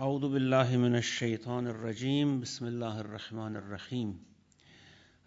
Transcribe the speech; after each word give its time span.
أعوذ 0.00 0.28
بالله 0.28 0.76
من 0.76 0.96
الشيطان 0.96 1.66
الرجيم. 1.66 2.40
بسم 2.40 2.66
الله 2.66 3.00
الرحمن 3.00 3.56
الرحيم. 3.56 4.18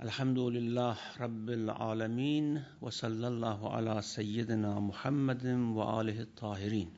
الحمد 0.02 0.40
لله 0.40 0.98
رب 1.20 1.50
العالمين 1.50 2.64
وصلى 2.82 3.28
الله 3.28 3.70
على 3.70 4.02
سيدنا 4.02 4.80
محمد 4.80 5.46
وآله 5.74 6.22
الطاهرين. 6.22 6.90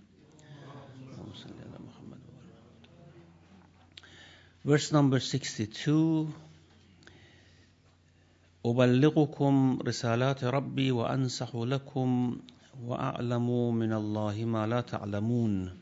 Verse 4.65 4.91
number 4.91 5.19
62 5.23 6.27
أبلغكم 8.65 9.79
رسالات 9.87 10.43
ربي 10.43 10.91
وأنصح 10.91 11.55
لكم 11.55 12.39
وأعلم 12.83 13.75
من 13.75 13.93
الله 13.93 14.45
ما 14.45 14.67
لا 14.67 14.81
تعلمون. 14.81 15.80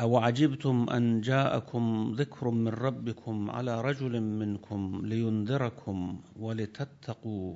أوعجبتم 0.00 0.86
أن 0.90 1.20
جاءكم 1.20 2.14
ذكر 2.18 2.50
من 2.50 2.68
ربكم 2.68 3.50
على 3.50 3.80
رجل 3.80 4.20
منكم 4.20 5.00
لينذركم 5.04 6.20
ولتتقوا 6.38 7.54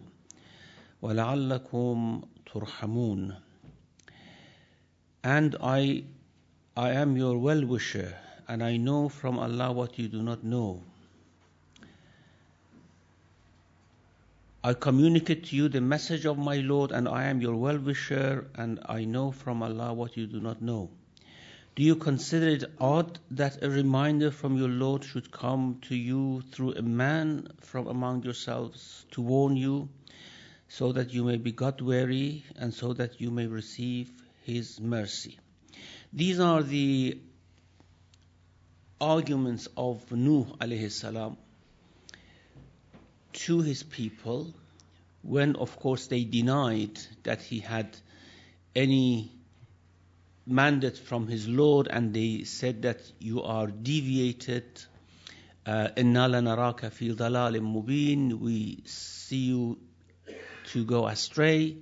ولعلكم 1.02 2.22
ترحمون 2.52 3.34
And 5.22 5.54
I, 5.60 6.04
I 6.76 6.90
am 6.92 7.14
your 7.18 7.36
well-wisher 7.36 8.16
and 8.48 8.62
I 8.62 8.78
know 8.78 9.10
from 9.10 9.38
Allah 9.38 9.70
what 9.72 9.98
you 9.98 10.09
do 10.09 10.22
not 10.22 10.42
know. 10.42 10.82
I 14.64 14.72
communicate 14.72 15.45
to 15.48 15.56
you 15.56 15.68
the 15.68 15.82
message 15.82 16.24
of 16.24 16.38
my 16.38 16.56
Lord 16.56 16.90
and 16.90 17.06
I 17.06 17.24
am 17.24 17.42
your 17.42 17.56
well-wisher 17.56 18.46
and 18.54 18.80
I 18.86 19.04
know 19.04 19.30
from 19.30 19.62
Allah 19.62 19.92
what 19.92 20.16
you 20.16 20.26
do 20.26 20.40
not 20.40 20.62
know. 20.62 20.88
Do 21.80 21.86
you 21.86 21.96
consider 21.96 22.46
it 22.46 22.64
odd 22.78 23.18
that 23.30 23.62
a 23.62 23.70
reminder 23.70 24.30
from 24.30 24.58
your 24.58 24.68
Lord 24.68 25.02
should 25.02 25.30
come 25.30 25.80
to 25.88 25.96
you 25.96 26.42
through 26.52 26.74
a 26.74 26.82
man 26.82 27.48
from 27.60 27.87
among 27.87 28.22
yourselves 28.22 29.06
to 29.12 29.22
warn 29.22 29.56
you, 29.56 29.88
so 30.68 30.92
that 30.92 31.14
you 31.14 31.24
may 31.24 31.38
be 31.38 31.52
God 31.52 31.80
weary 31.80 32.45
and 32.56 32.74
so 32.74 32.92
that 32.92 33.18
you 33.18 33.30
may 33.30 33.46
receive 33.46 34.10
His 34.45 34.78
mercy? 34.78 35.38
These 36.12 36.38
are 36.38 36.62
the 36.62 37.18
arguments 39.00 39.66
of 39.74 40.12
Nuh 40.12 40.44
alayhi 40.60 40.90
salam 40.90 41.38
to 43.32 43.62
his 43.62 43.82
people 43.82 44.52
when, 45.22 45.56
of 45.56 45.78
course, 45.78 46.09
they 46.09 46.24
denied 46.24 47.00
that 47.22 47.40
he 47.40 47.60
had 47.60 47.96
any 48.76 49.40
mandate 50.49 50.98
from 50.98 51.27
his 51.27 51.48
Lord 51.48 51.87
and 51.90 52.13
they 52.13 52.43
said 52.43 52.84
that 52.84 53.01
you 53.20 53.41
are 53.43 53.68
deviated. 53.68 54.65
إِنَّا 55.65 55.95
لَنَرَاكَ 55.95 56.91
فِي 56.91 57.15
ضَلَالٍ 57.15 57.59
مُبِينٍ 57.59 58.40
We 58.40 58.84
see 58.85 59.45
you 59.48 59.79
to 60.68 60.85
go 60.85 61.07
astray, 61.07 61.77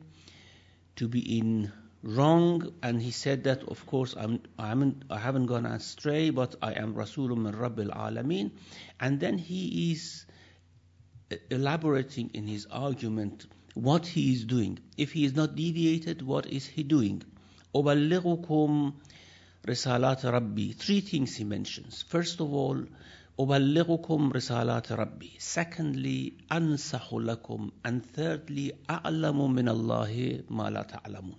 to 0.95 1.07
be 1.07 1.37
in 1.37 1.71
wrong. 2.01 2.73
And 2.81 3.01
he 3.01 3.11
said 3.11 3.43
that, 3.45 3.63
of 3.63 3.85
course, 3.85 4.15
I'm, 4.17 4.41
I, 4.57 4.67
haven't, 4.69 5.03
I 5.09 5.19
haven't 5.19 5.47
gone 5.47 5.65
astray, 5.65 6.29
but 6.29 6.55
I 6.61 6.73
am 6.73 6.93
Rasulun 6.93 7.39
min 7.39 7.53
Rabbil 7.53 7.89
Alameen. 7.89 8.51
And 8.99 9.19
then 9.19 9.37
he 9.37 9.91
is 9.91 10.25
elaborating 11.49 12.31
in 12.33 12.47
his 12.47 12.67
argument 12.69 13.47
what 13.73 14.05
he 14.05 14.33
is 14.33 14.45
doing. 14.45 14.79
If 14.97 15.11
he 15.11 15.25
is 15.25 15.35
not 15.35 15.55
deviated, 15.55 16.21
what 16.21 16.45
is 16.45 16.65
he 16.65 16.83
doing? 16.83 17.23
أبلغكم 17.75 18.93
رسالات 19.69 20.25
ربي 20.25 20.73
Three 20.73 21.01
things 21.01 21.35
he 21.35 21.43
mentions. 21.43 22.03
First 22.03 22.39
of 22.39 22.53
all, 22.53 22.85
أبلغكم 23.39 24.31
رسالات 24.31 24.91
ربي 24.91 25.31
Secondly, 25.39 26.33
أنصح 26.51 27.13
لكم 27.13 27.71
And 27.85 28.01
thirdly, 28.15 28.71
أعلم 28.89 29.53
من 29.53 29.69
الله 29.69 30.43
ما 30.49 30.69
لا 30.69 30.81
تعلمون 30.83 31.35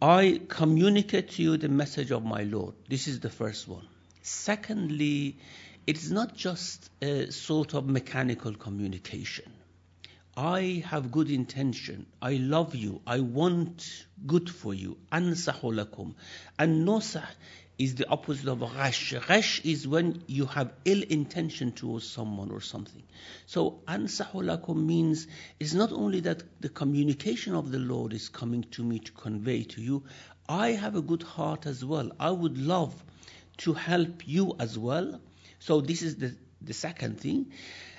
I 0.00 0.40
communicate 0.48 1.30
to 1.30 1.42
you 1.42 1.56
the 1.56 1.68
message 1.68 2.10
of 2.10 2.24
my 2.24 2.42
Lord. 2.42 2.74
This 2.88 3.06
is 3.06 3.20
the 3.20 3.30
first 3.30 3.68
one. 3.68 3.86
Secondly, 4.22 5.36
it 5.86 5.96
is 5.96 6.10
not 6.10 6.34
just 6.34 6.90
a 7.00 7.30
sort 7.30 7.74
of 7.74 7.86
mechanical 7.86 8.52
communication. 8.54 9.52
I 10.37 10.83
have 10.85 11.11
good 11.11 11.31
intention. 11.31 12.05
I 12.21 12.33
love 12.33 12.75
you. 12.75 13.01
I 13.07 13.21
want 13.21 14.05
good 14.27 14.51
for 14.51 14.71
you. 14.71 14.97
Ansahu 15.11 15.73
lakum. 15.73 16.13
And 16.59 16.87
is 17.79 17.95
the 17.95 18.07
opposite 18.07 18.47
of 18.47 18.59
ghash. 18.59 19.15
Ghash 19.27 19.61
is 19.65 19.87
when 19.87 20.23
you 20.27 20.45
have 20.45 20.73
ill 20.85 21.01
intention 21.01 21.71
towards 21.71 22.07
someone 22.07 22.51
or 22.51 22.61
something. 22.61 23.01
So 23.47 23.79
ansahu 23.87 24.43
lakum 24.43 24.85
means 24.85 25.27
it's 25.59 25.73
not 25.73 25.91
only 25.91 26.19
that 26.21 26.43
the 26.61 26.69
communication 26.69 27.55
of 27.55 27.71
the 27.71 27.79
Lord 27.79 28.13
is 28.13 28.29
coming 28.29 28.63
to 28.71 28.83
me 28.83 28.99
to 28.99 29.11
convey 29.13 29.63
to 29.63 29.81
you. 29.81 30.03
I 30.47 30.69
have 30.69 30.95
a 30.95 31.01
good 31.01 31.23
heart 31.23 31.65
as 31.65 31.83
well. 31.83 32.11
I 32.19 32.29
would 32.29 32.59
love 32.59 32.93
to 33.57 33.73
help 33.73 34.27
you 34.27 34.55
as 34.59 34.77
well. 34.77 35.19
So 35.59 35.81
this 35.81 36.03
is 36.03 36.17
the, 36.17 36.35
the 36.61 36.73
second 36.73 37.19
thing. 37.19 37.51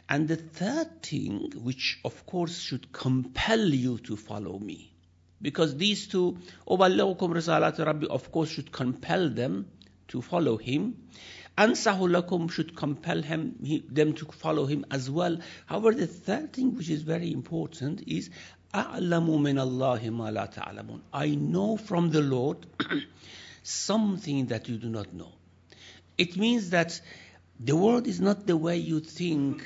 And 0.10 0.28
the 0.28 0.36
third 0.36 1.02
thing, 1.02 1.52
which 1.56 2.00
of 2.04 2.26
course 2.26 2.60
should 2.60 2.92
compel 2.92 3.68
you 3.68 3.98
to 4.00 4.16
follow 4.16 4.60
me, 4.60 4.94
because 5.42 5.76
these 5.78 6.08
two, 6.08 6.38
أُبَلِّغُكُمْ 6.68 7.18
رِسَالَاتِ 7.18 7.78
رَبِّ 7.78 8.06
of 8.06 8.32
course 8.32 8.50
should 8.50 8.72
compel 8.72 9.30
them 9.30 9.68
to 10.10 10.22
follow 10.22 10.58
him. 10.58 10.96
أَنْسَهُ 11.58 11.98
لَكُمْ 12.00 12.52
should 12.52 12.76
compel 12.76 13.22
him, 13.22 13.56
he, 13.64 13.84
them 13.90 14.14
to 14.14 14.26
follow 14.26 14.66
him 14.66 14.86
as 14.92 15.10
well. 15.10 15.38
However, 15.66 15.94
the 15.94 16.08
third 16.08 16.54
thing 16.54 16.76
which 16.76 16.90
is 16.90 17.02
very 17.02 17.32
important 17.32 18.04
is 18.08 18.30
أَعْلَمُ 18.74 19.28
مِنَ 19.28 19.58
اللَّهِ 19.60 20.02
مَا 20.10 20.34
لَا 20.34 20.54
تَعْلَمُونَ 20.54 21.02
I 21.14 21.36
know 21.36 21.78
from 21.78 22.10
the 22.12 22.22
Lord 22.22 22.66
something 23.64 24.48
that 24.48 24.68
you 24.68 24.78
do 24.78 24.90
not 24.90 25.14
know. 25.14 25.32
It 26.18 26.38
means 26.38 26.72
that 26.72 27.00
the 27.60 27.76
world 27.76 28.08
is 28.08 28.20
not 28.20 28.46
the 28.46 28.58
way 28.58 28.78
you 28.78 29.00
think 29.00 29.64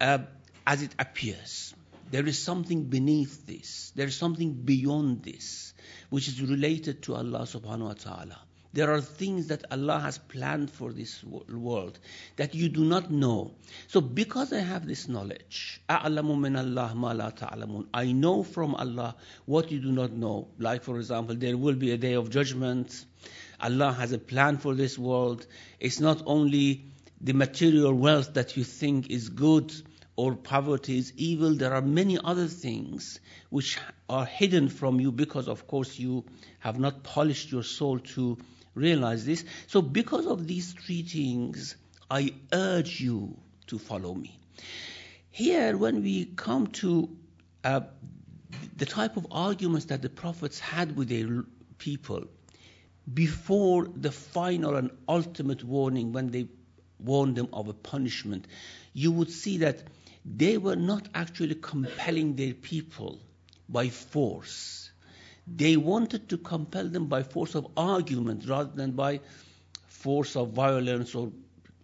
uh, 0.00 0.18
as 0.66 0.82
it 0.82 0.94
appears. 0.98 1.74
There 2.10 2.26
is 2.26 2.42
something 2.42 2.84
beneath 2.84 3.46
this. 3.46 3.92
There 3.94 4.06
is 4.06 4.16
something 4.16 4.52
beyond 4.52 5.22
this, 5.22 5.74
which 6.08 6.28
is 6.28 6.40
related 6.40 7.02
to 7.02 7.14
Allah 7.14 7.40
subhanahu 7.40 7.88
wa 7.88 7.92
ta'ala. 7.92 8.38
There 8.72 8.92
are 8.92 9.00
things 9.00 9.46
that 9.48 9.64
Allah 9.70 9.98
has 9.98 10.18
planned 10.18 10.70
for 10.70 10.92
this 10.92 11.24
world 11.24 11.98
that 12.36 12.54
you 12.54 12.68
do 12.68 12.84
not 12.84 13.10
know. 13.10 13.54
So 13.86 14.02
because 14.02 14.52
I 14.52 14.60
have 14.60 14.86
this 14.86 15.08
knowledge, 15.08 15.80
I 15.88 16.08
know 18.12 18.42
from 18.42 18.74
Allah 18.74 19.16
what 19.46 19.72
you 19.72 19.80
do 19.80 19.90
not 19.92 20.12
know. 20.12 20.48
Like 20.58 20.82
for 20.82 20.98
example, 20.98 21.34
there 21.34 21.56
will 21.56 21.76
be 21.76 21.92
a 21.92 21.96
day 21.96 22.12
of 22.12 22.28
judgment. 22.28 23.06
Allah 23.60 23.92
has 23.92 24.12
a 24.12 24.18
plan 24.18 24.58
for 24.58 24.74
this 24.74 24.98
world. 24.98 25.46
It's 25.80 25.98
not 25.98 26.22
only 26.26 26.84
the 27.20 27.32
material 27.32 27.92
wealth 27.92 28.34
that 28.34 28.56
you 28.56 28.64
think 28.64 29.10
is 29.10 29.28
good 29.28 29.72
or 30.16 30.34
poverty 30.34 30.98
is 30.98 31.12
evil, 31.16 31.54
there 31.54 31.74
are 31.74 31.82
many 31.82 32.18
other 32.22 32.46
things 32.46 33.20
which 33.50 33.78
are 34.08 34.24
hidden 34.24 34.68
from 34.68 35.00
you 35.00 35.12
because, 35.12 35.48
of 35.48 35.66
course, 35.66 35.98
you 35.98 36.24
have 36.58 36.78
not 36.78 37.02
polished 37.02 37.52
your 37.52 37.62
soul 37.62 37.98
to 38.00 38.36
realize 38.74 39.24
this. 39.24 39.44
So, 39.68 39.80
because 39.80 40.26
of 40.26 40.46
these 40.46 40.72
three 40.72 41.02
things, 41.02 41.76
I 42.10 42.34
urge 42.52 43.00
you 43.00 43.36
to 43.68 43.78
follow 43.78 44.14
me. 44.14 44.38
Here, 45.30 45.76
when 45.76 46.02
we 46.02 46.24
come 46.24 46.66
to 46.82 47.16
uh, 47.62 47.80
the 48.76 48.86
type 48.86 49.16
of 49.16 49.26
arguments 49.30 49.86
that 49.86 50.02
the 50.02 50.08
prophets 50.08 50.58
had 50.58 50.96
with 50.96 51.08
their 51.08 51.44
people 51.78 52.24
before 53.12 53.86
the 53.94 54.10
final 54.10 54.76
and 54.76 54.90
ultimate 55.08 55.62
warning, 55.62 56.12
when 56.12 56.30
they 56.30 56.48
warned 56.98 57.36
them 57.36 57.48
of 57.52 57.68
a 57.68 57.72
punishment, 57.72 58.46
you 58.92 59.12
would 59.12 59.30
see 59.30 59.58
that 59.58 59.82
they 60.24 60.58
were 60.58 60.76
not 60.76 61.08
actually 61.14 61.54
compelling 61.54 62.36
their 62.36 62.54
people 62.54 63.18
by 63.68 63.88
force. 63.88 64.90
They 65.46 65.76
wanted 65.76 66.28
to 66.28 66.38
compel 66.38 66.88
them 66.88 67.06
by 67.06 67.22
force 67.22 67.54
of 67.54 67.68
argument 67.76 68.46
rather 68.48 68.70
than 68.74 68.92
by 68.92 69.20
force 69.86 70.36
of 70.36 70.50
violence 70.50 71.14
or 71.14 71.32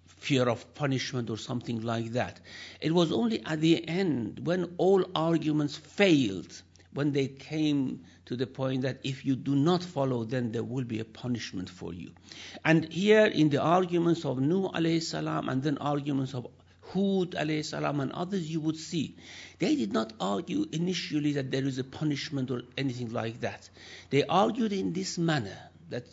fear 0.07 0.49
of 0.49 0.75
punishment 0.75 1.31
or 1.31 1.37
something 1.37 1.83
like 1.83 2.13
that. 2.13 2.41
It 2.81 2.93
was 2.93 3.13
only 3.13 3.45
at 3.45 3.61
the 3.61 3.87
end 3.89 4.41
when 4.47 4.75
all 4.79 5.05
arguments 5.15 5.77
failed, 5.77 6.63
when 6.93 7.13
they 7.13 7.29
came 7.29 8.05
to 8.26 8.37
the 8.37 8.47
point 8.47 8.82
that 8.82 8.99
if 9.05 9.25
you 9.25 9.37
do 9.37 9.55
not 9.55 9.82
follow, 9.82 10.25
then 10.25 10.53
there 10.53 10.62
will 10.62 10.85
be 10.85 11.00
a 11.00 11.05
punishment 11.05 11.69
for 11.69 11.93
you. 11.93 12.11
And 12.65 12.91
here 12.91 13.26
in 13.26 13.50
the 13.50 13.61
arguments 13.61 14.25
of 14.25 14.41
Nuh 14.41 14.71
alayhi 14.71 15.03
salam 15.03 15.49
and 15.49 15.62
then 15.62 15.79
arguments 15.79 16.35
of 16.35 16.47
Hud 16.93 17.32
alayhi 17.32 17.65
salam 17.65 18.00
and 18.00 18.12
others, 18.12 18.50
you 18.50 18.61
would 18.61 18.76
see 18.76 19.17
they 19.59 19.76
did 19.76 19.93
not 19.93 20.12
argue 20.21 20.67
initially 20.73 21.32
that 21.32 21.50
there 21.50 21.65
is 21.65 21.79
a 21.79 21.85
punishment 21.85 22.50
or 22.50 22.62
anything 22.76 23.12
like 23.12 23.41
that. 23.41 23.69
They 24.11 24.25
argued 24.25 24.73
in 24.73 24.93
this 24.93 25.19
manner 25.19 25.59
that 25.91 26.05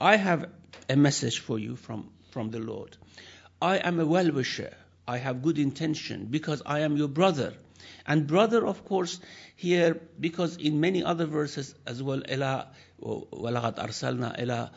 I 0.00 0.16
have 0.16 0.50
a 0.88 0.96
message 0.96 1.38
for 1.38 1.58
you 1.58 1.76
from, 1.76 2.10
from 2.30 2.50
the 2.50 2.58
Lord. 2.58 2.96
I 3.62 3.76
am 3.78 4.00
a 4.00 4.06
well 4.06 4.30
wisher. 4.30 4.74
I 5.06 5.18
have 5.18 5.42
good 5.42 5.58
intention 5.58 6.26
because 6.30 6.62
I 6.64 6.80
am 6.80 6.96
your 6.96 7.08
brother. 7.08 7.54
And 8.06 8.26
brother, 8.26 8.66
of 8.66 8.84
course, 8.84 9.20
here, 9.56 10.00
because 10.18 10.56
in 10.56 10.80
many 10.80 11.02
other 11.02 11.26
verses 11.26 11.74
as 11.86 12.02
well, 12.02 12.20
إِلَىٰ 12.20 12.66
وَلَقَدْ 13.02 13.78
أَرْسَلْنَا 13.78 14.40
إِلَىٰ 14.40 14.70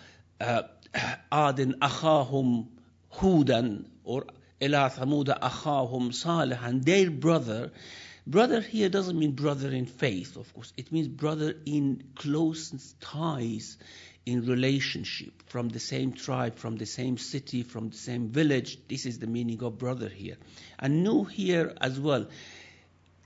آدٍ 1.32 1.80
أَخَاهُمْ 1.80 2.66
هُودًا 3.14 3.86
or 4.04 4.26
إِلَىٰ 4.62 4.92
ثَمُودَ 4.92 5.40
أَخَاهُمْ 5.40 6.12
صَالِحًا 6.12 6.84
Their 6.84 7.12
brother, 7.12 7.72
brother 8.26 8.62
here 8.62 8.90
doesn't 8.90 9.18
mean 9.18 9.32
brother 9.32 9.70
in 9.70 9.86
faith, 9.86 10.38
of 10.38 10.54
course. 10.54 10.74
It 10.78 10.92
means 10.92 11.08
brother 11.08 11.54
in 11.66 12.04
close 12.16 12.96
ties, 13.00 13.78
in 14.26 14.46
relationship, 14.46 15.42
from 15.46 15.70
the 15.70 15.80
same 15.80 16.12
tribe, 16.12 16.56
from 16.56 16.76
the 16.76 16.86
same 16.86 17.18
city, 17.18 17.64
from 17.64 17.90
the 17.90 17.98
same 17.98 18.28
village. 18.28 18.78
This 18.90 19.06
is 19.06 19.20
the 19.20 19.28
meaning 19.28 19.64
of 19.64 19.78
brother 19.78 20.10
here. 20.10 20.36
And 20.78 21.04
Nuh 21.04 21.24
here 21.24 21.74
as 21.80 21.98
well 21.98 22.28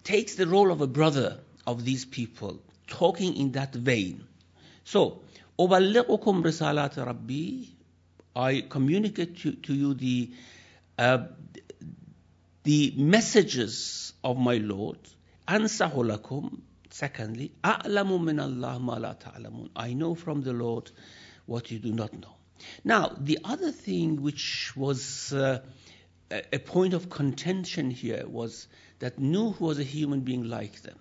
takes 0.04 0.34
the 0.34 0.46
role 0.46 0.70
of 0.70 0.80
a 0.80 0.86
brother 0.86 1.38
of 1.66 1.84
these 1.84 2.04
people 2.04 2.60
talking 2.86 3.36
in 3.36 3.52
that 3.52 3.74
vein 3.74 4.24
so 4.84 5.20
أبلغكم 5.60 6.42
رسالات 6.42 6.98
ربي 6.98 7.68
I 8.36 8.60
communicate 8.68 9.38
to, 9.38 9.52
to 9.52 9.74
you 9.74 9.94
the 9.94 10.30
uh, 10.98 11.26
the 12.64 12.92
messages 12.96 14.12
of 14.22 14.36
my 14.36 14.56
Lord. 14.58 14.98
أنصح 15.48 15.94
لكم 15.94 16.50
Secondly, 16.90 17.50
أعلم 17.64 18.24
من 18.24 18.40
الله 18.40 18.78
ما 18.78 18.98
لا 18.98 19.18
تعلمون. 19.18 19.70
I 19.74 19.94
know 19.94 20.14
from 20.14 20.42
the 20.42 20.52
Lord 20.52 20.90
what 21.46 21.70
you 21.70 21.78
do 21.78 21.92
not 21.92 22.12
know. 22.12 22.34
Now, 22.84 23.16
the 23.18 23.38
other 23.44 23.70
thing 23.70 24.22
which 24.22 24.72
was 24.76 25.32
uh, 25.32 25.60
a 26.30 26.58
point 26.58 26.94
of 26.94 27.08
contention 27.08 27.90
here 27.90 28.26
was 28.26 28.66
that 29.01 29.19
Nuh 29.19 29.53
was 29.59 29.79
a 29.79 29.83
human 29.83 30.21
being 30.21 30.43
like 30.43 30.81
them. 30.81 30.97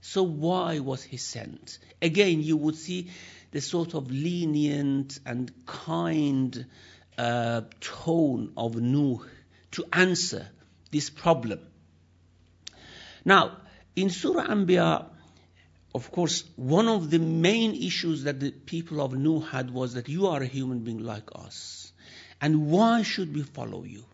So 0.00 0.22
why 0.22 0.78
was 0.78 1.02
he 1.02 1.18
sent? 1.18 1.78
Again, 2.00 2.42
you 2.42 2.56
would 2.56 2.76
see 2.76 3.10
the 3.50 3.60
sort 3.60 3.94
of 3.94 4.10
lenient 4.10 5.18
and 5.26 5.52
kind 5.66 6.66
uh, 7.18 7.62
tone 7.80 8.52
of 8.56 8.76
Nuh 8.76 9.18
to 9.72 9.84
answer 9.92 10.46
this 10.90 11.10
problem. 11.10 11.60
Now, 13.24 13.56
in 13.94 14.10
Surah 14.10 14.46
Anbiya, 14.46 15.06
of 15.94 16.10
course, 16.12 16.44
one 16.56 16.88
of 16.88 17.10
the 17.10 17.18
main 17.18 17.74
issues 17.74 18.22
that 18.24 18.38
the 18.38 18.52
people 18.52 19.00
of 19.00 19.12
Nuh 19.12 19.40
had 19.40 19.70
was 19.72 19.94
that 19.94 20.08
you 20.08 20.28
are 20.28 20.40
a 20.40 20.46
human 20.46 20.80
being 20.80 21.00
like 21.04 21.30
us. 21.34 21.92
And 22.40 22.70
why 22.70 23.02
should 23.02 23.34
we 23.34 23.42
follow 23.42 23.82
you? 23.84 24.04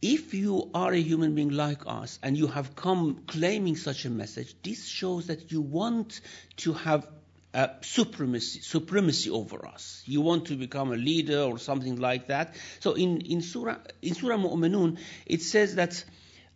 If 0.00 0.34
you 0.34 0.68
are 0.74 0.92
a 0.92 1.00
human 1.00 1.34
being 1.36 1.50
like 1.50 1.82
us 1.86 2.18
and 2.22 2.36
you 2.36 2.48
have 2.48 2.74
come 2.74 3.22
claiming 3.28 3.76
such 3.76 4.04
a 4.04 4.10
message, 4.10 4.54
this 4.64 4.86
shows 4.86 5.28
that 5.28 5.52
you 5.52 5.60
want 5.60 6.20
to 6.58 6.72
have 6.72 7.06
uh, 7.54 7.68
supremacy, 7.82 8.60
supremacy 8.60 9.30
over 9.30 9.66
us. 9.66 10.02
You 10.06 10.20
want 10.22 10.46
to 10.46 10.56
become 10.56 10.92
a 10.92 10.96
leader 10.96 11.42
or 11.42 11.58
something 11.58 11.96
like 11.96 12.28
that. 12.28 12.56
So 12.80 12.94
in, 12.94 13.20
in 13.20 13.42
Surah 13.42 13.76
in 14.00 14.14
Surah 14.14 14.38
Mu'minun, 14.38 14.98
it 15.26 15.42
says 15.42 15.76
that 15.76 16.04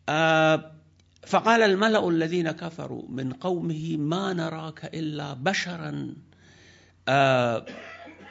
uh, 0.08 0.58
فقال 1.26 1.62
الملأ 1.62 2.08
الذين 2.08 2.50
كفروا 2.50 3.02
من 3.08 3.32
قومه 3.32 3.96
ما 3.96 4.32
نراك 4.32 4.94
إلا 4.94 5.34
بشرا 5.34 6.14
uh, 7.08 7.60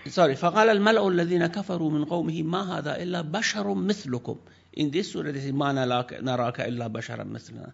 sorry 0.08 0.36
فقال 0.36 0.70
الملأ 0.70 1.08
الذين 1.08 1.48
كفروا 1.48 1.92
من 1.92 2.06
قومه 2.06 2.44
ما 2.44 2.78
هذا 2.78 3.04
إلا 3.04 3.22
بشر 3.22 3.74
مثلكم 3.74 4.38
in 4.74 4.92
this 4.92 5.12
surah 5.12 5.32
they 5.32 5.40
say 5.40 5.52
ما 5.52 5.72
نراك 5.74 6.62
إلا 6.62 6.88
بشرا 6.88 7.24
مثلنا 7.24 7.74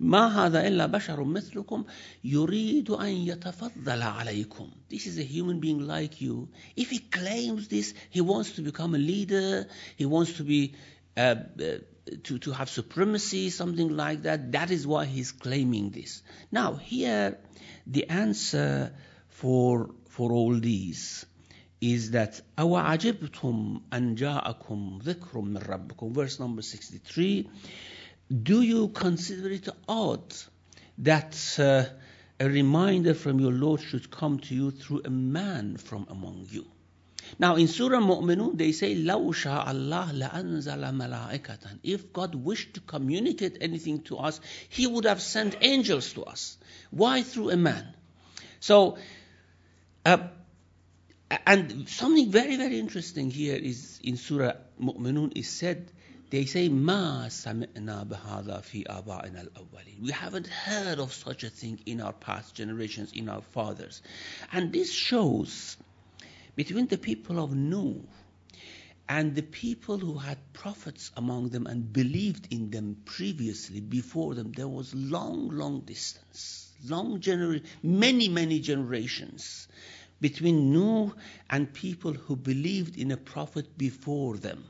ما 0.00 0.46
هذا 0.46 0.68
إلا 0.68 0.86
بشر 0.86 1.24
مثلكم 1.24 1.84
يريد 2.24 2.90
أن 2.90 3.08
يتفضل 3.08 4.02
عليكم 4.02 4.70
This 4.88 5.06
is 5.06 5.18
a 5.18 5.22
human 5.22 5.60
being 5.60 5.86
like 5.86 6.20
you. 6.20 6.48
If 6.76 6.90
he 6.90 6.98
claims 6.98 7.68
this, 7.68 7.94
he 8.10 8.20
wants 8.20 8.52
to 8.52 8.62
become 8.62 8.94
a 8.94 8.98
leader, 8.98 9.66
he 9.96 10.06
wants 10.06 10.34
to 10.34 10.44
be 10.44 10.74
uh, 11.16 11.20
uh, 11.20 11.78
to, 12.24 12.38
to 12.38 12.52
have 12.52 12.68
supremacy, 12.68 13.50
something 13.50 13.96
like 13.96 14.22
that. 14.22 14.52
That 14.52 14.70
is 14.70 14.86
why 14.86 15.06
he's 15.06 15.32
claiming 15.32 15.90
this. 15.90 16.22
Now, 16.52 16.74
here, 16.74 17.38
the 17.86 18.08
answer 18.08 18.92
for, 19.28 19.90
for 20.10 20.32
all 20.32 20.54
these 20.54 21.24
is 21.80 22.12
that 22.12 22.40
أَوَعَجِبْتُمْ 22.56 23.82
أَنْ 23.92 24.16
جَاءَكُمْ 24.16 25.02
ذِكْرٌ 25.02 25.42
مِّن 25.42 25.58
رَبِّكُمْ 25.58 26.12
Verse 26.12 26.40
number 26.40 26.62
63 26.62 27.48
do 28.42 28.62
you 28.62 28.88
consider 28.88 29.50
it 29.50 29.68
odd 29.86 30.34
that 30.98 31.56
uh, 31.58 31.84
a 32.40 32.48
reminder 32.48 33.12
from 33.12 33.38
your 33.38 33.52
Lord 33.52 33.82
should 33.82 34.10
come 34.10 34.38
to 34.40 34.54
you 34.54 34.70
through 34.70 35.02
a 35.04 35.10
man 35.10 35.76
from 35.76 36.06
among 36.08 36.46
you? 36.50 36.66
Now 37.38 37.56
in 37.56 37.68
Surah 37.68 38.00
Mu'minun 38.00 38.56
they 38.56 38.72
say 38.72 38.94
لَوْ 38.94 39.34
شَاءَ 39.34 39.66
اللَّهُ 39.66 40.30
لَأَنزَلَ 40.30 40.94
مَلَائِكَةً 40.94 41.80
If 41.82 42.12
God 42.12 42.34
wished 42.34 42.74
to 42.74 42.80
communicate 42.80 43.58
anything 43.60 44.02
to 44.04 44.16
us, 44.16 44.40
He 44.68 44.86
would 44.86 45.04
have 45.04 45.20
sent 45.20 45.56
angels 45.60 46.14
to 46.14 46.24
us. 46.24 46.56
Why 46.90 47.22
through 47.22 47.50
a 47.50 47.56
man? 47.56 47.94
So, 48.60 48.96
uh, 50.06 50.28
and 51.45 51.87
something 51.87 52.31
very, 52.31 52.55
very 52.57 52.79
interesting 52.79 53.29
here 53.29 53.55
is 53.55 53.99
in 54.03 54.17
Surah 54.17 54.53
Mu'minun 54.81 55.31
is 55.35 55.47
said, 55.47 55.91
they 56.31 56.45
say, 56.45 56.69
Ma 56.69 57.25
sami'na 57.27 58.07
bihada 58.07 58.63
fi 58.63 58.85
al-awwalin. 58.87 60.01
We 60.01 60.11
haven't 60.11 60.47
heard 60.47 60.99
of 60.99 61.13
such 61.13 61.43
a 61.43 61.49
thing 61.49 61.79
in 61.85 62.01
our 62.01 62.13
past 62.13 62.55
generations, 62.55 63.11
in 63.13 63.29
our 63.29 63.41
fathers. 63.41 64.01
And 64.51 64.71
this 64.71 64.91
shows 64.91 65.77
between 66.55 66.87
the 66.87 66.97
people 66.97 67.43
of 67.43 67.55
Nuh 67.55 68.01
and 69.07 69.35
the 69.35 69.41
people 69.41 69.97
who 69.97 70.17
had 70.19 70.37
prophets 70.53 71.11
among 71.17 71.49
them 71.49 71.65
and 71.65 71.91
believed 71.91 72.51
in 72.51 72.69
them 72.69 72.97
previously, 73.05 73.81
before 73.81 74.35
them, 74.35 74.51
there 74.51 74.67
was 74.67 74.93
long, 74.93 75.49
long 75.49 75.81
distance, 75.81 76.71
long 76.87 77.19
genera- 77.19 77.61
many, 77.81 78.29
many 78.29 78.59
generations 78.59 79.67
between 80.20 80.72
Nuh 80.72 81.12
and 81.50 81.72
people 81.72 82.12
who 82.12 82.36
believed 82.36 82.96
in 82.96 83.10
a 83.10 83.16
prophet 83.16 83.76
before 83.76 84.36
them 84.36 84.64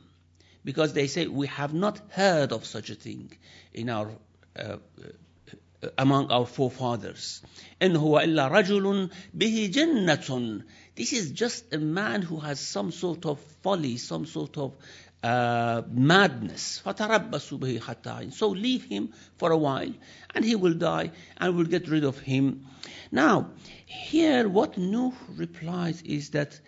because 0.65 0.95
they 0.95 1.07
say 1.07 1.27
we 1.27 1.47
have 1.47 1.75
not 1.75 2.01
heard 2.11 2.53
of 2.53 2.65
such 2.65 2.91
a 2.91 2.95
thing 2.95 3.31
in 3.73 3.91
our 3.91 4.11
uh, 4.57 4.63
uh, 4.63 5.89
among 5.99 6.31
our 6.31 6.47
forefathers. 6.47 7.43
إن 7.83 7.97
هو 7.97 8.21
إلا 8.21 8.49
رجل 8.49 9.11
به 9.35 9.71
جنة. 9.73 10.63
This 10.97 11.13
is 11.13 11.33
just 11.33 11.73
a 11.75 11.79
man 11.79 12.23
who 12.23 12.39
has 12.41 12.61
some 12.61 12.93
sort 12.93 13.27
of 13.27 13.39
folly, 13.63 13.97
some 13.97 14.27
sort 14.27 14.57
of 14.57 14.75
uh, 15.23 15.83
madness. 15.91 16.83
فَتَرَبَّصُوا 16.85 17.59
بِهِ 17.59 17.81
حَتَّى 17.81 18.33
So 18.33 18.49
leave 18.51 18.85
him 18.85 19.13
for 19.37 19.51
a 19.53 19.57
while, 19.57 19.93
and 20.35 20.45
he 20.45 20.55
will 20.55 20.75
die, 20.75 21.13
and 21.39 21.57
we'll 21.57 21.67
get 21.67 21.89
rid 21.89 22.05
of 22.05 22.19
him. 22.19 22.67
Now, 23.11 23.51
here 23.87 24.49
what 24.49 24.77
Nuh 24.77 25.13
replies 25.31 26.03
is 26.03 26.31
that 26.31 26.61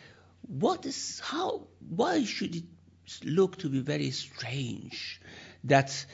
what 0.48 0.86
is 0.86 1.20
how 1.20 1.66
why 1.88 2.24
should 2.24 2.56
it 2.56 2.64
look 3.24 3.58
to 3.58 3.68
be 3.68 3.80
very 3.80 4.10
strange 4.10 5.20
that 5.64 6.06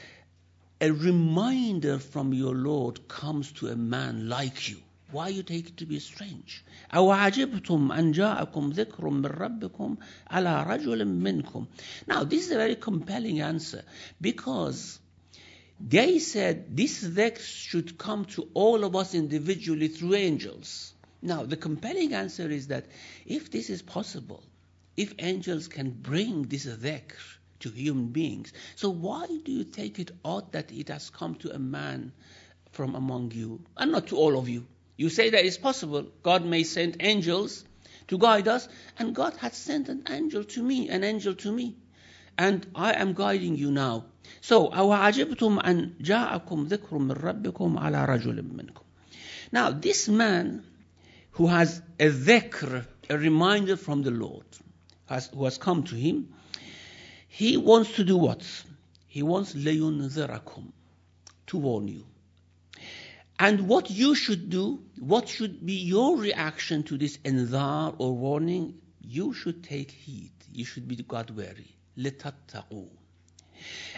a 0.81 0.91
reminder 0.91 1.97
from 1.97 2.33
your 2.33 2.55
Lord 2.55 3.07
comes 3.07 3.51
to 3.53 3.69
a 3.69 3.75
man 3.75 4.27
like 4.27 4.69
you. 4.69 4.77
Why 5.13 5.27
you 5.27 5.43
take 5.43 5.67
it 5.67 5.77
to 5.77 5.85
be 5.85 5.99
strange? 5.99 6.65
أَوَعَجِبْتُمْ 6.91 7.91
أَنْ 7.93 8.13
جَاءَكُمْ 8.15 8.73
ذِكْرٌ 8.73 8.97
مِّن 8.97 9.21
رَبِّكُمْ 9.21 9.97
عَلَى 10.31 10.65
رَجُلٍ 10.65 11.03
مِّنْكُمْ 11.21 11.67
Now, 12.07 12.23
this 12.23 12.47
is 12.47 12.51
a 12.51 12.55
very 12.55 12.75
compelling 12.75 13.39
answer 13.39 13.83
because 14.19 14.97
they 15.79 16.17
said 16.17 16.75
this 16.75 17.03
dhikr 17.03 17.37
should 17.37 17.99
come 17.99 18.25
to 18.25 18.49
all 18.55 18.83
of 18.83 18.95
us 18.95 19.13
individually 19.13 19.87
through 19.87 20.15
angels. 20.15 20.95
Now, 21.21 21.45
the 21.45 21.57
compelling 21.57 22.15
answer 22.15 22.49
is 22.49 22.69
that 22.69 22.87
if 23.27 23.51
this 23.51 23.69
is 23.69 23.83
possible, 23.83 24.43
if 24.97 25.13
angels 25.19 25.67
can 25.67 25.91
bring 25.91 26.43
this 26.43 26.65
dhikr 26.65 27.19
to 27.59 27.69
human 27.69 28.07
beings, 28.07 28.51
so 28.75 28.89
why 28.89 29.27
do 29.27 29.51
you 29.51 29.63
take 29.63 29.99
it 29.99 30.09
odd 30.25 30.51
that 30.53 30.71
it 30.71 30.87
has 30.87 31.11
come 31.11 31.35
to 31.35 31.53
a 31.53 31.59
man 31.59 32.13
from 32.71 32.95
among 32.95 33.29
you 33.31 33.61
and 33.77 33.91
not 33.91 34.07
to 34.07 34.17
all 34.17 34.39
of 34.39 34.49
you? 34.49 34.65
You 34.97 35.09
say 35.09 35.29
that 35.31 35.45
it's 35.45 35.57
possible. 35.57 36.07
God 36.21 36.45
may 36.45 36.63
send 36.63 36.97
angels 36.99 37.65
to 38.07 38.17
guide 38.17 38.47
us, 38.47 38.67
and 38.99 39.15
God 39.15 39.35
has 39.37 39.53
sent 39.55 39.89
an 39.89 40.03
angel 40.09 40.43
to 40.43 40.63
me, 40.63 40.89
an 40.89 41.03
angel 41.03 41.35
to 41.35 41.51
me. 41.51 41.75
And 42.37 42.65
I 42.75 42.93
am 42.93 43.13
guiding 43.13 43.55
you 43.57 43.71
now. 43.71 44.05
So, 44.41 44.69
أَوَعَجِبْتُمْ 44.69 45.63
أَنْ 45.63 46.01
جَاءَكُمْ 46.01 46.67
ذِكْرٌ 46.67 46.89
مِّن 46.89 47.11
رَبِّكُمْ 47.11 47.79
عَلَى 47.79 48.07
رَجُلٍ 48.07 48.41
مِّنْكُمْ 48.41 48.83
Now, 49.51 49.71
this 49.71 50.07
man 50.07 50.65
who 51.31 51.47
has 51.47 51.81
a 51.99 52.09
dhikr, 52.09 52.85
a 53.09 53.17
reminder 53.17 53.75
from 53.75 54.03
the 54.03 54.11
Lord, 54.11 54.45
has, 55.07 55.27
who 55.27 55.45
has 55.45 55.57
come 55.57 55.83
to 55.83 55.95
him, 55.95 56.33
he 57.27 57.57
wants 57.57 57.93
to 57.93 58.03
do 58.03 58.17
what? 58.17 58.43
He 59.07 59.23
wants 59.23 59.53
لَيُنذِرَكُمْ 59.53 60.71
to 61.47 61.57
warn 61.57 61.87
you. 61.87 62.05
And 63.37 63.67
what 63.67 63.89
you 63.89 64.15
should 64.15 64.49
do, 64.49 64.81
what 64.99 65.27
should 65.27 65.65
be 65.65 65.73
your 65.73 66.17
reaction 66.17 66.83
to 66.83 66.97
this 66.97 67.17
inzar 67.17 67.95
or 67.97 68.15
warning, 68.15 68.75
you 69.01 69.33
should 69.33 69.63
take 69.63 69.91
heed. 69.91 70.31
You 70.51 70.65
should 70.65 70.87
be 70.87 70.95
God 70.95 71.29
wary. 71.31 71.75
لِتَتَّقُوا 71.97 72.89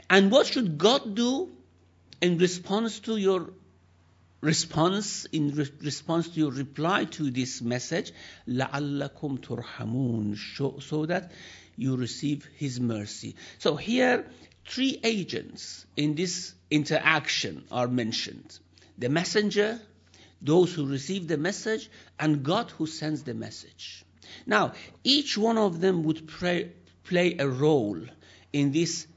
And 0.10 0.32
what 0.32 0.48
should 0.48 0.78
God 0.78 1.16
do 1.16 1.52
in 2.22 2.38
response 2.38 3.00
to 3.02 3.18
your 3.18 3.52
response, 4.42 5.26
in 5.26 5.52
re- 5.56 5.72
response 5.82 6.30
to 6.30 6.40
your 6.40 6.52
reply 6.52 7.06
to 7.06 7.32
this 7.32 7.62
message? 7.62 8.12
لَعَلَّكُمْ 8.48 9.40
تُرْحَمُونَ 9.40 10.82
So 10.82 11.06
that 11.06 11.32
you 11.76 11.96
receive 11.96 12.48
His 12.56 12.80
mercy. 12.80 13.36
So 13.60 13.76
here, 13.76 14.26
three 14.66 15.00
agents 15.04 15.86
in 15.96 16.16
this 16.16 16.54
interaction 16.70 17.66
are 17.72 17.88
mentioned 17.88 18.60
the 18.98 19.10
messenger, 19.10 19.80
those 20.42 20.74
who 20.74 20.86
receive 20.86 21.28
the 21.28 21.38
message, 21.38 21.90
and 22.20 22.44
God 22.44 22.72
who 22.72 22.88
sends 22.88 23.24
the 23.24 23.34
message. 23.34 24.04
Now, 24.46 24.74
each 25.04 25.38
one 25.38 25.58
of 25.58 25.82
them 25.82 26.04
would 26.04 26.28
pray, 26.28 26.72
play 27.04 27.38
a 27.38 27.48
role 27.48 28.02
in 28.54 28.72
this 28.72 29.08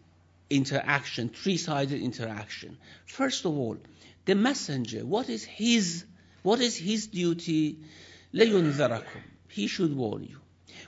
interaction, 0.50 1.28
three 1.28 1.56
sided 1.56 2.00
interaction. 2.00 2.78
First 3.06 3.44
of 3.44 3.56
all, 3.56 3.76
the 4.24 4.34
messenger, 4.34 5.04
what 5.04 5.28
is 5.28 5.44
his, 5.44 6.04
what 6.42 6.60
is 6.60 6.76
his 6.76 7.06
duty? 7.06 7.78
لَيُنذَرَكُمْ 8.34 9.22
He 9.48 9.66
should 9.66 9.94
warn 9.96 10.24
you. 10.24 10.38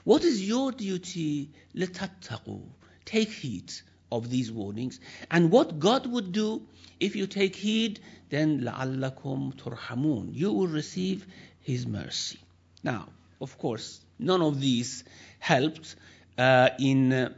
What 0.03 0.23
is 0.23 0.47
your 0.47 0.71
duty? 0.71 1.49
لَتَتَّقُوا 1.75 2.61
Take 3.05 3.29
heed 3.29 3.71
of 4.11 4.29
these 4.29 4.51
warnings. 4.51 4.99
And 5.29 5.51
what 5.51 5.79
God 5.79 6.05
would 6.05 6.31
do 6.31 6.61
if 6.99 7.15
you 7.15 7.27
take 7.27 7.55
heed, 7.55 7.99
then 8.29 8.61
لَعَلَّكُمْ 8.61 9.55
تُرْحَمُونَ 9.55 10.35
You 10.35 10.53
will 10.53 10.67
receive 10.67 11.25
His 11.61 11.87
mercy. 11.87 12.39
Now, 12.83 13.09
of 13.39 13.57
course, 13.57 13.99
none 14.19 14.41
of 14.41 14.61
these 14.61 15.03
helped 15.39 15.95
uh, 16.37 16.69
in 16.79 17.11
uh, 17.11 17.33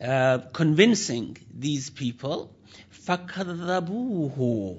uh, 0.00 0.38
convincing 0.52 1.36
these 1.52 1.90
people. 1.90 2.54
فَكَذَّبُوهُ 3.06 4.78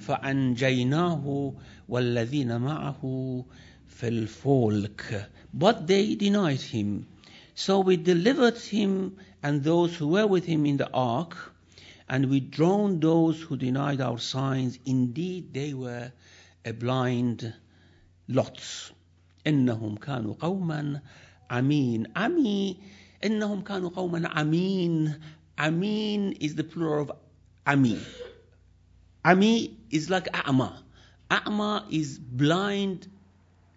فَأَنْجَيْنَاهُ 0.00 1.54
وَالَّذِينَ 1.88 2.60
مَعَهُ 2.60 3.44
فِي 4.00 4.26
الْفُلْكِ 4.26 5.26
But 5.54 5.86
they 5.86 6.14
denied 6.16 6.60
him. 6.60 7.06
So 7.54 7.80
we 7.80 7.96
delivered 7.96 8.58
him 8.58 9.18
and 9.42 9.62
those 9.62 9.96
who 9.96 10.08
were 10.08 10.26
with 10.26 10.44
him 10.44 10.66
in 10.66 10.76
the 10.76 10.90
ark, 10.92 11.36
and 12.08 12.28
we 12.30 12.40
drowned 12.40 13.00
those 13.00 13.40
who 13.40 13.56
denied 13.56 14.00
our 14.00 14.18
signs. 14.18 14.78
Indeed, 14.84 15.54
they 15.54 15.74
were 15.74 16.12
a 16.64 16.72
blind 16.72 17.54
lot. 18.28 18.60
إنهم 19.46 19.98
كانوا 19.98 20.34
قوما 20.38 21.00
عمين. 21.50 22.06
Ami, 22.14 22.78
إنهم 23.22 23.64
كانوا 23.64 23.90
قوما 23.90 24.28
عمين. 24.28 25.16
Amin 25.58 26.32
is 26.40 26.54
the 26.54 26.64
plural 26.64 27.02
of 27.02 27.12
Ami. 27.66 27.98
Ami 29.24 29.76
is 29.90 30.10
like 30.10 30.28
A'ma. 30.34 30.82
A'ma 31.30 31.86
is 31.90 32.18
blind 32.18 33.08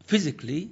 physically. 0.03 0.71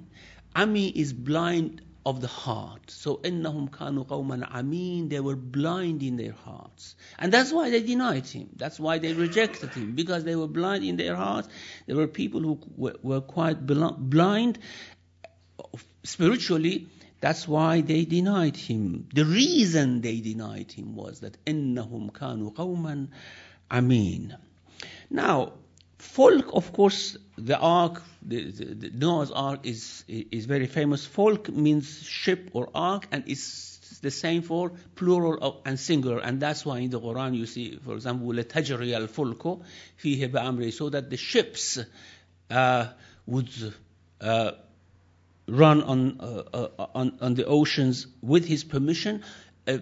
Ami 0.56 0.88
is 0.88 1.12
blind 1.12 1.82
of 2.05 2.21
the 2.21 2.27
heart. 2.27 2.89
So 2.89 3.17
innahum 3.17 3.69
kanu 3.69 4.05
qawman 4.05 4.49
amin, 4.49 5.09
they 5.09 5.19
were 5.19 5.35
blind 5.35 6.01
in 6.01 6.15
their 6.17 6.31
hearts. 6.31 6.95
And 7.17 7.31
that's 7.31 7.51
why 7.51 7.69
they 7.69 7.81
denied 7.81 8.25
him. 8.25 8.49
That's 8.55 8.79
why 8.79 8.99
they 8.99 9.13
rejected 9.13 9.71
him, 9.71 9.95
because 9.95 10.23
they 10.23 10.35
were 10.35 10.47
blind 10.47 10.83
in 10.83 10.95
their 10.95 11.15
hearts. 11.15 11.49
There 11.87 11.95
were 11.95 12.07
people 12.07 12.41
who 12.41 12.59
were 12.77 13.21
quite 13.21 13.65
blind 13.65 14.59
spiritually. 16.03 16.87
That's 17.21 17.47
why 17.47 17.81
they 17.81 18.05
denied 18.05 18.55
him. 18.55 19.09
The 19.13 19.25
reason 19.25 19.99
they 19.99 20.21
denied 20.21 20.71
him 20.71 20.95
was 20.95 21.19
that 21.19 21.43
innahum 21.45 22.11
kanu 22.11 22.53
qawman 22.53 23.09
amin. 23.69 24.37
Now, 25.09 25.53
Folk, 25.98 26.54
of 26.54 26.72
course, 26.72 27.16
the 27.36 27.58
ark, 27.58 28.02
the, 28.22 28.50
the, 28.50 28.64
the, 28.74 28.90
Noah's 28.90 29.30
ark 29.30 29.60
is 29.66 30.04
is 30.06 30.46
very 30.46 30.66
famous. 30.66 31.04
Folk 31.06 31.48
means 31.48 32.02
ship 32.02 32.50
or 32.52 32.68
ark, 32.74 33.06
and 33.10 33.24
it's 33.26 33.98
the 34.00 34.10
same 34.10 34.42
for 34.42 34.70
plural 34.94 35.38
of, 35.40 35.56
and 35.64 35.80
singular, 35.80 36.20
and 36.20 36.40
that's 36.40 36.64
why 36.64 36.78
in 36.78 36.90
the 36.90 37.00
Quran 37.00 37.34
you 37.34 37.46
see, 37.46 37.76
for 37.84 37.94
example, 37.94 38.28
لتجري 38.28 38.96
الفلك 38.96 39.60
فيه 39.96 40.26
بأمره, 40.26 40.72
so 40.72 40.90
that 40.90 41.10
the 41.10 41.16
ships 41.16 41.78
uh, 42.50 42.86
would 43.26 43.50
uh, 44.20 44.52
run 45.48 45.82
on, 45.82 46.20
uh, 46.20 46.42
uh 46.52 46.86
on 46.94 47.18
on 47.20 47.34
the 47.34 47.46
oceans 47.46 48.06
with 48.22 48.44
his 48.44 48.62
permission. 48.62 49.22
Uh, 49.66 49.78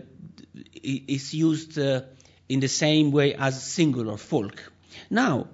it's 0.75 1.35
used 1.35 1.79
uh, 1.79 2.03
in 2.49 2.61
the 2.61 2.69
same 2.69 3.11
way 3.11 3.35
as 3.35 3.63
singular 3.63 4.17
folk. 4.17 4.73
Now 5.11 5.49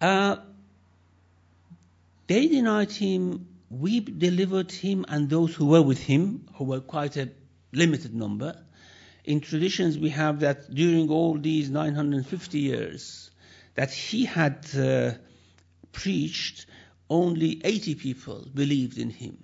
uh, 0.00 0.36
they 2.26 2.48
denied 2.48 2.92
him. 2.92 3.48
We 3.70 4.00
delivered 4.00 4.70
him 4.70 5.04
and 5.08 5.28
those 5.28 5.54
who 5.54 5.66
were 5.66 5.82
with 5.82 5.98
him, 5.98 6.46
who 6.54 6.64
were 6.64 6.80
quite 6.80 7.16
a 7.16 7.30
limited 7.72 8.14
number. 8.14 8.56
In 9.24 9.40
traditions, 9.40 9.98
we 9.98 10.10
have 10.10 10.40
that 10.40 10.72
during 10.72 11.10
all 11.10 11.36
these 11.36 11.68
950 11.68 12.58
years, 12.58 13.30
that 13.74 13.92
he 13.92 14.24
had 14.24 14.66
uh, 14.76 15.12
preached, 15.92 16.66
only 17.10 17.60
80 17.64 17.94
people 17.96 18.46
believed 18.54 18.98
in 18.98 19.10
him. 19.10 19.38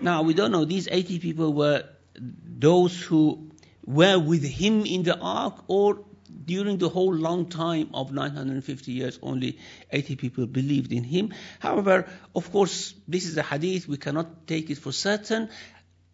Now, 0.00 0.22
we 0.22 0.34
don't 0.34 0.52
know, 0.52 0.64
these 0.64 0.88
80 0.90 1.18
people 1.20 1.54
were 1.54 1.84
those 2.18 3.00
who 3.00 3.50
were 3.86 4.18
with 4.18 4.44
him 4.44 4.84
in 4.84 5.02
the 5.02 5.18
ark 5.18 5.64
or 5.68 6.04
during 6.44 6.78
the 6.78 6.88
whole 6.88 7.14
long 7.14 7.46
time 7.46 7.90
of 7.94 8.12
950 8.12 8.92
years, 8.92 9.18
only 9.22 9.58
80 9.90 10.16
people 10.16 10.46
believed 10.46 10.92
in 10.92 11.04
him. 11.04 11.32
However, 11.58 12.08
of 12.34 12.50
course, 12.50 12.94
this 13.08 13.26
is 13.26 13.36
a 13.36 13.42
hadith, 13.42 13.88
we 13.88 13.96
cannot 13.96 14.46
take 14.46 14.70
it 14.70 14.78
for 14.78 14.92
certain. 14.92 15.48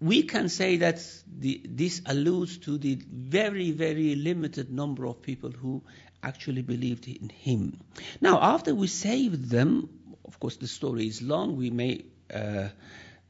We 0.01 0.23
can 0.23 0.49
say 0.49 0.77
that 0.79 1.01
the, 1.27 1.61
this 1.65 2.03
alludes 2.07 2.59
to 2.59 2.79
the 2.79 2.99
very, 3.11 3.73
very 3.73 4.15
limited 4.15 4.71
number 4.71 5.07
of 5.07 5.23
people 5.23 5.51
who 5.51 5.83
actually 6.23 6.63
believed 6.63 7.09
in 7.09 7.29
him. 7.29 7.81
Now, 8.21 8.39
after 8.41 8.75
we 8.75 8.87
saved 8.87 9.51
them, 9.51 9.89
of 10.25 10.39
course, 10.39 10.57
the 10.57 10.67
story 10.69 11.07
is 11.07 11.23
long, 11.23 11.57
we 11.57 11.71
may 11.71 12.05
uh, 12.33 12.69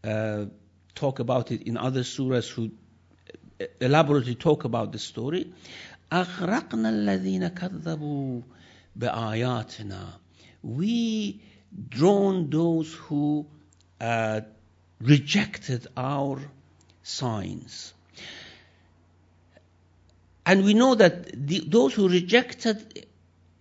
uh, 0.04 0.47
talk 0.95 1.21
about 1.21 1.52
it 1.52 1.62
in 1.62 1.76
other 1.76 2.00
surahs 2.00 2.49
who 2.49 2.71
elaborately 3.80 4.35
talk 4.35 4.64
about 4.64 4.92
the 4.92 4.99
story. 4.99 5.52
أغرقنا 6.12 6.88
الذين 6.88 7.49
كذبوا 7.49 8.43
بآياتنا. 8.97 10.19
We 10.62 11.41
drowned 11.88 12.50
those 12.50 12.95
who 12.95 13.47
uh, 14.00 14.41
rejected 15.00 15.87
our 15.97 16.41
signs. 17.03 17.93
And 20.45 20.65
we 20.65 20.75
know 20.75 20.95
that 20.95 21.47
the, 21.47 21.61
those 21.67 21.93
who 21.95 22.09
rejected 22.09 23.07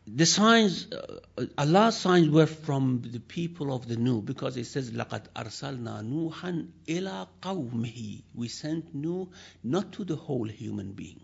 the 0.08 0.26
signs, 0.26 0.88
uh, 0.92 1.46
Allah's 1.58 1.98
signs 1.98 2.30
were 2.30 2.46
from 2.46 3.04
the 3.06 3.20
people 3.20 3.76
of 3.76 3.88
the 3.88 3.98
Nuh, 3.98 4.22
because 4.22 4.56
it 4.56 4.66
says, 4.66 4.92
لَقَدْ 4.92 5.24
أَرْسَلْنَا 5.36 6.02
نُوحًا 6.04 6.68
إِلَىٰ 6.88 7.28
قَوْمِهِ 7.42 8.24
We 8.34 8.48
sent 8.48 8.96
Nuh 8.96 9.28
not 9.64 9.92
to 9.94 10.06
the 10.06 10.16
whole 10.16 10.48
human 10.48 10.94
being, 10.94 11.20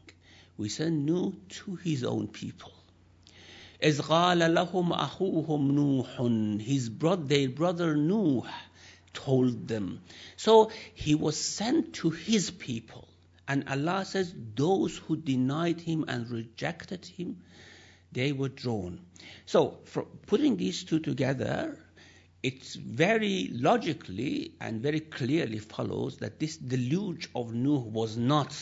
we 0.57 0.69
send 0.69 1.05
Nuh, 1.05 1.31
to 1.49 1.75
his 1.75 2.03
own 2.03 2.27
people. 2.27 2.71
إذ 3.81 4.01
قال 4.01 4.41
ahuhum 4.41 4.91
أخوهم 4.97 6.61
his 6.61 6.89
brother, 6.89 7.23
their 7.23 7.49
brother 7.49 7.95
Nuh 7.95 8.43
told 9.13 9.67
them. 9.67 10.01
So 10.37 10.71
he 10.93 11.15
was 11.15 11.37
sent 11.37 11.93
to 11.95 12.09
his 12.09 12.49
people. 12.51 13.07
And 13.47 13.67
Allah 13.67 14.05
says, 14.05 14.33
those 14.55 14.97
who 14.97 15.17
denied 15.17 15.81
him 15.81 16.05
and 16.07 16.29
rejected 16.29 17.05
him, 17.05 17.41
they 18.13 18.31
were 18.31 18.49
drawn. 18.49 18.99
So, 19.45 19.79
putting 20.27 20.55
these 20.55 20.83
two 20.83 20.99
together, 20.99 21.77
it 22.41 22.63
very 22.63 23.49
logically 23.51 24.53
and 24.61 24.81
very 24.81 24.99
clearly 24.99 25.59
follows 25.59 26.17
that 26.17 26.39
this 26.39 26.57
deluge 26.57 27.29
of 27.35 27.53
Nuh 27.53 27.79
was 27.79 28.15
not 28.15 28.53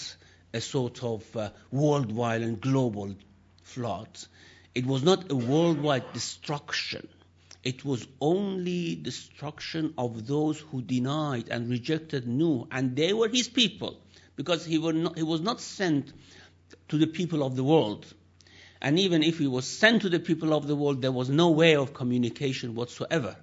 a 0.54 0.62
sort 0.62 1.04
of 1.04 1.36
uh, 1.36 1.50
worldwide 1.72 2.42
and 2.42 2.60
global 2.62 3.16
flood. 3.64 4.10
It 4.74 4.86
was 4.86 5.04
not 5.04 5.32
a 5.32 5.36
worldwide 5.36 6.14
destruction. 6.14 7.08
it 7.64 7.86
was 7.86 8.08
only 8.20 8.96
destruction 8.96 9.94
of 9.98 10.26
those 10.26 10.60
who 10.60 10.82
denied 10.82 11.50
and 11.50 11.70
rejected 11.70 12.28
Nuh, 12.28 12.66
and 12.72 12.96
they 12.96 13.14
were 13.14 13.28
his 13.28 13.48
people, 13.48 14.02
because 14.36 14.66
he, 14.66 14.80
not, 14.80 15.16
he 15.16 15.24
was 15.24 15.42
not 15.42 15.62
sent 15.62 16.12
to 16.90 16.98
the 16.98 17.08
people 17.08 17.44
of 17.44 17.56
the 17.56 17.64
world. 17.64 18.06
And 18.82 18.98
even 18.98 19.22
if 19.22 19.38
he 19.38 19.46
was 19.46 19.66
sent 19.68 20.02
to 20.02 20.10
the 20.10 20.20
people 20.20 20.54
of 20.54 20.66
the 20.66 20.76
world, 20.76 21.04
there 21.04 21.12
was 21.12 21.30
no 21.30 21.52
way 21.52 21.76
of 21.76 21.94
communication 21.94 22.74
whatsoever. 22.74 23.36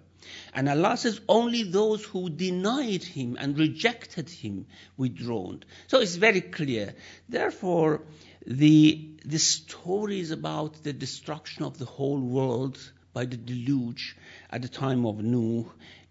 And 0.54 0.68
Allah 0.68 0.96
says 0.96 1.20
only 1.28 1.62
those 1.62 2.04
who 2.04 2.30
denied 2.30 3.02
him 3.02 3.36
and 3.38 3.58
rejected 3.58 4.28
him 4.28 4.66
withdrawn. 4.96 5.62
So 5.86 6.00
it's 6.00 6.16
very 6.16 6.40
clear. 6.40 6.94
Therefore, 7.28 8.02
the, 8.46 9.08
the 9.24 9.38
stories 9.38 10.30
about 10.30 10.82
the 10.82 10.92
destruction 10.92 11.64
of 11.64 11.78
the 11.78 11.84
whole 11.84 12.20
world 12.20 12.78
by 13.12 13.24
the 13.24 13.36
deluge 13.36 14.16
at 14.50 14.62
the 14.62 14.68
time 14.68 15.04
of 15.06 15.22
Nuh 15.22 15.64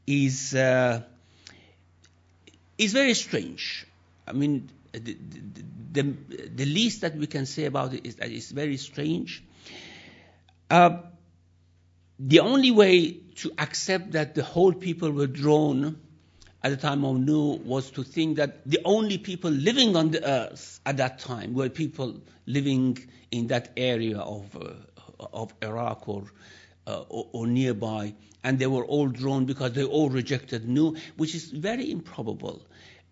is, 0.06 0.54
uh, 0.54 1.04
is 2.78 2.94
very 2.94 3.14
strange. 3.14 3.88
I 4.28 4.34
mean, 4.34 4.70
the, 4.92 5.18
the, 5.92 6.16
the, 6.56 6.66
least 6.66 7.02
that 7.02 7.16
we 7.16 7.28
can 7.28 7.46
say 7.46 7.66
about 7.66 7.94
it 7.94 8.06
is 8.06 8.16
that 8.16 8.32
it's 8.32 8.52
very 8.52 8.78
strange. 8.78 9.44
Uh, 10.70 10.98
the 12.20 12.40
only 12.40 12.72
way 12.72 13.18
to 13.38 13.52
accept 13.58 14.12
that 14.12 14.36
the 14.36 14.44
whole 14.44 14.74
people 14.74 15.12
were 15.12 15.28
drawn 15.28 15.98
at 16.64 16.72
the 16.72 16.78
time 16.78 17.06
of 17.06 17.18
Nuh 17.18 17.58
was 17.64 17.92
to 17.92 18.04
think 18.04 18.38
that 18.38 18.68
the 18.70 18.80
only 18.84 19.18
people 19.18 19.52
living 19.52 19.96
on 19.96 20.12
the 20.12 20.28
earth 20.28 20.80
at 20.86 20.98
that 20.98 21.20
time 21.20 21.54
were 21.54 21.70
people 21.70 22.20
living 22.46 22.98
in 23.32 23.48
that 23.48 23.72
area 23.78 24.18
of, 24.18 24.56
uh, 24.56 25.26
of 25.32 25.54
Iraq 25.62 26.10
or, 26.10 26.24
uh, 26.88 27.04
or, 27.10 27.28
or, 27.32 27.48
nearby, 27.48 28.14
and 28.44 28.58
they 28.58 28.68
were 28.68 28.86
all 28.86 29.08
drawn 29.08 29.46
because 29.46 29.74
they 29.74 29.84
all 29.84 30.10
rejected 30.10 30.68
Nuh, 30.68 30.96
which 31.16 31.36
is 31.36 31.46
very 31.52 31.92
improbable 31.92 32.66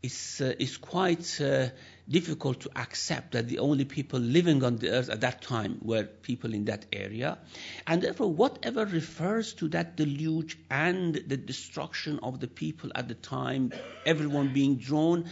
it's, 0.05 0.39
uh, 0.39 0.53
it's 0.59 0.77
quite 0.77 1.41
uh, 1.41 1.69
difficult 2.07 2.59
to 2.61 2.69
accept 2.75 3.31
that 3.31 3.47
the 3.47 3.57
only 3.57 3.85
people 3.85 4.19
living 4.19 4.63
on 4.63 4.77
the 4.77 4.91
earth 4.91 5.09
at 5.09 5.21
that 5.21 5.41
time 5.41 5.79
were 5.81 6.03
people 6.03 6.53
in 6.53 6.65
that 6.65 6.85
area. 6.93 7.39
And 7.87 8.03
therefore, 8.03 8.31
whatever 8.31 8.85
refers 8.85 9.53
to 9.55 9.67
that 9.69 9.97
deluge 9.97 10.59
and 10.69 11.15
the 11.15 11.37
destruction 11.37 12.19
of 12.21 12.39
the 12.39 12.47
people 12.47 12.91
at 12.93 13.07
the 13.07 13.15
time, 13.15 13.73
everyone 14.05 14.53
being 14.53 14.75
drawn, 14.75 15.25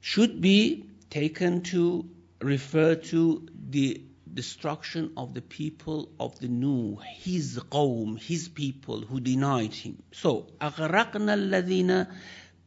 should 0.00 0.40
be 0.40 0.86
taken 1.10 1.62
to 1.62 2.08
refer 2.40 2.94
to 2.94 3.48
the 3.70 4.00
destruction 4.32 5.12
of 5.16 5.34
the 5.34 5.42
people 5.42 6.08
of 6.18 6.38
the 6.38 6.48
Nuh 6.48 6.96
his 7.02 7.58
qawm, 7.70 8.18
his 8.18 8.48
people 8.48 9.02
who 9.02 9.20
denied 9.20 9.74
him. 9.74 10.02
So, 10.12 10.46
أَغْرَقْنَا 10.60 11.34
الَّذِينَ 11.34 12.06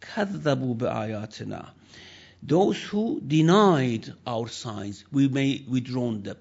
كذبوا 0.05 0.75
بآياتنا 0.75 1.73
those 2.43 2.83
who 2.83 3.21
denied 3.21 4.13
our 4.27 4.49
signs, 4.49 5.05
we 5.13 5.29
may 5.29 5.65
withdraw 5.69 6.13
them. 6.13 6.37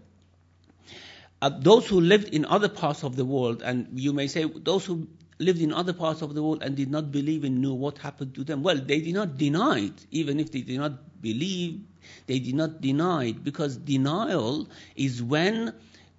Uh, 1.42 1.50
those 1.50 1.88
who 1.88 2.00
lived 2.00 2.34
in 2.34 2.46
other 2.46 2.70
parts 2.70 3.04
of 3.04 3.16
the 3.16 3.26
world, 3.26 3.62
and 3.62 3.88
you 4.00 4.14
may 4.14 4.28
say, 4.28 4.46
those 4.46 4.86
who 4.86 5.08
lived 5.40 5.62
in 5.62 5.74
other 5.74 5.94
parts 5.94 6.22
of 6.22 6.34
the 6.34 6.44
world 6.44 6.62
and 6.64 6.76
did 6.76 6.92
not 6.92 7.12
believe 7.12 7.44
and 7.46 7.62
knew 7.62 7.74
what 7.74 7.98
happened 7.98 8.36
to 8.36 8.44
them. 8.44 8.62
Well, 8.62 8.78
they 8.78 9.00
did 9.00 9.14
not 9.14 9.38
deny 9.38 9.80
it. 9.80 10.06
Even 10.12 10.40
if 10.40 10.52
they 10.52 10.62
did 10.62 10.78
not 10.78 11.22
believe, 11.22 11.82
they 12.28 12.40
did 12.40 12.56
not 12.56 12.82
deny 12.82 13.26
it 13.26 13.44
because 13.44 13.78
denial 13.78 14.68
is 14.96 15.24
when 15.24 15.74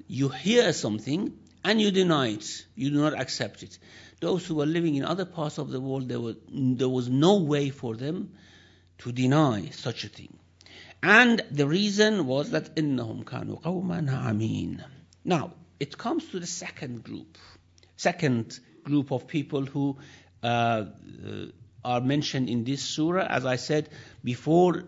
you 0.06 0.28
hear 0.30 0.72
something 0.72 1.34
and 1.64 1.80
you 1.80 1.90
deny 1.90 2.28
it, 2.28 2.66
you 2.74 2.90
do 2.90 2.98
not 2.98 3.18
accept 3.18 3.62
it. 3.62 3.78
Those 4.20 4.46
who 4.46 4.56
were 4.56 4.66
living 4.66 4.94
in 4.96 5.04
other 5.04 5.24
parts 5.24 5.58
of 5.58 5.70
the 5.70 5.80
world, 5.80 6.08
there, 6.08 6.20
were, 6.20 6.36
there 6.48 6.88
was 6.88 7.08
no 7.08 7.36
way 7.36 7.70
for 7.70 7.96
them 7.96 8.32
to 8.98 9.12
deny 9.12 9.70
such 9.70 10.04
a 10.04 10.08
thing. 10.08 10.36
And 11.02 11.42
the 11.50 11.66
reason 11.66 12.26
was 12.26 12.50
that 12.50 12.76
إنهم 12.76 13.24
كانوا 13.24 13.62
قوما 13.62 14.10
عمين. 14.10 14.84
Now, 15.24 15.54
it 15.78 15.96
comes 15.96 16.26
to 16.28 16.40
the 16.40 16.46
second 16.46 17.02
group, 17.02 17.38
second 17.96 18.58
group 18.84 19.10
of 19.10 19.26
people 19.26 19.64
who 19.64 19.96
uh, 20.42 20.46
uh, 20.46 20.86
are 21.84 22.00
mentioned 22.00 22.50
in 22.50 22.64
this 22.64 22.82
surah. 22.82 23.26
As 23.26 23.46
I 23.46 23.56
said 23.56 23.88
before, 24.22 24.84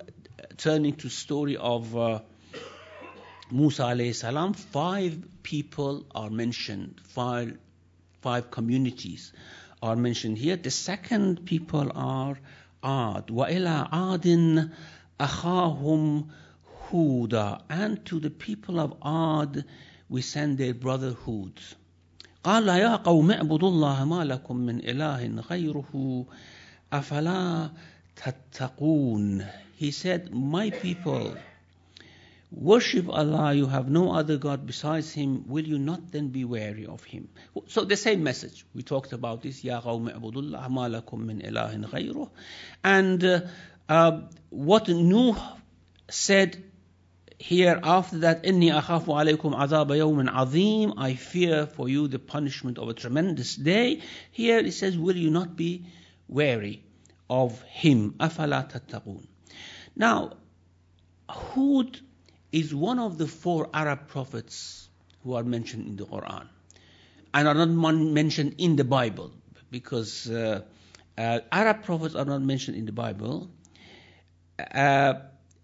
turning 0.58 0.94
to 0.96 1.08
story 1.08 1.56
of 1.56 1.96
uh, 1.96 2.20
Musa 3.50 3.82
alayhi 3.84 4.14
salam, 4.14 4.52
five 4.52 5.18
people 5.42 6.06
are 6.14 6.30
mentioned, 6.30 7.00
five, 7.04 7.56
five 8.21 8.51
communities 8.51 9.33
are 9.81 9.95
mentioned 9.95 10.37
here. 10.37 10.55
The 10.55 10.71
second 10.71 11.45
people 11.45 11.91
are 11.93 12.37
Ad. 12.83 13.27
وَإِلَىٰ 13.27 13.91
عَادٍ 13.91 14.71
أَخَاهُمْ 15.19 16.25
هُودًا 16.89 17.61
And 17.69 18.05
to 18.05 18.19
the 18.19 18.29
people 18.29 18.79
of 18.79 18.93
Ad 19.03 19.65
we 20.09 20.21
send 20.21 20.57
their 20.57 20.73
brother 20.73 21.13
Hud. 21.13 21.59
قال 22.43 22.67
يا 22.67 22.95
قوم 22.95 23.31
اعبدوا 23.31 23.69
الله 23.69 24.05
ما 24.05 24.23
لكم 24.23 24.55
من 24.55 24.79
إله 24.79 25.41
غيره 25.49 26.25
أفلا 26.93 27.71
تتقون 28.15 29.45
He 29.75 29.91
said, 29.91 30.33
my 30.33 30.69
people, 30.69 31.35
Worship 32.54 33.08
Allah, 33.08 33.54
you 33.54 33.66
have 33.66 33.88
no 33.88 34.12
other 34.12 34.36
God 34.36 34.66
besides 34.66 35.10
Him, 35.10 35.48
will 35.48 35.64
you 35.64 35.78
not 35.78 36.12
then 36.12 36.28
be 36.28 36.44
wary 36.44 36.84
of 36.84 37.02
Him? 37.02 37.28
So 37.68 37.84
the 37.84 37.96
same 37.96 38.22
message. 38.22 38.66
We 38.74 38.82
talked 38.82 39.14
about 39.14 39.40
this, 39.40 39.64
Ya 39.64 39.80
qawmi 39.80 40.14
abudullah 40.14 40.68
ma 40.68 40.86
lakum 40.86 41.24
min 41.24 41.40
ilahin 41.40 41.88
ghayruh. 41.88 42.28
And 42.84 43.24
uh, 43.24 43.40
uh, 43.88 44.20
what 44.50 44.86
Nuh 44.88 45.34
said 46.10 46.62
here 47.38 47.80
after 47.82 48.18
that, 48.18 48.44
إني 48.44 48.78
أخاف 48.78 49.10
عليكم 49.10 49.54
عذاب 49.54 49.90
يوم 49.90 50.28
عظيم, 50.28 50.92
I 50.98 51.14
fear 51.14 51.66
for 51.66 51.88
you 51.88 52.06
the 52.06 52.18
punishment 52.18 52.76
of 52.76 52.88
a 52.90 52.94
tremendous 52.94 53.56
day. 53.56 54.02
Here 54.30 54.58
it 54.58 54.72
says, 54.72 54.98
will 54.98 55.16
you 55.16 55.30
not 55.30 55.56
be 55.56 55.86
wary 56.28 56.84
of 57.30 57.62
Him? 57.62 58.12
أفلا 58.20 58.70
تتقون. 58.70 59.26
Now, 59.96 60.34
Hud 61.30 61.98
is 62.51 62.73
one 62.73 62.99
of 62.99 63.17
the 63.17 63.27
four 63.27 63.69
Arab 63.73 64.07
prophets 64.07 64.87
who 65.23 65.33
are 65.33 65.43
mentioned 65.43 65.87
in 65.87 65.95
the 65.95 66.05
Quran 66.05 66.47
and 67.33 67.47
are 67.47 67.53
not 67.53 67.69
mentioned 67.69 68.55
in 68.57 68.75
the 68.75 68.83
Bible 68.83 69.31
because 69.69 70.29
uh, 70.29 70.61
uh, 71.17 71.39
Arab 71.51 71.83
prophets 71.83 72.15
are 72.15 72.25
not 72.25 72.41
mentioned 72.41 72.77
in 72.77 72.85
the 72.85 72.91
Bible. 72.91 73.49
Uh, 74.73 75.13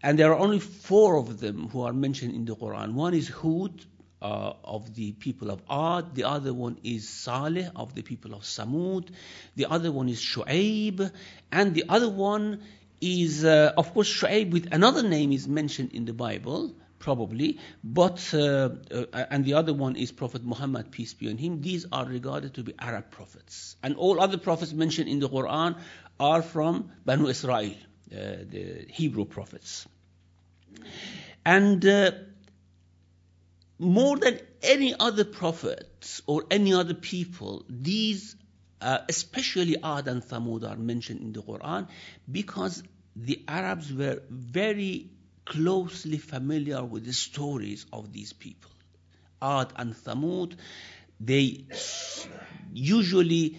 and 0.02 0.20
there 0.20 0.32
are 0.34 0.38
only 0.38 0.60
four 0.60 1.18
of 1.18 1.40
them 1.40 1.70
who 1.70 1.82
are 1.82 1.94
mentioned 1.94 2.36
in 2.36 2.46
the 2.46 2.56
Quran. 2.56 2.94
One 2.94 3.14
is 3.14 3.30
Hud 3.30 3.86
uh, 4.22 4.54
of 4.64 4.94
the 4.96 5.12
people 5.14 5.50
of 5.52 5.62
Ad, 5.70 6.16
the 6.16 6.24
other 6.24 6.54
one 6.54 6.78
is 6.84 7.08
Saleh 7.08 7.70
of 7.76 7.94
the 7.94 8.02
people 8.02 8.34
of 8.34 8.44
Samud, 8.44 9.10
the 9.56 9.66
other 9.66 9.92
one 9.92 10.10
is 10.10 10.20
Shu'aib, 10.20 11.12
and 11.52 11.74
the 11.74 11.86
other 11.90 12.10
one 12.10 12.62
is, 13.04 13.44
uh, 13.44 13.74
of 13.76 13.94
course, 13.94 14.08
Shu'aib 14.08 14.52
with 14.52 14.70
another 14.72 15.04
name 15.04 15.34
is 15.34 15.46
mentioned 15.46 15.92
in 15.92 16.06
the 16.06 16.14
Bible, 16.14 16.74
probably, 17.00 17.60
but, 17.84 18.34
uh, 18.34 18.70
uh, 18.92 19.26
and 19.30 19.44
the 19.44 19.56
other 19.56 19.74
one 19.74 19.98
is 19.98 20.14
Prophet 20.14 20.44
Muhammad, 20.46 20.90
peace 20.90 21.14
be 21.14 21.30
on 21.30 21.38
him. 21.38 21.62
These 21.62 21.86
are 21.92 22.06
regarded 22.06 22.54
to 22.54 22.64
be 22.64 22.74
Arab 22.80 23.12
prophets. 23.12 23.76
And 23.84 23.98
all 23.98 24.22
other 24.22 24.38
prophets 24.38 24.72
mentioned 24.72 25.10
in 25.10 25.20
the 25.20 25.28
Quran 25.28 25.78
are 26.18 26.42
from 26.42 26.92
Banu 27.06 27.28
Israel, 27.28 27.74
uh, 28.12 28.16
the 28.50 28.86
Hebrew 28.90 29.26
prophets. 29.26 29.86
And 31.46 31.86
uh, 31.86 32.12
more 33.80 34.16
than 34.16 34.40
any 34.62 34.96
other 34.98 35.26
prophets 35.26 36.22
or 36.26 36.46
any 36.50 36.74
other 36.74 36.94
people, 36.94 37.66
these 37.68 38.38
uh, 38.84 39.00
especially 39.08 39.78
Ad 39.82 40.08
and 40.08 40.22
Thamud 40.22 40.70
are 40.70 40.76
mentioned 40.76 41.22
in 41.22 41.32
the 41.32 41.42
Quran 41.42 41.88
because 42.30 42.84
the 43.16 43.44
Arabs 43.48 43.92
were 43.94 44.22
very 44.30 45.10
closely 45.46 46.18
familiar 46.18 46.84
with 46.84 47.06
the 47.06 47.14
stories 47.14 47.86
of 47.92 48.12
these 48.14 48.34
people. 48.34 48.72
Ad 49.42 49.74
and 49.76 49.94
Thamud, 49.94 50.56
they 51.20 51.66
usually 52.74 53.58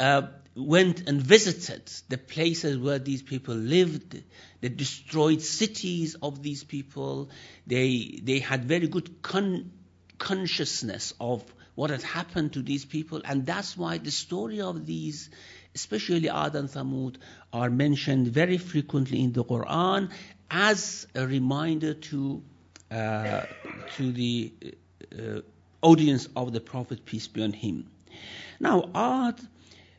uh, 0.00 0.22
went 0.54 1.08
and 1.08 1.20
visited 1.20 1.90
the 2.08 2.18
places 2.18 2.78
where 2.78 2.98
these 2.98 3.22
people 3.22 3.54
lived. 3.54 4.22
They 4.60 4.70
destroyed 4.70 5.42
cities 5.42 6.16
of 6.22 6.42
these 6.42 6.64
people. 6.64 7.30
They, 7.66 8.20
they 8.22 8.38
had 8.38 8.64
very 8.64 8.88
good 8.88 9.22
con- 9.22 9.70
consciousness 10.18 11.12
of 11.20 11.44
what 11.74 11.90
had 11.90 12.02
happened 12.02 12.54
to 12.54 12.62
these 12.62 12.86
people, 12.86 13.20
and 13.24 13.44
that's 13.44 13.76
why 13.76 13.98
the 13.98 14.10
story 14.10 14.62
of 14.62 14.86
these, 14.86 15.28
especially 15.76 16.28
Ad 16.30 16.56
and 16.56 16.68
Thamud, 16.70 17.16
are 17.52 17.70
mentioned 17.70 18.28
very 18.28 18.56
frequently 18.56 19.22
in 19.22 19.32
the 19.32 19.44
Quran 19.44 20.10
as 20.50 21.06
a 21.14 21.26
reminder 21.26 21.92
to 22.08 22.42
uh, 22.90 23.42
to 23.96 24.12
the 24.12 24.52
uh, 25.12 25.40
audience 25.82 26.28
of 26.34 26.52
the 26.52 26.60
Prophet 26.60 27.04
peace 27.04 27.28
be 27.28 27.42
on 27.42 27.52
him. 27.52 27.90
Now, 28.58 28.76
Ad 28.94 29.40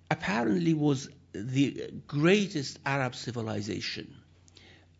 apparently 0.09 0.73
was 0.73 1.09
the 1.33 1.91
greatest 2.07 2.79
Arab 2.85 3.13
civilization. 3.13 4.07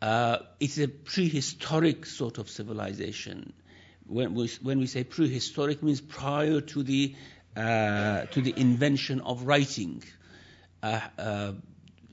Uh, 0.02 0.38
it's 0.60 0.78
a 0.78 0.88
prehistoric 0.88 2.06
sort 2.06 2.38
of 2.38 2.50
civilization. 2.50 3.54
When 4.06 4.36
we, 4.36 4.48
when 4.62 4.80
we 4.80 4.86
say 4.86 5.04
prehistoric, 5.04 5.82
means 5.82 6.02
prior 6.02 6.62
to 6.62 6.84
the 6.84 7.16
uh, 7.56 8.26
to 8.34 8.42
the 8.42 8.54
invention 8.56 9.22
of 9.22 9.44
writing. 9.44 10.04
Uh, 10.84 11.00
uh 11.18 11.52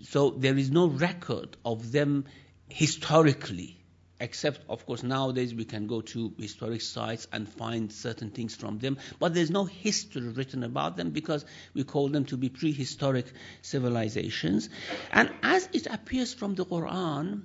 so 0.03 0.31
there 0.31 0.57
is 0.57 0.71
no 0.71 0.87
record 0.87 1.57
of 1.65 1.93
them 1.93 2.25
historically 2.69 3.85
except 4.21 4.61
of 4.69 4.87
course 4.87 5.03
nowadays 5.03 5.55
we 5.55 5.65
can 5.65 5.87
go 5.87 6.01
to 6.01 6.33
historic 6.39 6.81
sites 6.81 7.27
and 7.33 7.49
find 7.49 7.93
certain 7.93 8.31
things 8.31 8.55
from 8.55 8.79
them 8.79 8.97
but 9.19 9.35
there's 9.35 9.51
no 9.51 9.65
history 9.65 10.29
written 10.29 10.63
about 10.63 10.97
them 10.97 11.11
because 11.11 11.45
we 11.75 11.85
call 11.85 12.09
them 12.09 12.25
to 12.25 12.37
be 12.37 12.49
prehistoric 12.49 13.27
civilizations. 13.63 14.69
And 15.11 15.31
as 15.43 15.69
it 15.73 15.87
appears 15.87 16.33
from 16.33 16.55
the 16.55 16.65
quran 16.65 17.43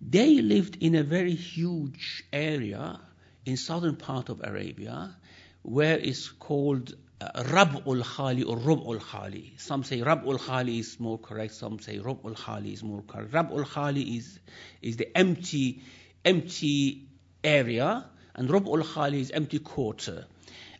they 0.00 0.40
lived 0.40 0.78
in 0.80 0.94
a 0.94 1.02
very 1.02 1.34
huge 1.34 2.24
area 2.32 3.00
in 3.44 3.56
southern 3.56 3.96
part 3.96 4.30
of 4.30 4.40
arabia 4.42 5.14
where 5.62 5.98
it's 5.98 6.28
called 6.28 6.94
Rab'ul 7.20 8.02
Khali 8.02 8.42
or 8.44 8.56
Rub'ul 8.56 9.00
Khali. 9.00 9.52
Some 9.58 9.84
say 9.84 10.00
Rab'ul 10.00 10.38
Khali 10.38 10.78
is 10.78 10.98
more 10.98 11.18
correct, 11.18 11.52
some 11.54 11.78
say 11.78 11.98
Rub'ul 11.98 12.34
Khali 12.34 12.72
is 12.72 12.82
more 12.82 13.02
correct. 13.02 13.32
Rab'ul 13.32 13.66
Khali 13.66 14.16
is, 14.16 14.38
is 14.80 14.96
the 14.96 15.16
empty, 15.16 15.82
empty 16.24 17.08
area, 17.44 18.06
and 18.34 18.48
Rub'ul 18.48 18.82
Khali 18.82 19.20
is 19.20 19.30
empty 19.30 19.58
quarter. 19.58 20.24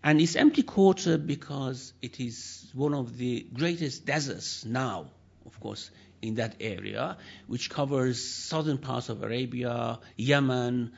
And 0.03 0.19
it's 0.19 0.35
empty 0.35 0.63
quarter 0.63 1.19
because 1.19 1.93
it 2.01 2.21
is 2.21 2.71
one 2.73 2.95
of 2.95 3.19
the 3.19 3.47
greatest 3.53 4.07
deserts 4.07 4.65
now, 4.65 5.11
of 5.45 5.61
course, 5.61 5.91
in 6.23 6.37
that 6.37 6.57
area, 6.61 7.19
which 7.49 7.69
covers 7.69 8.23
southern 8.23 8.79
parts 8.79 9.11
of 9.11 9.23
Arabia, 9.23 9.99
Yemen, 10.17 10.93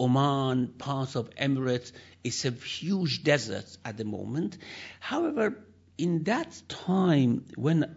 Oman, 0.00 0.68
parts 0.78 1.16
of 1.16 1.30
Emirates. 1.30 1.92
It's 2.24 2.44
a 2.44 2.50
huge 2.50 3.24
desert 3.24 3.76
at 3.84 3.96
the 3.96 4.04
moment. 4.04 4.58
However, 5.00 5.58
in 5.96 6.24
that 6.24 6.60
time 6.68 7.44
when 7.56 7.96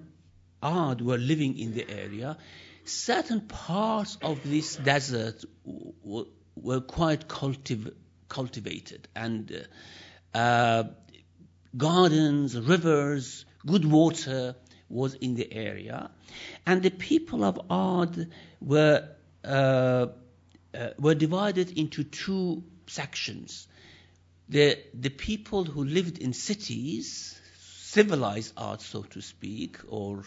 Ad 0.64 1.02
were 1.02 1.18
living 1.18 1.58
in 1.58 1.74
the 1.74 1.90
area, 1.90 2.38
certain 2.86 3.42
parts 3.42 4.18
of 4.22 4.40
this 4.44 4.76
desert 4.76 5.44
w- 5.66 6.28
were 6.56 6.82
quite 6.82 7.28
cultiv- 7.28 7.94
cultivated 8.30 9.08
and 9.16 9.68
uh, 10.34 10.84
gardens, 11.76 12.58
rivers, 12.58 13.46
good 13.66 13.86
water 13.86 14.56
was 14.90 15.14
in 15.16 15.36
the 15.36 15.52
area, 15.52 16.12
and 16.66 16.84
the 16.84 16.90
people 16.92 17.44
of 17.44 17.60
Ad 17.70 18.30
were 18.60 19.08
uh, 19.44 20.08
uh, 20.74 20.90
were 21.00 21.16
divided 21.16 21.78
into 21.78 22.04
two 22.04 22.64
sections. 22.88 23.68
The, 24.50 24.78
the 24.94 25.10
people 25.10 25.64
who 25.64 25.84
lived 25.84 26.18
in 26.18 26.34
cities, 26.34 27.40
civilized 27.60 28.54
Ad, 28.58 28.82
so 28.82 29.04
to 29.04 29.22
speak, 29.22 29.78
or 29.88 30.24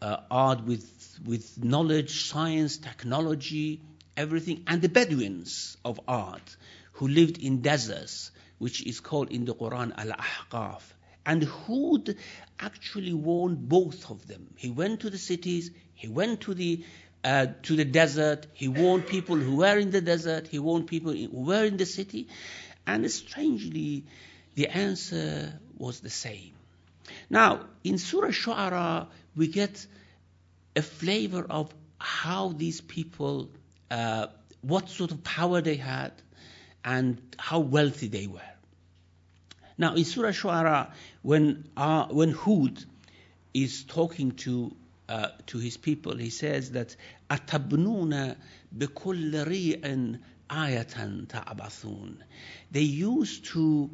uh, 0.00 0.18
Ad 0.30 0.66
with, 0.66 1.18
with 1.24 1.62
knowledge, 1.62 2.24
science, 2.30 2.78
technology, 2.78 3.82
everything, 4.16 4.64
and 4.66 4.80
the 4.80 4.88
Bedouins 4.88 5.76
of 5.84 6.00
Ad 6.08 6.40
who 7.00 7.08
lived 7.08 7.42
in 7.42 7.62
deserts, 7.62 8.30
which 8.58 8.86
is 8.86 9.00
called 9.00 9.30
in 9.30 9.46
the 9.46 9.54
Quran 9.54 9.90
Al-Ahqaf. 9.96 10.82
And 11.24 11.42
Hud 11.44 12.14
actually 12.58 13.14
warned 13.14 13.68
both 13.68 14.10
of 14.10 14.26
them. 14.26 14.52
He 14.56 14.70
went 14.70 15.00
to 15.00 15.08
the 15.08 15.16
cities, 15.16 15.70
he 15.94 16.08
went 16.08 16.42
to 16.42 16.52
the 16.52 16.84
uh, 17.24 17.46
to 17.62 17.76
the 17.76 17.84
desert. 17.84 18.46
He 18.52 18.68
warned 18.68 19.06
people 19.06 19.36
who 19.36 19.56
were 19.56 19.78
in 19.78 19.90
the 19.90 20.00
desert. 20.00 20.48
He 20.48 20.58
warned 20.58 20.86
people 20.86 21.12
who 21.12 21.28
were 21.30 21.64
in 21.64 21.76
the 21.76 21.86
city. 21.86 22.28
And 22.86 23.10
strangely, 23.10 24.04
the 24.54 24.68
answer 24.68 25.58
was 25.76 26.00
the 26.00 26.10
same. 26.10 26.52
Now, 27.28 27.66
in 27.84 27.98
Surah 27.98 28.30
Shu'ara, 28.30 29.08
we 29.36 29.48
get 29.48 29.86
a 30.76 30.82
flavor 30.82 31.46
of 31.48 31.72
how 31.98 32.48
these 32.48 32.80
people, 32.80 33.50
uh, 33.90 34.28
what 34.62 34.88
sort 34.88 35.10
of 35.10 35.22
power 35.22 35.60
they 35.60 35.76
had, 35.76 36.12
and 36.84 37.20
how 37.38 37.60
wealthy 37.60 38.08
they 38.08 38.26
were. 38.26 38.40
Now, 39.76 39.94
in 39.94 40.04
Surah 40.04 40.30
Shu'ara, 40.30 40.92
when, 41.22 41.68
uh, 41.76 42.06
when 42.06 42.32
Hud 42.32 42.84
is 43.52 43.84
talking 43.84 44.32
to 44.32 44.74
uh, 45.09 45.29
to 45.47 45.57
his 45.57 45.77
people, 45.77 46.15
he 46.15 46.29
says 46.29 46.71
that 46.71 46.95
أَتَبْنُونَ 47.29 48.35
بِكُلِّ 48.77 49.45
رِيءٍ 49.45 50.19
آيَةً 50.49 51.27
تَعْبَثُونَ 51.27 52.17
They 52.71 52.81
used 52.81 53.45
to, 53.45 53.89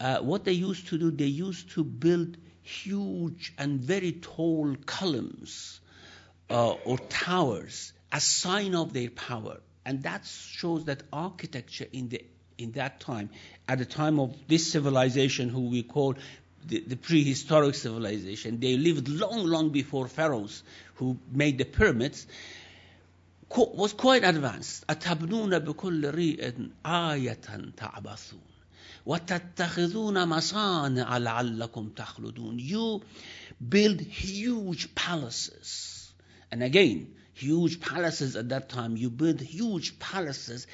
uh, 0.00 0.18
what 0.18 0.44
they 0.44 0.52
used 0.52 0.88
to 0.88 0.98
do, 0.98 1.10
they 1.10 1.26
used 1.26 1.70
to 1.70 1.84
build 1.84 2.36
huge 2.62 3.52
and 3.58 3.80
very 3.80 4.12
tall 4.12 4.76
columns 4.84 5.80
uh, 6.50 6.70
or 6.70 6.98
towers 6.98 7.92
as 8.12 8.24
sign 8.24 8.74
of 8.74 8.92
their 8.92 9.10
power. 9.10 9.58
And 9.84 10.02
that 10.02 10.26
shows 10.26 10.84
that 10.84 11.02
architecture 11.12 11.86
in 11.92 12.08
the 12.08 12.24
in 12.58 12.72
that 12.72 12.98
time, 12.98 13.30
at 13.68 13.78
the 13.78 13.84
time 13.84 14.18
of 14.18 14.34
this 14.48 14.72
civilization, 14.72 15.48
who 15.48 15.70
we 15.70 15.84
call 15.84 16.16
the, 16.66 16.80
the, 16.80 16.96
prehistoric 16.96 17.74
civilization. 17.74 18.60
They 18.60 18.76
lived 18.76 19.08
long, 19.08 19.44
long 19.44 19.70
before 19.70 20.08
pharaohs 20.08 20.62
who 20.96 21.18
made 21.32 21.58
the 21.58 21.64
pyramids. 21.64 22.26
Was 23.56 23.94
quite 23.94 24.24
advanced. 24.24 24.84
أتبنون 24.90 25.58
بكل 25.58 26.10
ريء 26.10 26.70
آية 26.86 27.40
تعبثون 27.76 28.40
وتتخذون 29.06 30.28
مصانع 30.28 31.18
لعلكم 31.18 31.88
تخلدون. 31.96 32.60
You 32.60 33.02
build 33.66 34.00
huge 34.02 34.94
palaces. 34.94 36.12
And 36.50 36.62
again, 36.62 37.14
huge 37.32 37.80
palaces 37.80 38.36
at 38.36 38.50
that 38.50 38.68
time. 38.68 38.98
You 38.98 39.08
build 39.08 39.40
huge 39.40 39.98
palaces 39.98 40.66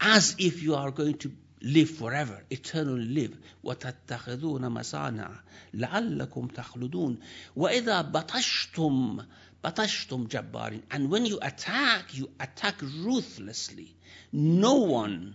as 0.00 0.36
if 0.38 0.62
you 0.62 0.76
are 0.76 0.92
going 0.92 1.14
to 1.18 1.32
live 1.62 1.90
forever, 1.90 2.42
eternally 2.50 3.04
live. 3.04 3.36
وتتخذون 3.64 4.68
مصانع 4.68 5.30
لعلكم 5.74 6.46
تخلدون 6.46 7.18
وإذا 7.56 8.02
بطشتم 8.02 9.24
بطشتم 9.64 10.26
جبارين 10.26 10.82
and 10.90 11.10
when 11.10 11.24
you 11.26 11.38
attack 11.42 12.14
you 12.14 12.28
attack 12.40 12.82
ruthlessly 12.82 13.94
no 14.32 14.74
one 14.74 15.34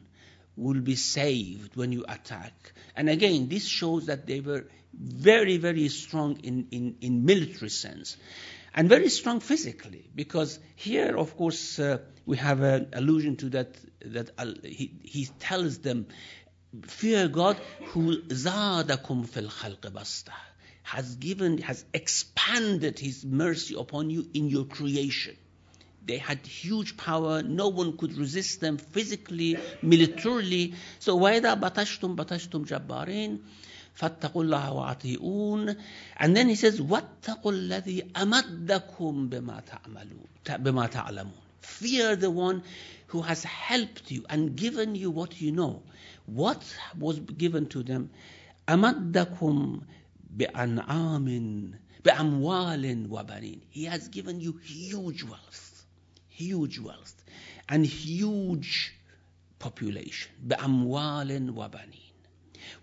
will 0.58 0.82
be 0.82 0.95
saved 0.95 1.75
when 1.75 1.91
you 1.91 2.03
attack 2.08 2.73
and 2.95 3.10
again 3.10 3.47
this 3.47 3.65
shows 3.65 4.08
that 4.08 4.27
they 4.27 4.41
were 4.41 4.65
very 4.93 5.58
very 5.58 5.88
strong 5.88 6.38
in, 6.43 6.67
in, 6.71 6.95
in 7.01 7.25
military 7.25 7.69
sense 7.69 8.17
and 8.73 8.89
very 8.89 9.10
strong 9.10 9.39
physically 9.39 10.10
because 10.13 10.60
here 10.75 11.15
of 11.17 11.38
course 11.38 11.80
uh, 11.80 11.97
we 12.25 12.38
have 12.38 12.62
an 12.62 12.88
allusion 12.93 13.36
to 13.38 13.49
that 13.49 13.75
that 14.06 14.30
uh, 14.38 14.45
he, 14.63 14.91
he 15.03 15.25
tells 15.39 15.80
them 15.80 16.08
fear 16.86 17.27
God 17.27 17.58
who 17.88 18.21
zadakum 18.21 19.27
fil 19.27 19.49
khalq 19.49 19.91
basta 19.93 20.32
has 20.84 21.15
given 21.15 21.58
has 21.60 21.84
expanded 21.93 22.99
his 22.99 23.25
mercy 23.25 23.75
upon 23.77 24.10
you 24.10 24.25
in 24.34 24.49
your 24.49 24.65
creation 24.65 25.36
they 26.06 26.17
had 26.17 26.39
huge 26.45 26.95
power 26.97 27.41
no 27.43 27.67
one 27.67 27.97
could 27.97 28.17
resist 28.17 28.62
them 28.62 28.77
physically 28.77 29.58
militarily 29.82 30.73
so 30.99 31.17
وَإِذَا 31.17 31.60
بَطَشْتُمْ 31.60 32.15
بَطَشْتُمْ 32.15 32.65
جَبَّارِينَ 32.65 33.39
فاتقوا 33.97 34.43
الله 34.43 34.71
وأطيعون 34.73 35.75
and 36.17 36.36
then 36.38 36.49
he 36.49 36.56
says 36.56 36.80
واتقوا 36.80 37.51
الذي 37.51 38.12
أمدكم 38.15 39.30
بما 39.30 39.60
تعملون 39.60 40.27
بما 40.60 40.88
تعلمون 40.88 41.34
fear 41.62 42.15
the 42.15 42.30
one 42.30 42.62
who 43.12 43.21
has 43.21 43.43
helped 43.43 44.12
you 44.12 44.25
and 44.30 44.56
given 44.56 44.95
you 44.95 45.10
what 45.12 45.39
you 45.41 45.51
know 45.51 45.84
what 46.25 46.62
was 46.97 47.19
given 47.19 47.67
to 47.67 47.84
them 47.84 48.10
أمدكم 48.67 49.82
بأنعام 50.38 51.71
بأموال 52.06 53.08
وبنين 53.10 53.60
he 53.69 53.86
has 53.86 54.08
given 54.10 54.39
you 54.39 54.60
huge 54.63 55.23
wealth 55.23 55.86
huge 56.30 56.80
wealth 56.80 57.23
and 57.69 57.86
huge 57.86 58.93
population 59.60 60.32
بأموال 60.47 61.49
وبنين 61.56 62.08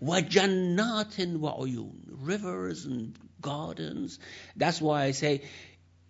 وَجَنَّاتٍ 0.01 1.39
وَعُيُونٍ 1.39 1.91
Rivers 2.07 2.85
and 2.85 3.17
gardens. 3.41 4.19
That's 4.55 4.81
why 4.81 5.03
I 5.03 5.11
say 5.11 5.41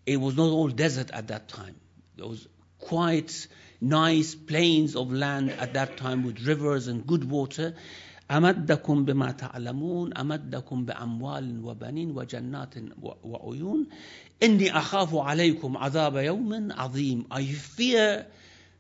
it 0.06 0.18
was 0.18 0.36
not 0.36 0.50
all 0.50 0.70
desert 0.70 1.12
at 1.12 1.28
that 1.28 1.48
time. 1.48 1.76
There 2.16 2.28
was 2.28 2.48
quite 2.80 3.48
nice 3.82 4.36
plains 4.36 4.96
of 4.96 5.12
land 5.12 5.52
at 5.52 5.74
that 5.74 5.98
time 5.98 6.24
with 6.24 6.40
rivers 6.46 6.88
and 6.88 7.06
good 7.06 7.30
water. 7.30 7.74
أمدكم 8.32 9.06
بما 9.06 9.32
تعلمون 9.32 10.18
أمدكم 10.18 10.86
بأموال 10.86 11.66
وبنين 11.66 12.12
وجنات 12.12 12.74
وعيون 13.24 13.88
إني 14.44 14.78
أخاف 14.78 15.16
عليكم 15.16 15.78
عذاب 15.78 16.16
يوم 16.16 16.72
عظيم 16.72 17.26
I 17.32 17.44
fear 17.46 18.26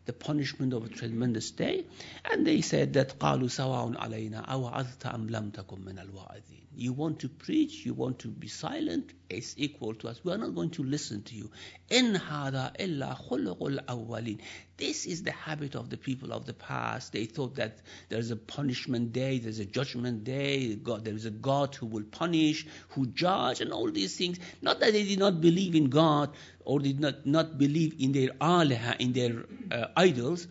the 0.05 0.13
punishment 0.13 0.73
of 0.73 0.85
a 0.85 0.89
tremendous 0.89 1.51
day 1.51 1.85
and 2.31 2.45
they 2.47 2.61
said 2.61 2.93
that 2.93 3.19
قالوا 3.19 3.47
سواء 3.47 3.97
علينا 3.97 4.39
أوعظت 4.39 5.05
أم 5.05 5.29
لم 5.29 5.49
تكن 5.49 5.81
من 5.81 5.99
الواعظين 5.99 6.65
you 6.77 6.93
want 6.93 7.19
to 7.19 7.29
preach, 7.29 7.85
you 7.85 7.93
want 7.93 8.19
to 8.19 8.27
be 8.27 8.47
silent, 8.47 9.13
is 9.30 9.54
equal 9.56 9.94
to 9.94 10.08
us. 10.08 10.20
We 10.24 10.32
are 10.32 10.38
not 10.38 10.54
going 10.54 10.70
to 10.70 10.82
listen 10.82 11.22
to 11.22 11.34
you. 11.34 11.50
In 11.88 12.14
hada 12.14 12.72
illa 12.78 13.18
khuluqul 13.28 13.84
awwalin. 13.86 14.38
This 14.76 15.06
is 15.06 15.22
the 15.22 15.32
habit 15.32 15.74
of 15.74 15.90
the 15.90 15.96
people 15.96 16.32
of 16.32 16.46
the 16.46 16.54
past. 16.54 17.12
They 17.12 17.26
thought 17.26 17.56
that 17.56 17.78
there 18.08 18.18
is 18.18 18.30
a 18.30 18.36
punishment 18.36 19.12
day, 19.12 19.38
there 19.38 19.50
is 19.50 19.58
a 19.58 19.64
judgment 19.64 20.24
day, 20.24 20.74
God, 20.74 21.04
there 21.04 21.14
is 21.14 21.26
a 21.26 21.30
God 21.30 21.74
who 21.74 21.86
will 21.86 22.04
punish, 22.04 22.66
who 22.90 23.06
judge, 23.06 23.60
and 23.60 23.72
all 23.72 23.90
these 23.90 24.16
things. 24.16 24.38
Not 24.62 24.80
that 24.80 24.92
they 24.92 25.04
did 25.04 25.18
not 25.18 25.40
believe 25.40 25.74
in 25.74 25.90
God 25.90 26.30
or 26.64 26.80
did 26.80 26.98
not, 27.00 27.26
not 27.26 27.58
believe 27.58 27.96
in 27.98 28.12
their 28.12 28.28
aliha, 28.40 28.96
in 29.00 29.12
their 29.12 29.44
uh, 29.70 29.88
idols. 29.96 30.48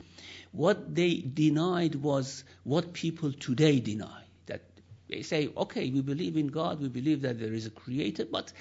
What 0.52 0.96
they 0.96 1.16
denied 1.16 1.96
was 1.96 2.44
what 2.64 2.94
people 2.94 3.34
today 3.34 3.80
deny. 3.80 4.24
they 5.09 5.23
say, 5.23 5.51
okay, 5.57 5.91
we 5.91 6.01
believe 6.01 6.37
in 6.37 6.49
God, 6.49 6.81
we 6.81 6.89
believe 6.89 7.23
that 7.23 7.39
there 7.39 7.53
is 7.53 7.67
a 7.67 7.71
creator, 7.71 8.25
but 8.25 8.53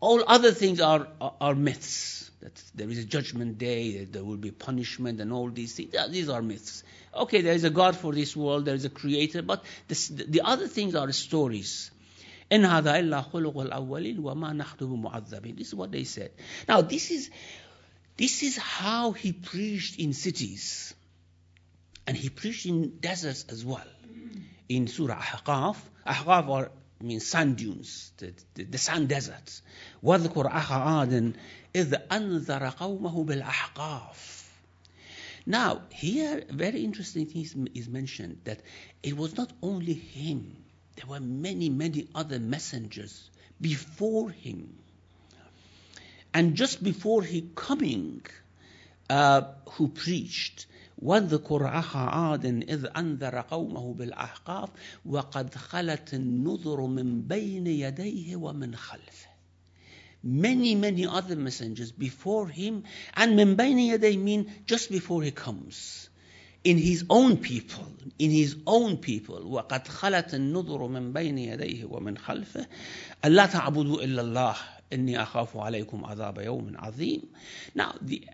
all 0.00 0.24
other 0.26 0.52
things 0.52 0.80
are, 0.80 1.06
are, 1.20 1.34
are 1.40 1.54
myths. 1.54 2.30
That 2.40 2.62
there 2.74 2.88
is 2.88 2.98
a 2.98 3.04
judgment 3.04 3.58
day, 3.58 3.98
that 3.98 4.14
there 4.14 4.24
will 4.24 4.38
be 4.38 4.50
punishment, 4.50 5.20
and 5.20 5.30
all 5.32 5.50
these 5.50 5.74
things. 5.74 5.94
These 6.08 6.30
are 6.30 6.40
myths. 6.40 6.82
Okay, 7.14 7.42
there 7.42 7.52
is 7.52 7.64
a 7.64 7.70
God 7.70 7.96
for 7.96 8.14
this 8.14 8.34
world, 8.34 8.64
there 8.64 8.74
is 8.74 8.86
a 8.86 8.90
creator, 8.90 9.42
but 9.42 9.62
this, 9.88 10.08
the 10.08 10.40
other 10.42 10.66
things 10.66 10.94
are 10.94 11.10
stories. 11.12 11.90
إن 12.50 12.64
هذا 12.64 12.98
إلا 12.98 13.30
خلق 13.30 13.58
الأولين 13.58 14.18
وما 14.18 14.52
نحن 14.52 14.78
بمعذبين. 14.78 15.56
This 15.56 15.68
is 15.68 15.74
what 15.74 15.92
they 15.92 16.02
said. 16.02 16.32
Now 16.66 16.80
this 16.80 17.12
is 17.12 17.30
this 18.16 18.42
is 18.42 18.56
how 18.56 19.12
he 19.12 19.32
preached 19.32 20.00
in 20.00 20.12
cities, 20.12 20.92
and 22.08 22.16
he 22.16 22.28
preached 22.28 22.66
in 22.66 22.98
deserts 22.98 23.44
as 23.50 23.64
well 23.64 23.86
in 24.68 24.86
Surah 24.86 25.20
Ahqaf. 25.20 25.76
Ahqaf 26.06 26.48
are 26.48 26.70
means 27.02 27.26
sand 27.26 27.56
dunes, 27.56 28.12
the, 28.18 28.32
the, 28.54 28.64
the 28.64 28.78
sand 28.78 29.08
deserts. 29.08 29.62
واذكر 30.02 30.48
أخا 30.48 30.74
عاد 30.74 31.34
إذ 31.74 31.94
أنذر 32.10 32.76
قومه 32.76 33.24
بالأحقاف. 33.24 34.40
Now, 35.46 35.82
here, 35.90 36.44
very 36.50 36.84
interesting 36.84 37.26
thing 37.26 37.42
is, 37.42 37.56
is 37.74 37.88
mentioned 37.88 38.42
that 38.44 38.60
it 39.02 39.16
was 39.16 39.36
not 39.36 39.52
only 39.62 39.94
him, 39.94 40.56
there 40.96 41.06
were 41.06 41.20
many, 41.20 41.70
many 41.70 42.08
other 42.14 42.38
messengers 42.38 43.30
before 43.60 44.30
him. 44.30 44.78
And 46.34 46.54
just 46.54 46.82
before 46.84 47.22
he 47.22 47.48
coming, 47.54 48.22
uh, 49.08 49.42
who 49.70 49.88
preached, 49.88 50.66
واذكر 50.97 51.79
أخا 51.79 51.99
عاد 51.99 52.45
إذ 52.45 52.85
أنذر 52.97 53.41
قومه 53.41 53.93
بالأحقاف 53.93 54.69
وقد 55.05 55.55
خلت 55.55 56.13
النذر 56.13 56.81
من 56.81 57.21
بين 57.21 57.67
يديه 57.67 58.35
ومن 58.35 58.75
خلفه. 58.75 59.35
Many 60.23 60.73
many 60.73 61.05
other 61.05 61.35
messengers 61.35 61.91
before 61.91 62.47
him 62.47 62.83
and 63.15 63.35
من 63.35 63.55
بين 63.55 63.77
يديه 63.77 64.17
mean 64.17 64.51
just 64.65 64.89
before 64.89 65.21
he 65.23 65.31
comes. 65.31 66.09
In 66.63 66.77
his 66.77 67.05
own 67.09 67.37
people 67.37 67.85
in 68.17 68.31
his 68.31 68.55
own 68.65 68.97
people 68.97 69.41
وقد 69.43 69.87
خلت 69.87 70.33
النذر 70.33 70.87
من 70.87 71.13
بين 71.13 71.37
يديه 71.37 71.85
ومن 71.85 72.17
خلفه. 72.17 72.67
ألا 73.25 73.45
تعبدوا 73.45 74.03
إلا 74.03 74.21
الله 74.21 74.55
إني 74.93 75.21
أخاف 75.21 75.57
عليكم 75.57 76.05
عذاب 76.05 76.37
يوم 76.37 76.71
عظيم. 76.75 77.21
Now 77.75 77.93
the 78.01 78.27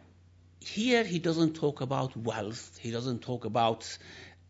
here 0.61 1.05
he 1.05 1.18
doesn't 1.18 1.55
talk 1.55 1.81
about 1.81 2.16
wealth, 2.16 2.79
he 2.81 2.90
doesn't 2.90 3.22
talk 3.22 3.44
about 3.44 3.98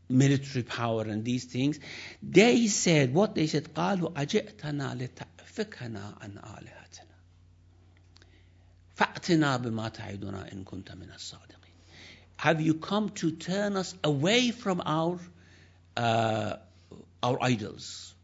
military 0.09 0.63
power 0.63 1.03
and 1.03 1.25
these 1.25 1.45
things. 1.45 1.79
They 2.23 2.67
said, 2.69 3.13
what 3.13 3.35
they 3.35 3.47
said, 3.47 3.75
قالوا 3.75 4.13
أجئتنا 4.15 4.95
لتأفكنا 4.95 6.15
عن 6.21 6.39
آلهتنا 6.39 7.17
فأتنا 8.97 9.57
بما 9.57 9.89
تعدنا 9.89 10.53
إن 10.53 10.65
كنت 10.65 10.93
من 10.93 11.11
الصادقين. 11.11 11.57
Have 12.39 12.61
you 12.61 12.75
come 12.75 13.11
to 13.11 13.31
turn 13.33 13.77
us 13.77 13.95
away 14.05 14.51
from 14.51 14.83
our 14.85 15.19
uh, 15.97 16.57
our 17.23 17.39
idols, 17.43 18.15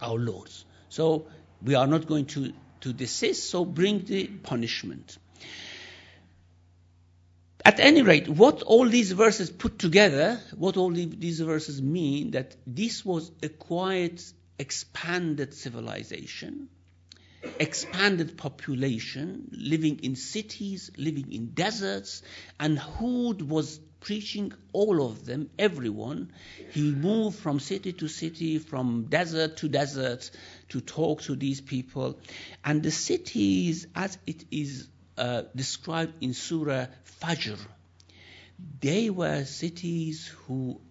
our 0.00 0.18
lords? 0.18 0.64
So 0.88 1.26
we 1.62 1.74
are 1.74 1.86
not 1.86 2.06
going 2.06 2.26
to, 2.26 2.52
to 2.82 2.92
desist, 2.92 3.50
so 3.50 3.64
bring 3.64 4.04
the 4.04 4.26
punishment. 4.26 5.18
At 7.65 7.79
any 7.79 8.01
rate, 8.01 8.27
what 8.27 8.61
all 8.61 8.89
these 8.89 9.13
verses 9.13 9.49
put 9.49 9.79
together, 9.79 10.39
what 10.57 10.75
all 10.75 10.91
these 10.91 11.39
verses 11.39 11.81
mean, 11.81 12.31
that 12.31 12.57
this 12.67 13.05
was 13.05 13.31
a 13.41 13.47
quite 13.47 14.21
expanded 14.59 15.53
civilization, 15.53 16.67
expanded 17.59 18.37
population, 18.37 19.49
living 19.53 19.99
in 20.03 20.17
cities, 20.17 20.91
living 20.97 21.31
in 21.31 21.53
deserts, 21.53 22.21
and 22.59 22.77
Hud 22.77 23.41
was 23.41 23.79
preaching 24.01 24.51
all 24.73 25.05
of 25.05 25.25
them, 25.25 25.49
everyone. 25.57 26.33
He 26.71 26.91
moved 26.91 27.39
from 27.39 27.61
city 27.61 27.93
to 27.93 28.09
city, 28.09 28.59
from 28.59 29.05
desert 29.05 29.55
to 29.57 29.69
desert, 29.69 30.29
to 30.69 30.81
talk 30.81 31.21
to 31.23 31.35
these 31.37 31.61
people. 31.61 32.19
And 32.65 32.83
the 32.83 32.91
cities, 32.91 33.87
as 33.95 34.17
it 34.27 34.43
is 34.51 34.89
uh, 35.15 35.43
described 35.55 36.23
in 36.23 36.33
Surah 36.33 36.87
Fajr. 37.21 37.59
They 38.81 39.11
were 39.11 39.45
cities 39.45 40.27
who, 40.47 40.81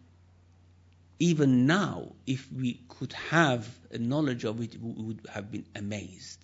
even 1.19 1.67
now, 1.67 2.13
if 2.25 2.47
we 2.53 2.81
could 2.89 3.13
have 3.31 3.69
knowledge 3.99 4.45
of 4.45 4.61
it, 4.61 4.77
we 4.81 4.93
would 4.93 5.27
have 5.33 5.51
been 5.51 5.65
amazed. 5.75 6.39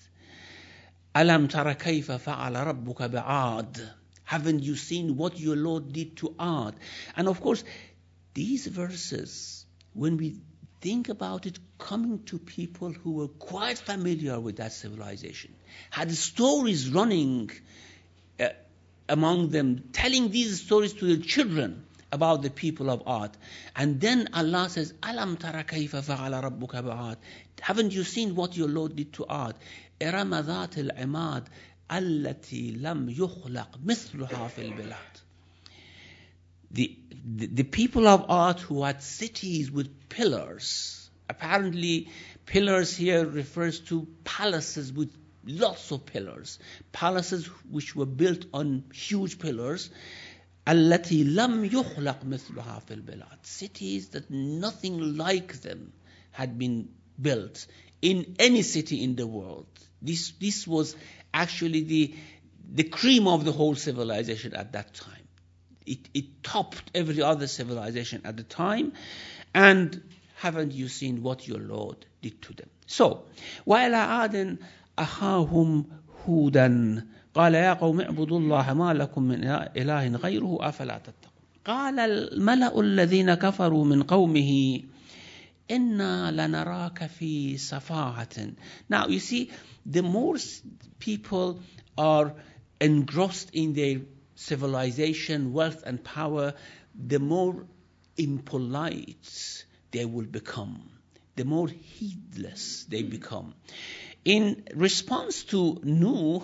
Alam 1.14 1.46
tara 1.46 1.76
fa'ala 1.76 2.66
rabbuka 2.66 3.08
ba'ad. 3.08 3.88
Haven't 4.24 4.62
you 4.64 4.74
seen 4.74 5.16
what 5.16 5.38
your 5.38 5.56
Lord 5.56 5.92
did 5.92 6.16
to 6.16 6.34
Ad? 6.38 6.74
And 7.16 7.28
of 7.28 7.40
course, 7.40 7.62
these 8.34 8.66
verses, 8.66 9.64
when 9.94 10.16
we 10.16 10.40
think 10.80 11.08
about 11.08 11.46
it 11.46 11.58
coming 11.78 12.22
to 12.24 12.38
people 12.38 12.92
who 12.92 13.12
were 13.12 13.28
quite 13.28 13.78
familiar 13.78 14.38
with 14.38 14.56
that 14.56 14.72
civilization, 14.72 15.54
had 15.90 16.10
stories 16.12 16.90
running 16.90 17.50
uh, 18.40 18.48
among 19.08 19.50
them, 19.50 19.84
telling 19.92 20.30
these 20.30 20.60
stories 20.62 20.92
to 20.94 21.06
their 21.06 21.24
children 21.24 21.84
about 22.10 22.42
the 22.42 22.50
people 22.50 22.90
of 22.90 23.02
Ad. 23.06 23.36
And 23.76 24.00
then 24.00 24.28
Allah 24.32 24.68
says, 24.68 24.92
Alam 25.02 25.36
tara 25.36 25.64
kayfa 25.64 26.02
fa'ala 26.02 26.42
rabbuka 26.42 26.82
ba'ad. 26.82 27.16
Haven't 27.60 27.92
you 27.92 28.04
seen 28.04 28.34
what 28.34 28.56
your 28.56 28.68
Lord 28.68 28.96
did 28.96 29.12
to 29.14 29.26
Ad? 29.28 29.54
Iramadat 30.00 30.78
al-imad 30.78 31.46
alati 31.90 32.80
lam 32.80 33.08
yukhlaq 33.08 33.78
mithluha 33.84 34.50
fil 34.50 34.70
bilad. 34.72 34.94
The, 36.70 36.98
the, 37.24 37.46
the 37.46 37.62
people 37.64 38.06
of 38.06 38.26
Ad 38.30 38.60
who 38.60 38.82
had 38.84 39.02
cities 39.02 39.70
with 39.70 40.08
pillars 40.08 41.07
Apparently, 41.37 42.09
pillars 42.45 42.95
here 42.95 43.25
refers 43.25 43.79
to 43.81 44.07
palaces 44.23 44.91
with 44.91 45.11
lots 45.45 45.91
of 45.91 46.05
pillars, 46.05 46.59
palaces 46.91 47.45
which 47.69 47.95
were 47.95 48.05
built 48.05 48.45
on 48.53 48.83
huge 48.93 49.39
pillars. 49.39 49.89
التي 50.67 51.23
لم 51.23 51.65
يخلق 51.65 52.23
مثلها 52.23 52.79
في 52.87 52.93
البلاد 52.93 53.45
cities 53.45 54.07
that 54.09 54.29
nothing 54.31 55.17
like 55.17 55.61
them 55.61 55.91
had 56.31 56.57
been 56.57 56.87
built 57.21 57.67
in 58.01 58.35
any 58.39 58.61
city 58.61 59.03
in 59.03 59.15
the 59.15 59.27
world 59.27 59.67
this 60.01 60.31
this 60.39 60.65
was 60.65 60.95
actually 61.33 61.83
the 61.83 62.15
the 62.73 62.83
cream 62.83 63.27
of 63.27 63.43
the 63.43 63.51
whole 63.51 63.75
civilization 63.75 64.53
at 64.53 64.71
that 64.71 64.93
time 64.93 65.27
it, 65.85 65.99
it 66.13 66.43
topped 66.43 66.89
every 66.95 67.21
other 67.21 67.47
civilization 67.47 68.21
at 68.23 68.37
the 68.37 68.43
time 68.43 68.93
and 69.53 70.01
haven't 70.37 70.73
you 70.73 70.87
seen 70.87 71.23
what 71.23 71.47
your 71.47 71.59
lord 71.59 72.05
did 72.21 72.41
to 72.41 72.53
them 72.53 72.69
so 72.85 73.23
while 73.65 73.95
عاد 73.95 74.57
أخاهم 74.99 75.85
هودا 76.25 77.05
قال 77.33 77.55
يا 77.55 77.73
قوم 77.73 78.01
اعبدوا 78.01 78.39
الله 78.39 78.73
ما 78.73 78.93
لكم 78.93 79.23
من 79.23 79.43
إله 79.77 80.07
غيره 80.07 80.57
أفلا 80.61 80.97
تتقون 80.97 81.33
قال 81.65 81.99
الملأ 81.99 82.79
الذين 82.79 83.33
كفروا 83.33 83.85
من 83.85 84.03
قومه 84.03 84.81
إنا 85.71 86.31
لنراك 86.31 87.05
في 87.05 87.57
سفاهة 87.57 88.53
Now 88.89 89.07
you 89.07 89.19
see 89.19 89.51
the 89.85 90.03
more 90.03 90.37
people 90.99 91.59
are 91.97 92.33
engrossed 92.79 93.49
in 93.53 93.73
their 93.73 94.01
civilization, 94.35 95.53
wealth 95.53 95.83
and 95.85 96.03
power, 96.03 96.53
the 97.07 97.19
more 97.19 97.65
impolite, 98.17 99.65
they 99.90 100.04
will 100.04 100.26
become, 100.26 100.90
the 101.36 101.44
more 101.44 101.68
heedless 101.68 102.84
they 102.88 103.02
hmm. 103.02 103.10
become. 103.10 103.54
In 104.24 104.64
response 104.74 105.44
to 105.44 105.80
Nuh, 105.84 106.42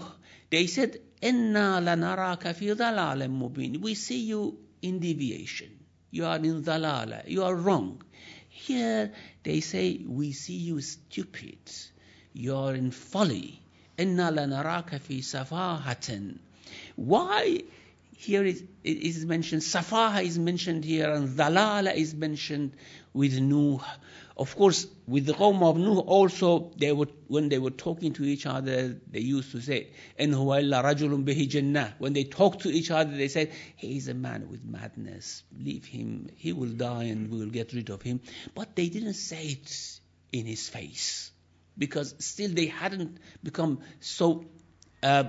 they 0.51 0.67
said, 0.67 0.99
"Inna 1.21 1.81
lanaraka 1.83 2.55
fi 2.55 2.67
dalalin 2.67 3.39
mubin." 3.39 3.81
We 3.81 3.95
see 3.95 4.21
you 4.21 4.59
in 4.83 5.01
deviation. 5.01 5.71
You 6.11 6.27
are 6.27 6.37
in 6.37 6.63
dalala. 6.63 7.29
You 7.29 7.43
are 7.45 7.55
wrong. 7.55 8.03
Here 8.49 9.13
they 9.43 9.61
say, 9.61 10.01
"We 10.07 10.33
see 10.33 10.57
you 10.57 10.81
stupid. 10.81 11.59
You 12.33 12.57
are 12.57 12.75
in 12.75 12.91
folly." 12.91 13.61
Inna 13.99 14.31
lanaraka 14.31 15.01
fi 15.01 15.21
safahatin. 15.21 16.39
Why 16.97 17.63
here 18.20 18.44
is, 18.44 18.62
it 18.84 18.98
is 18.98 19.26
mentioned, 19.26 19.62
Safaha 19.62 20.22
is 20.24 20.38
mentioned 20.38 20.84
here, 20.84 21.10
and 21.10 21.30
Dalala 21.38 21.96
is 21.96 22.14
mentioned 22.14 22.74
with 23.14 23.40
Nuh. 23.40 23.80
Of 24.36 24.58
course, 24.58 24.88
with 25.08 25.26
the 25.26 25.32
Qawm 25.32 25.64
of 25.64 25.78
Nuh 25.78 26.00
also, 26.00 26.72
they 26.78 26.92
would, 26.92 27.14
when 27.28 27.48
they 27.48 27.60
were 27.60 27.72
talking 27.72 28.12
to 28.14 28.26
each 28.26 28.46
other, 28.46 29.00
they 29.10 29.22
used 29.22 29.52
to 29.54 29.62
say, 29.62 29.88
إِنْ 30.20 30.34
هُوَ 30.34 30.62
إِلَّا 30.62 30.84
رَجُلٌ 30.84 31.24
بِهِ 31.24 31.48
جَنَّةٌ 31.48 31.94
When 32.00 32.12
they 32.12 32.26
talked 32.26 32.64
to 32.64 32.70
each 32.70 32.92
other, 32.92 33.16
they 33.16 33.30
said, 33.30 33.54
he 33.78 33.96
is 33.96 34.10
a 34.10 34.14
man 34.14 34.50
with 34.50 34.66
madness. 34.66 35.44
Leave 35.58 35.86
him. 35.86 36.30
He 36.36 36.52
will 36.52 36.74
die 36.74 37.06
and 37.06 37.32
we 37.32 37.40
will 37.40 37.52
get 37.52 37.72
rid 37.72 37.90
of 37.90 38.02
him. 38.02 38.20
But 38.54 38.76
they 38.76 38.90
didn't 38.90 39.14
say 39.14 39.46
it 39.46 40.00
in 40.34 40.46
his 40.46 40.68
face. 40.68 41.32
Because 41.78 42.16
still 42.20 42.52
they 42.52 42.66
hadn't 42.66 43.18
become 43.42 43.80
so 44.02 44.44
uh, 45.02 45.24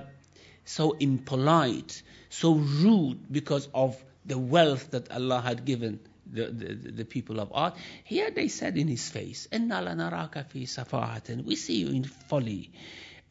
so 0.65 0.91
impolite, 0.99 2.03
so 2.35 2.53
rude 2.53 3.31
because 3.31 3.67
of 3.73 4.01
the 4.25 4.37
wealth 4.37 4.91
that 4.91 5.11
Allah 5.11 5.41
had 5.41 5.65
given 5.65 5.99
the, 6.31 6.45
the, 6.47 6.73
the 6.91 7.05
people 7.05 7.39
of 7.39 7.51
Ad. 7.55 7.73
Here 8.03 8.31
they 8.31 8.47
said 8.47 8.77
in 8.77 8.87
his 8.87 9.09
face, 9.09 9.47
إِنَّا 9.51 9.83
لَنَرَاكَ 9.83 10.45
فِي 10.49 10.63
سَفَاهَةٍ 10.63 11.43
We 11.45 11.55
see 11.55 11.77
you 11.77 11.89
in 11.89 12.03
folly. 12.03 12.71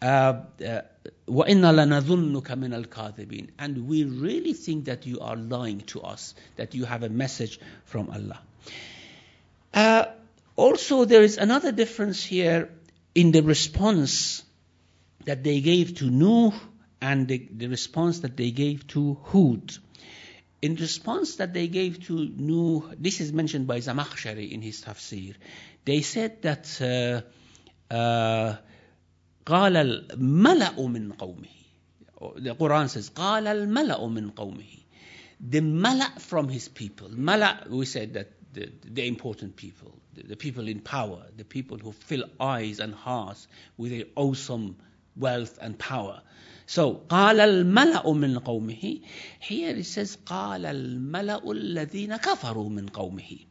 وَإِنَّا 0.02 0.82
لَنَظُنُّكَ 1.28 2.42
مِنَ 2.42 2.84
الْكَاذِبِينَ 2.84 3.50
And 3.58 3.86
we 3.86 4.04
really 4.04 4.54
think 4.54 4.86
that 4.86 5.06
you 5.06 5.20
are 5.20 5.36
lying 5.36 5.80
to 5.88 6.00
us, 6.00 6.34
that 6.56 6.74
you 6.74 6.84
have 6.84 7.02
a 7.02 7.08
message 7.08 7.60
from 7.84 8.10
Allah. 8.10 8.40
Uh, 9.72 10.06
also, 10.56 11.04
there 11.04 11.22
is 11.22 11.38
another 11.38 11.72
difference 11.72 12.24
here 12.24 12.70
in 13.14 13.32
the 13.32 13.42
response 13.42 14.42
that 15.24 15.44
they 15.44 15.60
gave 15.60 15.96
to 15.96 16.10
Nuh 16.10 16.52
and 17.04 17.28
the, 17.28 17.48
the 17.50 17.68
response 17.68 18.20
that 18.20 18.36
they 18.36 18.50
gave 18.50 18.86
to 18.88 19.18
Hud. 19.24 19.72
In 20.62 20.74
response 20.74 21.36
that 21.36 21.54
they 21.54 21.68
gave 21.68 22.04
to 22.06 22.28
Nuh, 22.36 22.94
this 22.98 23.20
is 23.20 23.32
mentioned 23.32 23.66
by 23.66 23.78
Zamakhshari 23.78 24.50
in 24.52 24.60
his 24.60 24.82
tafsir. 24.82 25.34
They 25.84 26.02
said 26.02 26.42
that 26.42 27.24
uh, 27.90 28.56
قال 29.46 29.76
الملأ 29.76 30.76
من 30.76 31.16
قومه. 31.16 31.48
The 32.36 32.54
Quran 32.54 32.88
says 32.90 33.10
قال 33.10 33.44
الملأ 33.44 34.12
من 34.12 34.32
قومه. 34.32 34.82
The 35.40 35.60
mala 35.62 36.12
from 36.18 36.50
his 36.50 36.68
people. 36.68 37.08
Mala, 37.08 37.64
we 37.70 37.86
said 37.86 38.12
that 38.14 38.32
the, 38.52 38.70
the 38.84 39.06
important 39.06 39.56
people, 39.56 39.98
the, 40.14 40.24
the 40.24 40.36
people 40.36 40.68
in 40.68 40.80
power, 40.80 41.24
the 41.36 41.44
people 41.44 41.78
who 41.78 41.92
fill 41.92 42.24
eyes 42.38 42.78
and 42.78 42.94
hearts 42.94 43.48
with 43.78 43.92
their 43.92 44.04
awesome 44.16 44.76
wealth 45.16 45.58
and 45.62 45.78
power. 45.78 46.20
So, 46.67 47.05
قال 47.09 47.39
الملأ 47.39 48.13
من 48.13 48.39
قومه. 48.39 49.01
Here 49.39 49.75
it 49.75 49.85
says, 49.85 50.17
قال 50.25 50.65
الملأ 50.65 51.43
الذين 51.43 52.17
كفروا 52.17 52.69
من 52.69 52.89
قومه. 52.89 53.45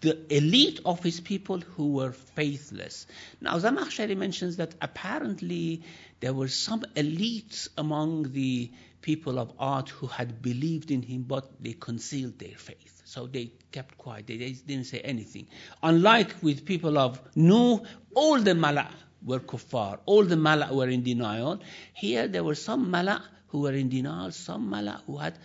The 0.00 0.36
elite 0.36 0.80
of 0.84 1.02
his 1.02 1.20
people 1.20 1.58
who 1.60 1.94
were 1.94 2.12
faithless. 2.12 3.06
Now, 3.40 3.58
Zamakhshari 3.58 4.16
mentions 4.16 4.56
that 4.58 4.74
apparently 4.80 5.82
there 6.20 6.32
were 6.32 6.48
some 6.48 6.82
elites 6.94 7.68
among 7.76 8.32
the 8.32 8.70
people 9.00 9.38
of 9.38 9.52
Ad 9.58 9.88
who 9.88 10.06
had 10.06 10.42
believed 10.42 10.90
in 10.90 11.02
him, 11.02 11.22
but 11.22 11.62
they 11.62 11.72
concealed 11.72 12.38
their 12.38 12.56
faith. 12.56 13.02
So 13.06 13.26
they 13.26 13.52
kept 13.72 13.96
quiet. 13.96 14.26
They, 14.26 14.36
didn't 14.36 14.84
say 14.84 15.00
anything. 15.00 15.48
Unlike 15.82 16.42
with 16.42 16.66
people 16.66 16.98
of 16.98 17.20
Nuh, 17.34 17.80
all 18.14 18.38
the 18.38 18.54
Malak 18.54 18.92
were 19.25 19.39
kuffar. 19.39 19.99
All 20.05 20.23
the 20.23 20.35
mala 20.35 20.73
were 20.73 20.89
in 20.89 21.03
denial. 21.03 21.59
Here 21.93 22.27
there 22.27 22.43
were 22.43 22.55
some 22.55 22.91
mala 22.91 23.23
who 23.47 23.61
were 23.61 23.73
in 23.73 23.89
denial, 23.89 24.31
some 24.31 24.69
mala 24.69 25.01
who 25.05 25.17
had 25.17 25.37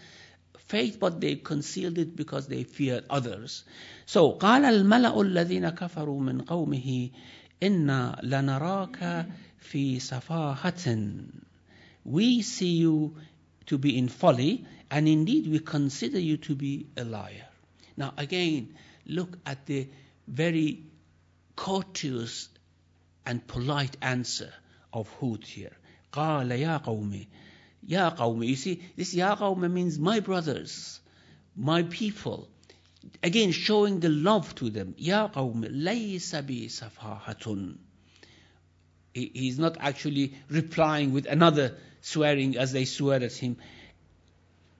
faith 0.69 0.99
but 1.01 1.21
they 1.21 1.37
concealed 1.37 1.99
it 1.99 2.15
because 2.15 2.47
they 2.49 2.63
feared 2.65 3.05
others. 3.09 3.65
So 4.07 4.33
قال 4.33 4.65
الملأ 4.65 5.21
الذين 5.21 5.69
كفروا 5.71 6.21
من 6.21 6.41
قومه 6.43 7.11
إنا 7.63 8.21
لنراك 8.23 9.27
في 9.59 10.01
سفاهة 10.01 11.25
We 12.05 12.43
see 12.43 12.77
you 12.77 13.17
to 13.67 13.79
be 13.79 13.99
in 13.99 14.09
folly 14.09 14.65
and 14.91 15.09
indeed 15.09 15.47
we 15.47 15.59
consider 15.59 16.19
you 16.19 16.37
to 16.39 16.55
be 16.55 16.87
a 16.97 17.05
liar. 17.05 17.49
Now 17.97 18.15
again, 18.17 18.75
look 19.07 19.37
at 19.45 19.67
the 19.67 19.89
very 20.27 20.85
courteous 21.57 22.49
and 23.25 23.47
polite 23.47 23.97
answer 24.03 24.53
of 24.93 25.09
Hud 25.21 25.45
here. 25.45 25.77
قال 26.13 26.51
يا 26.51 26.79
قومي 26.79 27.29
يا 27.89 28.09
قومي 28.17 28.49
You 28.49 28.57
see, 28.57 28.83
this 28.97 29.15
يا 29.15 29.35
قومي 29.35 29.69
means 29.71 29.99
my 29.99 30.21
brothers, 30.21 31.01
my 31.57 31.83
people. 31.83 32.49
Again, 33.23 33.53
showing 33.53 34.01
the 34.01 34.09
love 34.09 34.55
to 34.57 34.71
them. 34.71 34.95
يا 34.99 35.33
قومي 35.33 35.69
ليس 35.69 36.35
بي 36.35 36.69
سفاهة 36.69 37.77
He's 39.15 39.59
not 39.59 39.77
actually 39.81 40.35
replying 40.49 41.13
with 41.13 41.27
another 41.27 41.77
swearing 42.01 42.57
as 42.57 42.73
they 42.73 42.85
swear 42.85 43.23
at 43.23 43.33
him. 43.33 43.57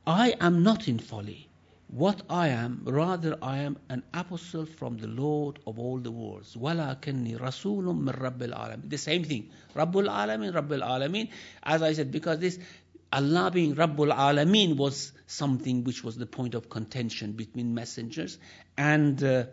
I 0.07 0.35
am 0.41 0.63
not 0.63 0.87
in 0.87 0.99
folly 0.99 1.49
what 1.94 2.24
I 2.28 2.48
am, 2.48 2.82
rather 2.86 3.38
I 3.40 3.60
am 3.60 3.78
an 3.88 4.02
apostle 4.16 4.66
from 4.66 4.98
the 4.98 5.08
Lord 5.08 5.60
of 5.68 5.78
all 5.78 6.00
the 6.00 6.10
worlds. 6.10 6.56
وَلَكِنِّي 6.56 7.40
رَسُولٌ 7.40 7.84
مِّن 7.84 8.10
رَبِّ 8.10 8.40
الْعَالَمِينَ 8.40 8.90
The 8.90 8.98
same 8.98 9.24
thing. 9.24 9.52
Rabbul 9.76 10.10
Alamin, 10.10 10.54
Rabbul 10.54 10.82
Alamin. 10.82 11.30
As 11.62 11.84
I 11.84 11.94
said, 11.94 12.12
because 12.12 12.40
this 12.40 12.58
Allah 13.12 13.52
being 13.52 13.76
Rabbul 13.76 14.12
Alamin 14.12 14.76
was 14.76 15.12
something 15.28 15.84
which 15.84 16.04
was 16.04 16.18
the 16.18 16.26
point 16.26 16.56
of 16.56 16.68
contention 16.68 17.34
between 17.34 17.76
messengers 17.76 18.40
and 18.76 19.24
uh, 19.24 19.46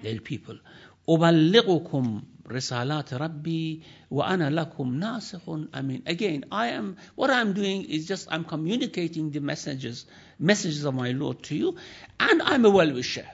their 0.00 0.20
people. 0.20 0.56
أُبَلِّغُكُمْ 1.08 2.22
رسالات 2.47 3.13
ربي 3.13 3.81
وأنا 4.11 4.49
لكم 4.49 4.95
ناسخ 4.95 5.49
أمين. 5.75 6.03
Again, 6.05 6.45
I 6.51 6.67
am 6.67 6.97
what 7.15 7.29
I'm 7.29 7.53
doing 7.53 7.85
is 7.85 8.07
just 8.07 8.27
I'm 8.31 8.43
communicating 8.43 9.31
the 9.31 9.39
messages 9.39 10.05
messages 10.39 10.85
of 10.85 10.93
my 10.93 11.11
Lord 11.11 11.43
to 11.43 11.55
you, 11.55 11.75
and 12.19 12.41
I'm 12.41 12.65
a 12.65 12.69
well-wisher. 12.69 13.27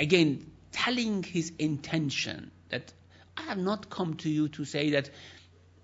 Again, 0.00 0.50
telling 0.72 1.22
his 1.22 1.52
intention 1.58 2.50
that 2.70 2.92
I 3.36 3.42
have 3.42 3.58
not 3.58 3.90
come 3.90 4.14
to 4.18 4.28
you 4.28 4.48
to 4.48 4.64
say 4.64 4.90
that 4.90 5.10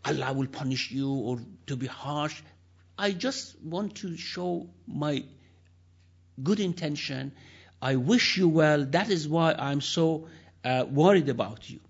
Allah 0.05 0.33
will 0.33 0.47
punish 0.47 0.90
you 0.90 1.12
or 1.12 1.40
to 1.66 1.77
be 1.77 1.87
harsh. 1.87 2.43
I 2.99 3.12
just 3.12 3.61
want 3.62 3.97
to 3.97 4.16
show 4.16 4.69
my 4.87 5.25
good 6.43 6.61
intention. 6.61 7.33
I 7.83 7.97
wish 7.97 8.37
you 8.37 8.49
well. 8.49 8.85
That 8.85 9.11
is 9.11 9.29
why 9.29 9.53
I'm 9.53 9.81
so 9.81 10.29
uh, 10.64 10.85
worried 10.90 11.29
about 11.29 11.69
you. 11.71 11.81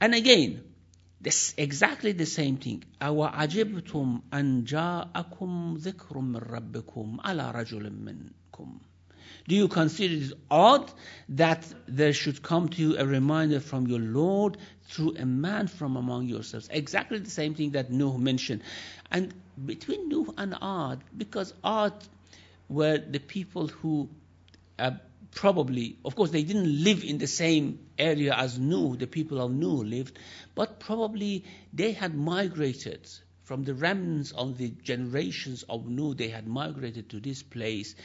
And 0.00 0.14
again, 0.14 0.62
this 1.20 1.54
exactly 1.56 2.12
the 2.12 2.26
same 2.26 2.58
thing. 2.58 2.84
أَوَعَجِبْتُمْ 3.00 4.22
أَنْ 4.30 4.64
جَاءَكُمْ 4.64 5.78
ذِكْرٌ 5.78 6.16
مِّن 6.20 6.36
رَبِّكُمْ 6.36 7.20
عَلَى 7.20 7.54
رَجُلٍ 7.54 7.90
مِّنكُمْ 7.90 8.80
Do 9.48 9.54
you 9.54 9.68
consider 9.68 10.26
it 10.26 10.32
odd 10.50 10.92
that 11.30 11.66
there 11.86 12.12
should 12.12 12.42
come 12.42 12.68
to 12.68 12.82
you 12.82 12.98
a 12.98 13.06
reminder 13.06 13.60
from 13.60 13.86
your 13.86 14.00
Lord 14.00 14.58
through 14.88 15.16
a 15.16 15.24
man 15.24 15.66
from 15.66 15.96
among 15.96 16.26
yourselves? 16.26 16.68
Exactly 16.70 17.18
the 17.18 17.30
same 17.30 17.54
thing 17.54 17.70
that 17.70 17.90
Nuh 17.90 18.18
mentioned. 18.18 18.62
And 19.10 19.32
between 19.64 20.10
Nuh 20.10 20.34
and 20.36 20.54
Ad, 20.60 21.02
because 21.16 21.54
Ad 21.64 21.94
were 22.68 22.98
the 22.98 23.18
people 23.18 23.68
who 23.68 24.10
uh, 24.78 24.92
probably, 25.31 25.97
of 26.03 26.15
course, 26.15 26.31
they 26.31 26.43
didn't 26.43 26.83
live 26.83 27.03
in 27.03 27.17
the 27.17 27.27
same 27.27 27.79
area 27.97 28.33
as 28.33 28.59
Nuh, 28.59 28.95
the 28.95 29.07
people 29.07 29.41
of 29.41 29.51
Nuh 29.51 29.83
lived, 29.83 30.17
but 30.55 30.79
probably 30.79 31.45
they 31.73 31.91
had 31.91 32.15
migrated 32.15 33.07
from 33.43 33.63
the 33.63 33.73
remnants 33.73 34.31
of 34.31 34.57
the 34.57 34.69
generations 34.69 35.63
of 35.63 35.87
Nuh, 35.87 36.13
they 36.13 36.29
had 36.29 36.47
migrated 36.47 37.09
to 37.09 37.19
this 37.19 37.41
place, 37.41 37.95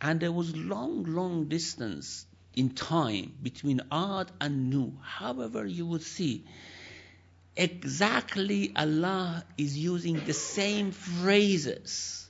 and 0.00 0.20
there 0.20 0.32
was 0.32 0.54
long, 0.56 1.04
long 1.04 1.48
distance 1.48 2.24
in 2.54 2.70
time 2.70 3.32
between 3.42 3.80
Ad 3.90 4.30
and 4.40 4.70
Nuh. 4.70 4.92
However, 5.02 5.66
you 5.66 5.86
would 5.86 6.02
see 6.02 6.44
exactly 7.56 8.72
Allah 8.76 9.44
is 9.58 9.76
using 9.76 10.24
the 10.24 10.32
same 10.32 10.92
phrases 10.92 12.21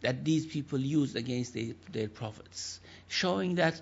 that 0.00 0.24
these 0.24 0.46
people 0.46 0.78
used 0.78 1.16
against 1.16 1.54
their, 1.54 1.74
their 1.92 2.08
prophets 2.08 2.80
showing 3.08 3.56
that 3.56 3.80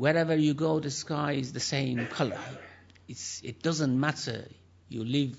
Wherever 0.00 0.34
you 0.34 0.54
go, 0.54 0.80
the 0.80 0.90
sky 0.90 1.32
is 1.32 1.52
the 1.52 1.60
same 1.60 2.06
color. 2.06 2.38
It's, 3.06 3.42
it 3.44 3.62
doesn't 3.62 4.00
matter. 4.00 4.48
You 4.88 5.04
live 5.04 5.36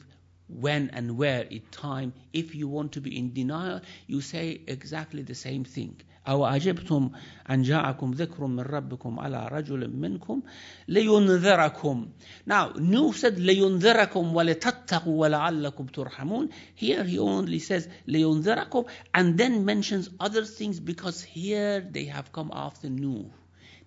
when 0.47 0.91
and 0.93 1.17
where 1.17 1.41
in 1.41 1.61
time. 1.71 2.13
If 2.31 2.53
you 2.53 2.67
want 2.67 2.91
to 2.91 3.01
be 3.01 3.17
in 3.17 3.33
denial, 3.33 3.81
you 4.05 4.21
say 4.21 4.61
exactly 4.67 5.23
the 5.23 5.33
same 5.33 5.63
thing. 5.63 5.95
أو 6.27 6.45
أعجبتم 6.45 7.09
أن 7.49 7.61
جاءكم 7.61 8.11
ذكر 8.11 8.45
من 8.45 8.59
ربكم 8.59 9.19
على 9.19 9.47
رجل 9.47 9.89
منكم 9.89 10.41
لينذركم 10.87 12.09
Now, 12.45 12.73
Nuh 12.75 13.13
said 13.13 13.39
لينذركم 13.39 14.35
ولتتقوا 14.35 15.21
ولعلكم 15.21 15.85
ترحمون 15.85 16.49
Here 16.75 17.03
he 17.03 17.19
only 17.19 17.59
says 17.59 17.87
لينذركم 18.07 18.85
and 19.13 19.37
then 19.37 19.65
mentions 19.65 20.09
other 20.19 20.45
things 20.45 20.79
because 20.79 21.23
here 21.23 21.81
they 21.81 22.05
have 22.05 22.31
come 22.31 22.51
after 22.53 22.89
Nuh. 22.89 23.25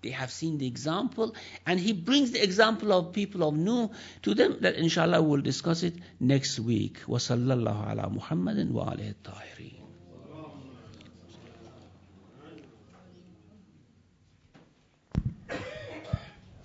They 0.03 0.11
have 0.11 0.30
seen 0.30 0.59
the 0.59 0.66
example, 0.66 1.35
and 1.64 1.80
he 1.80 1.95
brings 1.95 2.32
the 2.32 2.43
example 2.45 2.93
of 2.93 3.14
people 3.14 3.43
of 3.49 3.55
Nuh 3.57 3.89
to 4.24 4.35
them. 4.35 4.59
That 4.61 4.74
inshallah 4.74 5.22
we'll 5.22 5.41
discuss 5.41 5.82
it 5.82 5.95
next 6.20 6.61
week. 6.61 6.99
وصلى 7.09 7.55
الله 7.55 7.85
على 7.85 8.11
محمد 8.11 8.70
وآله 8.70 9.09
الطاهرين. 9.11 9.84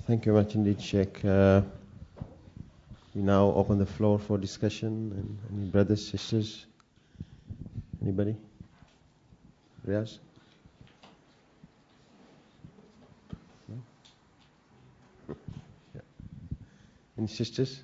Thank 0.09 0.25
you 0.25 0.33
very 0.33 0.43
much 0.43 0.55
indeed, 0.55 0.81
Sheikh. 0.81 1.23
Uh, 1.23 1.61
we 3.13 3.21
now 3.21 3.53
open 3.55 3.77
the 3.77 3.85
floor 3.85 4.17
for 4.17 4.39
discussion. 4.39 5.13
And 5.15 5.37
any 5.61 5.69
brothers, 5.69 6.03
sisters? 6.07 6.65
Anybody? 8.01 8.35
Riaz? 9.87 10.17
No? 13.67 15.35
Yeah. 15.93 16.01
Any 17.19 17.27
sisters? 17.27 17.83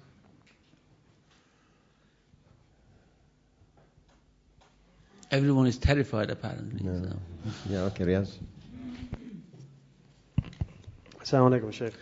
Everyone 5.29 5.67
is 5.67 5.77
terrified 5.77 6.31
apparently. 6.31 6.83
No. 6.83 7.03
so. 7.03 7.51
Yeah, 7.69 7.81
okay, 7.81 8.03
Riaz. 8.03 8.39
Assalamu 11.21 11.49
alaikum, 11.59 11.71
Sheikh. 11.71 11.93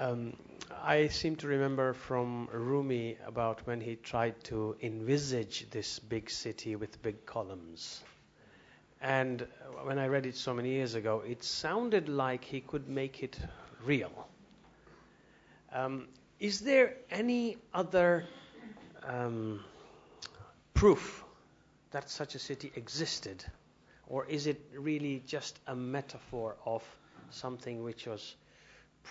Um, 0.00 0.34
I 0.82 1.08
seem 1.08 1.36
to 1.36 1.46
remember 1.46 1.94
from 1.94 2.46
Rumi 2.52 3.16
about 3.26 3.66
when 3.66 3.80
he 3.80 3.96
tried 3.96 4.44
to 4.44 4.76
envisage 4.82 5.70
this 5.70 5.98
big 5.98 6.28
city 6.28 6.76
with 6.76 7.00
big 7.00 7.24
columns. 7.24 8.02
And 9.00 9.46
when 9.84 9.98
I 9.98 10.08
read 10.08 10.26
it 10.26 10.36
so 10.36 10.52
many 10.52 10.70
years 10.70 10.94
ago, 10.94 11.22
it 11.26 11.42
sounded 11.42 12.10
like 12.10 12.44
he 12.44 12.60
could 12.60 12.86
make 12.86 13.22
it 13.22 13.38
real. 13.82 14.28
Um, 15.72 16.08
is 16.38 16.60
there 16.60 16.94
any 17.10 17.56
other 17.72 18.26
um, 19.04 19.64
proof 20.74 21.24
that 21.92 22.10
such 22.10 22.34
a 22.34 22.38
city 22.38 22.72
existed? 22.76 23.42
Or 24.06 24.26
is 24.26 24.46
it 24.46 24.60
really 24.76 25.22
just 25.26 25.58
a 25.66 25.74
metaphor 25.74 26.56
of 26.66 26.82
something 27.30 27.82
which 27.82 28.06
was 28.06 28.36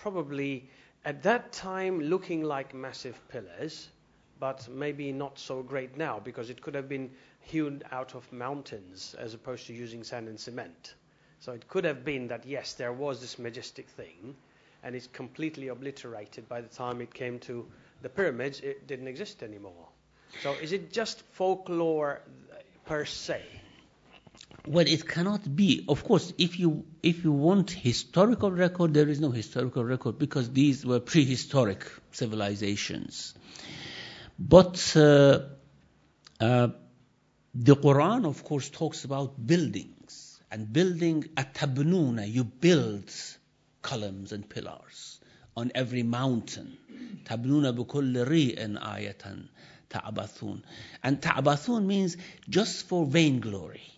probably 0.02 0.68
at 1.04 1.22
that 1.22 1.52
time 1.52 2.00
looking 2.00 2.42
like 2.42 2.74
massive 2.74 3.20
pillars, 3.28 3.88
but 4.40 4.68
maybe 4.68 5.12
not 5.12 5.38
so 5.38 5.62
great 5.62 5.96
now 5.96 6.20
because 6.20 6.50
it 6.50 6.62
could 6.62 6.74
have 6.74 6.88
been 6.88 7.10
hewn 7.40 7.82
out 7.90 8.14
of 8.14 8.30
mountains 8.32 9.14
as 9.18 9.34
opposed 9.34 9.66
to 9.66 9.72
using 9.72 10.04
sand 10.04 10.28
and 10.28 10.38
cement. 10.38 10.94
So 11.40 11.52
it 11.52 11.68
could 11.68 11.84
have 11.84 12.04
been 12.04 12.28
that, 12.28 12.46
yes, 12.46 12.74
there 12.74 12.92
was 12.92 13.20
this 13.20 13.38
majestic 13.38 13.88
thing, 13.88 14.34
and 14.82 14.94
it's 14.94 15.06
completely 15.06 15.68
obliterated 15.68 16.48
by 16.48 16.60
the 16.60 16.68
time 16.68 17.00
it 17.00 17.14
came 17.14 17.38
to 17.40 17.66
the 18.02 18.08
pyramids, 18.08 18.60
it 18.60 18.86
didn't 18.86 19.08
exist 19.08 19.42
anymore. 19.42 19.88
So 20.42 20.52
is 20.52 20.72
it 20.72 20.92
just 20.92 21.22
folklore 21.32 22.20
per 22.84 23.04
se? 23.04 23.42
Well, 24.65 24.87
it 24.87 25.05
cannot 25.05 25.53
be. 25.53 25.83
Of 25.89 26.05
course, 26.05 26.33
if 26.37 26.57
you 26.57 26.85
if 27.01 27.25
you 27.25 27.33
want 27.33 27.69
historical 27.71 28.49
record, 28.49 28.93
there 28.93 29.09
is 29.09 29.19
no 29.19 29.29
historical 29.29 29.83
record 29.83 30.17
because 30.17 30.49
these 30.51 30.85
were 30.85 31.01
prehistoric 31.01 31.85
civilizations. 32.11 33.33
But 34.39 34.95
uh, 34.95 35.39
uh, 36.39 36.69
the 37.53 37.75
Quran, 37.75 38.25
of 38.25 38.45
course, 38.45 38.69
talks 38.69 39.03
about 39.03 39.45
buildings 39.45 40.39
and 40.49 40.71
building 40.71 41.23
atabnuna. 41.35 42.31
You 42.31 42.45
build 42.45 43.11
columns 43.81 44.31
and 44.31 44.47
pillars 44.47 45.19
on 45.57 45.73
every 45.75 46.03
mountain. 46.03 46.77
Tabnuna 47.25 47.73
بكل 47.73 48.27
ريء 48.27 48.77
آية 48.77 49.47
تعبثون. 49.89 50.61
And 51.03 51.21
ta'bathun 51.21 51.85
means 51.85 52.15
just 52.49 52.87
for 52.87 53.05
vainglory 53.05 53.93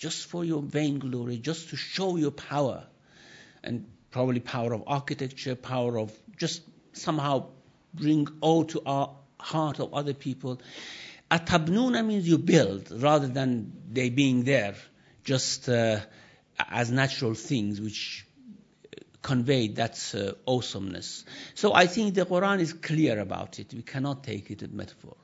just 0.00 0.26
for 0.26 0.44
your 0.44 0.62
vainglory, 0.62 1.36
just 1.36 1.68
to 1.68 1.76
show 1.76 2.16
your 2.16 2.30
power, 2.30 2.84
and 3.62 3.86
probably 4.10 4.40
power 4.40 4.72
of 4.72 4.82
architecture, 4.86 5.54
power 5.54 5.98
of 5.98 6.10
just 6.38 6.62
somehow 6.94 7.46
bring 7.92 8.26
awe 8.40 8.64
to 8.64 8.82
our 8.86 9.14
heart 9.38 9.78
of 9.78 9.92
other 9.92 10.14
people. 10.14 10.58
Atabnuna 11.30 12.04
means 12.04 12.26
you 12.26 12.38
build 12.38 12.90
rather 12.90 13.28
than 13.28 13.72
they 13.92 14.08
being 14.08 14.42
there, 14.44 14.74
just 15.22 15.68
uh, 15.68 16.00
as 16.58 16.90
natural 16.90 17.34
things 17.34 17.78
which 17.78 18.26
convey 19.20 19.68
that 19.68 20.14
uh, 20.16 20.32
awesomeness. 20.50 21.26
So 21.54 21.74
I 21.74 21.86
think 21.86 22.14
the 22.14 22.24
Quran 22.24 22.60
is 22.60 22.72
clear 22.72 23.20
about 23.20 23.58
it. 23.58 23.74
We 23.74 23.82
cannot 23.82 24.24
take 24.24 24.50
it 24.50 24.62
as 24.62 24.70
metaphor. 24.70 25.14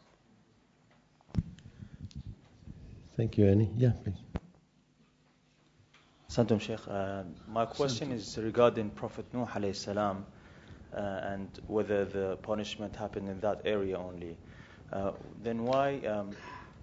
Thank 3.17 3.39
you, 3.39 3.49
Annie. 3.49 3.71
Yeah, 3.79 3.93
please. 4.05 4.26
Santum 6.37 6.59
Sheikh, 6.59 6.81
uh, 6.87 7.23
my 7.49 7.65
question 7.65 8.13
is 8.13 8.37
regarding 8.37 8.91
Prophet 8.91 9.25
Nuh 9.33 9.47
alayhi 9.47 9.75
salam 9.75 10.27
uh, 10.93 11.01
and 11.01 11.49
whether 11.67 12.05
the 12.05 12.37
punishment 12.43 12.95
happened 12.95 13.31
in 13.31 13.41
that 13.41 13.63
area 13.65 13.97
only. 13.97 14.37
Uh, 14.93 15.13
then 15.43 15.65
why 15.65 15.97
um, 16.01 16.37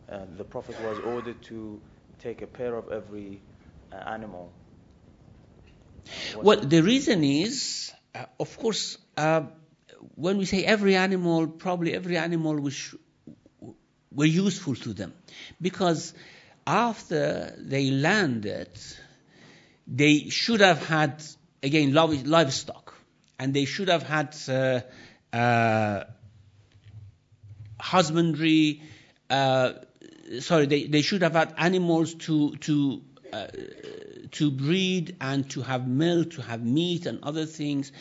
uh, 0.10 0.22
the 0.38 0.43
Prophet 0.43 0.76
was 0.82 0.97
ordered 1.06 1.39
to 1.43 1.80
take 2.18 2.41
a 2.41 2.47
pair 2.47 2.76
of 2.76 2.91
every 2.91 3.43
uh, 3.91 3.97
animal? 3.97 4.51
Well, 6.36 6.62
the 6.62 6.82
reason 6.82 7.24
is, 7.24 7.93
uh, 8.16 8.26
of 8.39 8.58
course, 8.58 8.97
uh, 9.18 9.43
when 10.16 10.39
we 10.39 10.45
say 10.45 10.66
every 10.66 10.95
animal, 10.95 11.45
probably 11.45 11.93
every 11.93 12.18
animal 12.18 12.60
which 12.60 12.95
were 14.12 14.26
useful 14.26 14.74
to 14.78 14.93
them, 14.93 15.14
because 15.62 16.16
after 16.66 17.54
they 17.60 17.91
landed, 17.91 18.72
they 19.88 20.30
should 20.30 20.62
have 20.62 20.86
had 20.86 21.24
again 21.62 21.94
livestock, 21.94 22.94
and 23.40 23.54
they 23.54 23.66
should 23.66 23.90
have 23.90 24.04
had 24.04 24.36
uh, 24.48 24.82
uh, 25.36 26.04
husbandry. 27.80 28.82
Uh, 29.30 29.74
sorry, 30.40 30.66
they, 30.66 30.86
they 30.86 31.02
should 31.02 31.22
have 31.22 31.34
had 31.34 31.54
animals 31.58 32.14
to 32.16 32.56
to 32.58 33.02
uh, 33.32 33.48
to 34.32 34.52
breed 34.52 35.16
and 35.20 35.50
to 35.52 35.62
have 35.62 35.88
milk, 35.88 36.32
to 36.32 36.42
have 36.42 36.64
meat 36.64 37.06
and 37.06 37.24
other 37.24 37.46
things. 37.46 37.92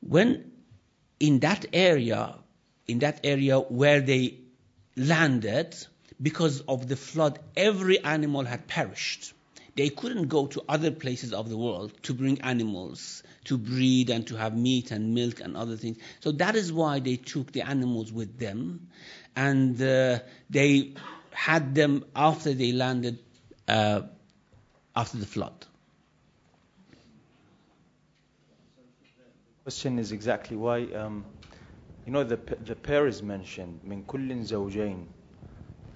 When 0.00 0.52
in 1.18 1.40
that 1.40 1.66
area, 1.72 2.34
in 2.86 3.00
that 3.00 3.20
area 3.24 3.58
where 3.58 4.00
they 4.00 4.38
landed, 4.96 5.76
because 6.20 6.60
of 6.60 6.88
the 6.88 6.96
flood, 6.96 7.38
every 7.56 8.02
animal 8.02 8.44
had 8.44 8.66
perished. 8.66 9.32
They 9.76 9.88
couldn't 9.88 10.28
go 10.28 10.46
to 10.48 10.62
other 10.68 10.90
places 10.90 11.32
of 11.32 11.48
the 11.48 11.56
world 11.56 11.92
to 12.02 12.14
bring 12.14 12.40
animals 12.42 13.22
to 13.44 13.56
breed 13.58 14.10
and 14.10 14.26
to 14.26 14.36
have 14.36 14.56
meat 14.56 14.90
and 14.90 15.14
milk 15.14 15.40
and 15.40 15.56
other 15.56 15.76
things. 15.76 15.98
So 16.20 16.32
that 16.32 16.56
is 16.56 16.72
why 16.72 17.00
they 17.00 17.16
took 17.16 17.52
the 17.52 17.62
animals 17.62 18.12
with 18.12 18.38
them, 18.38 18.88
and 19.36 19.80
uh, 19.80 20.18
they 20.50 20.94
had 21.32 21.74
them 21.74 22.04
after 22.14 22.52
they 22.52 22.72
landed 22.72 23.18
uh, 23.68 24.02
after 24.94 25.18
the 25.18 25.26
flood. 25.26 25.66
question 29.70 29.98
is 30.00 30.10
exactly 30.10 30.56
why, 30.56 30.82
um, 30.94 31.24
you 32.04 32.12
know, 32.12 32.24
the, 32.24 32.38
the 32.64 32.74
pair 32.74 33.06
is 33.06 33.22
mentioned, 33.22 33.78
min 33.84 34.02
kullin 34.04 34.42
zawjain. 34.42 35.06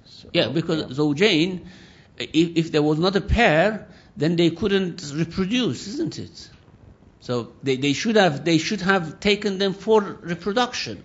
So- 0.05 0.29
Yeah, 0.33 0.49
because 0.49 0.97
Zawjain, 0.97 1.67
if, 2.19 2.57
if 2.57 2.73
there 2.73 2.83
was 2.83 2.99
not 2.99 3.17
a 3.17 3.21
pair, 3.21 3.89
then 4.17 4.37
they 4.37 4.51
couldn't 4.51 5.13
reproduce, 5.15 5.87
isn't 5.89 6.19
it? 6.19 6.51
So 7.21 7.53
they, 7.63 7.77
they 7.77 7.95
should 7.95 8.17
have 8.17 8.45
they 8.45 8.59
should 8.59 8.83
have 8.83 9.19
taken 9.21 9.59
them 9.59 9.73
for 9.73 10.01
reproduction. 10.03 11.03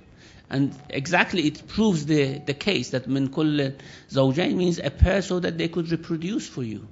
And 0.50 0.76
exactly 0.90 1.44
it 1.44 1.68
proves 1.68 2.06
the, 2.06 2.40
the 2.40 2.54
case 2.54 2.90
that 2.90 3.08
min 3.08 3.30
kull 3.30 3.72
zawjain 4.10 4.56
means 4.56 4.80
a 4.80 4.90
pair 4.90 5.22
so 5.22 5.40
that 5.40 5.58
they 5.58 5.68
could 5.68 5.92
reproduce 5.92 6.48
for 6.48 6.64
you. 6.64 6.88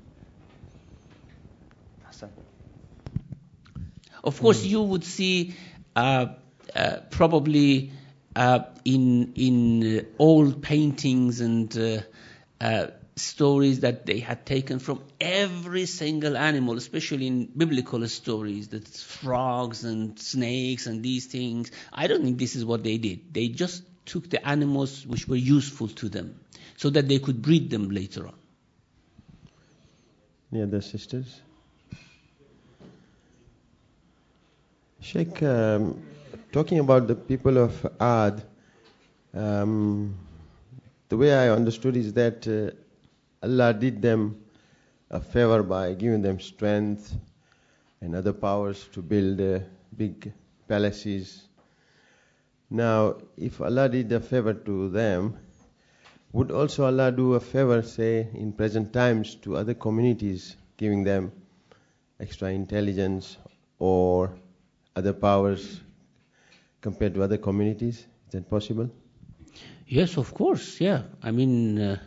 Of 4.24 4.40
course, 4.42 4.64
you 4.64 4.82
would 4.82 5.04
see 5.04 5.56
uh, 5.96 6.28
uh, 6.76 6.98
probably 7.12 7.92
uh, 8.36 8.60
in 8.84 9.34
in 9.36 10.00
uh, 10.00 10.02
old 10.20 10.62
paintings 10.62 11.40
and 11.42 11.78
uh, 11.78 12.02
uh, 12.60 12.88
stories 13.18 13.82
that 13.82 14.06
they 14.06 14.20
had 14.20 14.46
taken 14.46 14.80
from 14.80 15.04
every 15.20 15.86
single 15.86 16.38
animal, 16.38 16.78
especially 16.78 17.28
in 17.28 17.46
biblical 17.46 18.08
stories, 18.08 18.70
that 18.70 18.88
frogs 18.88 19.84
and 19.84 20.20
snakes 20.20 20.88
and 20.88 21.04
these 21.04 21.26
things. 21.26 21.72
I 21.92 22.08
don't 22.08 22.24
think 22.24 22.38
this 22.38 22.56
is 22.56 22.64
what 22.64 22.84
they 22.84 22.98
did. 22.98 23.34
They 23.34 23.48
just 23.48 23.84
took 24.06 24.30
the 24.30 24.48
animals 24.48 25.06
which 25.06 25.28
were 25.28 25.36
useful 25.36 25.88
to 25.90 26.10
them 26.10 26.40
so 26.78 26.90
that 26.92 27.08
they 27.08 27.20
could 27.20 27.42
breed 27.42 27.70
them 27.70 27.90
later 27.90 28.28
on. 28.28 28.36
Any 30.54 30.62
other 30.62 30.82
sisters? 30.82 31.42
Sheikh, 35.02 35.42
um, 35.44 36.02
talking 36.52 36.80
about 36.80 37.08
the 37.08 37.16
people 37.16 37.58
of 37.58 37.86
Ad, 38.00 38.44
um, 39.34 40.16
the 41.10 41.18
way 41.18 41.34
I 41.34 41.50
understood 41.50 41.96
is 41.98 42.14
that 42.14 42.48
uh, 42.48 42.76
Allah 43.48 43.74
did 43.74 44.02
them 44.02 44.36
a 45.10 45.22
favor 45.22 45.64
by 45.64 45.94
giving 45.94 46.22
them 46.22 46.38
strength 46.38 47.16
and 48.02 48.14
other 48.14 48.34
powers 48.34 48.90
to 48.92 49.02
build 49.02 49.40
uh, 49.40 49.60
big 49.96 50.34
palaces. 50.68 51.48
Now, 52.70 53.16
if 53.38 53.62
Allah 53.62 53.88
did 53.88 54.12
a 54.12 54.20
favor 54.20 54.54
to 54.54 54.90
them, 54.90 55.38
would 56.34 56.52
also 56.52 56.84
Allah 56.84 57.10
do 57.10 57.36
a 57.36 57.40
favor, 57.40 57.82
say, 57.82 58.28
in 58.34 58.52
present 58.52 58.92
times 58.92 59.36
to 59.44 59.56
other 59.56 59.74
communities, 59.74 60.58
giving 60.76 61.06
them 61.06 61.32
extra 62.20 62.50
intelligence 62.50 63.38
or 63.80 64.38
other 64.98 65.14
powers 65.14 65.80
compared 66.82 67.14
to 67.14 67.24
other 67.24 67.38
communities? 67.38 68.08
Is 68.26 68.34
that 68.34 68.50
possible? 68.50 68.90
Yes, 69.88 70.18
of 70.18 70.34
course, 70.34 70.82
yeah. 70.82 71.04
I 71.24 71.32
mean, 71.32 71.80
uh, 71.80 71.98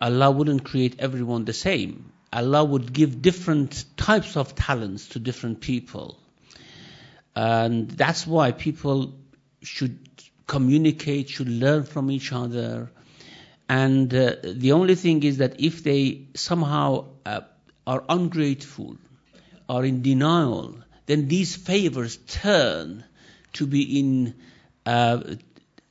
Allah 0.00 0.30
wouldn't 0.30 0.64
create 0.64 0.96
everyone 0.98 1.44
the 1.44 1.52
same. 1.52 2.12
Allah 2.32 2.64
would 2.64 2.92
give 2.92 3.22
different 3.22 3.84
types 3.96 4.36
of 4.36 4.54
talents 4.54 5.08
to 5.10 5.18
different 5.18 5.60
people. 5.60 6.18
And 7.34 7.90
that's 7.90 8.26
why 8.26 8.52
people 8.52 9.14
should 9.62 9.98
communicate, 10.46 11.28
should 11.28 11.48
learn 11.48 11.84
from 11.84 12.10
each 12.10 12.32
other. 12.32 12.90
And 13.68 14.12
uh, 14.14 14.36
the 14.42 14.72
only 14.72 14.94
thing 14.94 15.22
is 15.22 15.38
that 15.38 15.60
if 15.60 15.82
they 15.82 16.28
somehow 16.34 17.06
uh, 17.24 17.40
are 17.86 18.04
ungrateful, 18.08 18.96
are 19.68 19.84
in 19.84 20.02
denial, 20.02 20.76
then 21.06 21.28
these 21.28 21.56
favors 21.56 22.16
turn 22.16 23.04
to 23.54 23.66
be 23.66 23.98
in 23.98 24.34
uh, 24.84 25.36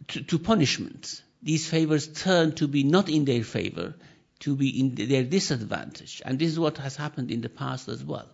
to, 0.07 0.21
to 0.23 0.39
punishment. 0.39 1.21
These 1.45 1.69
favors 1.69 2.07
turn 2.07 2.53
to 2.55 2.67
be 2.67 2.83
not 2.83 3.07
in 3.07 3.23
their 3.23 3.43
favor, 3.43 3.93
to 4.39 4.55
be 4.55 4.79
in 4.79 4.95
their 4.95 5.23
disadvantage. 5.23 6.21
And 6.25 6.39
this 6.39 6.49
is 6.49 6.59
what 6.59 6.79
has 6.79 6.95
happened 6.95 7.29
in 7.29 7.41
the 7.41 7.49
past 7.49 7.87
as 7.87 8.03
well. 8.03 8.27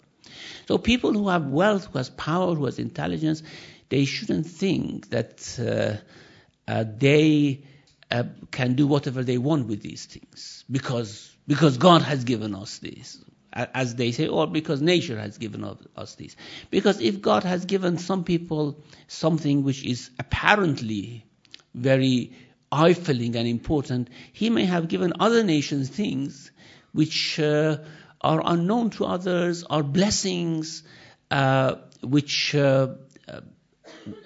So 0.69 0.77
people 0.77 1.11
who 1.11 1.27
have 1.27 1.45
wealth, 1.45 1.89
who 1.91 1.97
has 1.97 2.09
power, 2.09 2.55
who 2.55 2.65
has 2.65 2.79
intelligence, 2.79 3.43
they 3.89 4.05
shouldn't 4.05 4.47
think 4.47 5.09
that 5.09 5.59
uh, 5.59 6.71
uh, 6.71 6.85
they 6.97 7.63
uh, 8.09 8.23
can 8.49 8.75
do 8.75 8.87
whatever 8.87 9.23
they 9.23 9.37
want 9.37 9.67
with 9.67 9.81
these 9.81 10.05
things 10.05 10.63
because 10.71 11.35
because 11.47 11.77
God 11.77 12.01
has 12.03 12.23
given 12.23 12.55
us 12.55 12.77
this, 12.77 13.17
as 13.51 13.95
they 13.95 14.13
say, 14.13 14.27
or 14.27 14.47
because 14.47 14.81
nature 14.81 15.19
has 15.19 15.37
given 15.37 15.65
us 15.97 16.15
this. 16.15 16.37
Because 16.69 17.01
if 17.01 17.21
God 17.21 17.43
has 17.43 17.65
given 17.65 17.97
some 17.97 18.23
people 18.23 18.81
something 19.07 19.63
which 19.63 19.83
is 19.83 20.11
apparently 20.17 21.25
very 21.73 22.31
eye-filling 22.71 23.35
and 23.35 23.47
important, 23.47 24.09
He 24.33 24.49
may 24.49 24.65
have 24.65 24.87
given 24.87 25.13
other 25.19 25.43
nations 25.43 25.89
things 25.89 26.51
which 26.93 27.39
uh, 27.39 27.77
are 28.21 28.41
unknown 28.45 28.91
to 28.91 29.05
others, 29.05 29.63
are 29.63 29.83
blessings 29.83 30.83
uh, 31.29 31.75
which 32.01 32.53
uh, 32.55 32.89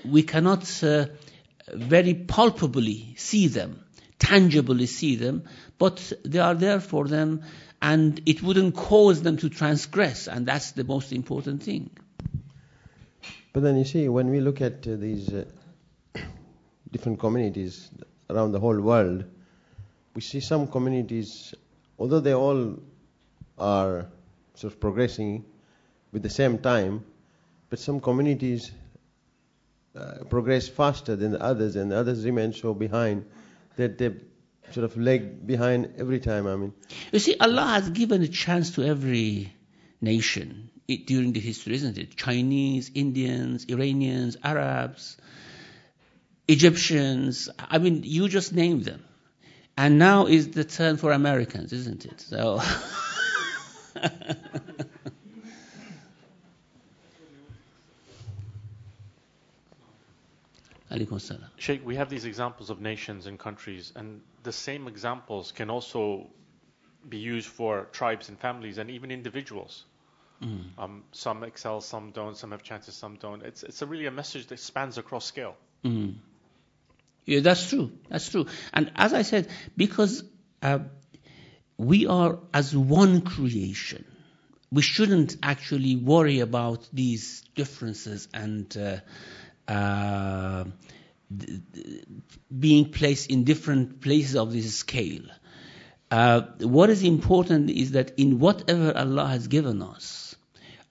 we 0.03 0.23
cannot 0.23 0.83
uh, 0.83 1.07
very 1.67 2.13
palpably 2.13 3.15
see 3.17 3.47
them, 3.47 3.83
tangibly 4.19 4.85
see 4.85 5.15
them, 5.15 5.43
but 5.77 6.13
they 6.23 6.39
are 6.39 6.55
there 6.55 6.79
for 6.79 7.07
them 7.07 7.43
and 7.81 8.21
it 8.25 8.41
wouldn't 8.41 8.75
cause 8.75 9.21
them 9.21 9.37
to 9.37 9.49
transgress, 9.49 10.27
and 10.27 10.45
that's 10.45 10.71
the 10.71 10.83
most 10.83 11.11
important 11.11 11.61
thing. 11.61 11.89
But 13.53 13.63
then 13.63 13.77
you 13.77 13.85
see, 13.85 14.09
when 14.09 14.31
we 14.31 14.39
look 14.39 14.61
at 14.61 14.87
uh, 14.87 14.95
these 14.95 15.29
uh, 15.31 15.45
different 16.91 17.19
communities 17.19 17.89
around 18.30 18.51
the 18.51 18.59
whole 18.59 18.80
world, 18.80 19.23
we 20.13 20.21
see 20.21 20.39
some 20.39 20.67
communities, 20.67 21.53
although 21.99 22.19
they 22.19 22.34
all 22.34 22.80
are 23.57 24.07
sort 24.55 24.73
of 24.73 24.80
progressing 24.80 25.45
with 26.11 26.23
the 26.23 26.30
same 26.30 26.57
time, 26.57 27.03
but 27.69 27.80
some 27.80 27.99
communities 27.99 28.71
uh, 29.95 30.23
progress 30.30 30.67
faster 30.67 31.15
than 31.15 31.32
the 31.32 31.41
others, 31.41 31.76
and 31.76 31.91
the 31.91 31.97
others 31.97 32.26
remain 32.26 32.53
so 32.53 32.73
behind 32.73 33.26
that 33.76 33.97
they 33.97 34.13
sort 34.71 34.84
of 34.84 34.97
lag 34.97 35.45
behind 35.45 35.93
every 35.97 36.19
time. 36.19 36.47
I 36.47 36.55
mean, 36.55 36.73
you 37.11 37.19
see, 37.19 37.36
Allah 37.39 37.65
has 37.65 37.89
given 37.89 38.21
a 38.21 38.28
chance 38.28 38.71
to 38.76 38.84
every 38.84 39.53
nation 40.01 40.69
during 40.88 41.34
the 41.34 41.39
history, 41.39 41.76
isn't 41.76 41.97
it? 41.97 42.15
Chinese, 42.15 42.91
Indians, 42.93 43.65
Iranians, 43.69 44.38
Arabs, 44.43 45.17
Egyptians. 46.47 47.49
I 47.57 47.77
mean, 47.77 48.03
you 48.03 48.29
just 48.29 48.53
named 48.53 48.85
them. 48.85 49.03
And 49.77 49.99
now 49.99 50.27
is 50.27 50.51
the 50.51 50.63
turn 50.63 50.97
for 50.97 51.11
Americans, 51.11 51.73
isn't 51.73 52.05
it? 52.05 52.21
So. 52.21 52.61
Sheikh, 61.57 61.85
we 61.85 61.95
have 61.95 62.09
these 62.09 62.25
examples 62.25 62.69
of 62.69 62.79
nations 62.79 63.25
and 63.25 63.37
countries, 63.37 63.91
and 63.95 64.21
the 64.43 64.51
same 64.53 64.87
examples 64.87 65.51
can 65.51 65.69
also 65.69 66.27
be 67.07 67.17
used 67.17 67.47
for 67.47 67.87
tribes 67.91 68.29
and 68.29 68.39
families 68.39 68.77
and 68.77 68.89
even 68.89 69.11
individuals. 69.11 69.83
Mm. 70.41 70.77
Um, 70.77 71.03
some 71.11 71.43
excel, 71.43 71.81
some 71.81 72.11
don't. 72.11 72.37
Some 72.37 72.51
have 72.51 72.63
chances, 72.63 72.95
some 72.95 73.15
don't. 73.15 73.43
It's 73.43 73.63
it's 73.63 73.81
a 73.81 73.85
really 73.85 74.05
a 74.05 74.11
message 74.11 74.47
that 74.47 74.59
spans 74.59 74.97
across 74.97 75.25
scale. 75.25 75.55
Mm. 75.83 76.15
Yeah, 77.26 77.39
that's 77.39 77.69
true. 77.69 77.91
That's 78.09 78.30
true. 78.30 78.45
And 78.73 78.91
as 78.95 79.13
I 79.13 79.23
said, 79.23 79.47
because 79.76 80.23
uh, 80.61 80.80
we 81.78 82.07
are 82.07 82.39
as 82.53 82.76
one 82.76 83.21
creation, 83.21 84.05
we 84.71 84.82
shouldn't 84.82 85.38
actually 85.41 85.95
worry 85.95 86.39
about 86.39 86.88
these 86.93 87.43
differences 87.55 88.28
and. 88.34 88.76
Uh, 88.78 88.97
uh, 89.67 90.65
being 92.57 92.91
placed 92.91 93.30
in 93.32 93.43
different 93.43 94.01
places 94.01 94.36
of 94.36 94.53
this 94.53 94.76
scale. 94.76 95.23
Uh, 96.11 96.41
what 96.59 96.89
is 96.89 97.03
important 97.03 97.69
is 97.69 97.91
that 97.91 98.17
in 98.19 98.39
whatever 98.39 98.95
Allah 98.95 99.28
has 99.28 99.47
given 99.47 99.82
us, 99.82 100.36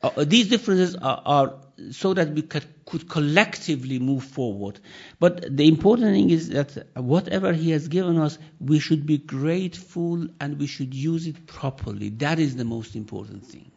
uh, 0.03 0.25
these 0.25 0.49
differences 0.49 0.97
are, 0.97 1.23
are, 1.25 1.55
so 1.91 2.15
that 2.15 2.31
we 2.31 2.43
could, 2.43 2.65
could, 2.85 3.09
collectively 3.09 3.99
move 3.99 4.25
forward. 4.25 4.79
But 5.19 5.57
the 5.57 5.67
important 5.67 6.13
thing 6.13 6.31
is 6.31 6.51
that 6.51 6.87
whatever 6.95 7.53
He 7.53 7.71
has 7.71 7.89
given 7.89 8.19
us, 8.19 8.39
we 8.61 8.79
should 8.79 9.07
be 9.07 9.19
grateful 9.19 10.27
and 10.41 10.59
we 10.59 10.67
should 10.67 10.95
use 10.95 11.27
it 11.27 11.47
properly. 11.47 12.11
That 12.11 12.39
is 12.39 12.57
the 12.57 12.65
most 12.65 12.95
important 12.97 13.47
thing. 13.47 13.71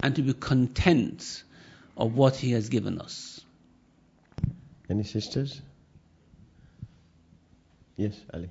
And 0.00 0.14
to 0.16 0.22
be 0.22 0.34
content 0.34 1.44
of 1.96 2.16
what 2.16 2.36
He 2.36 2.52
has 2.52 2.68
given 2.68 3.00
us. 3.00 3.40
Any 4.90 5.04
sisters? 5.04 5.60
Yes, 7.96 8.14
Ali. 8.32 8.48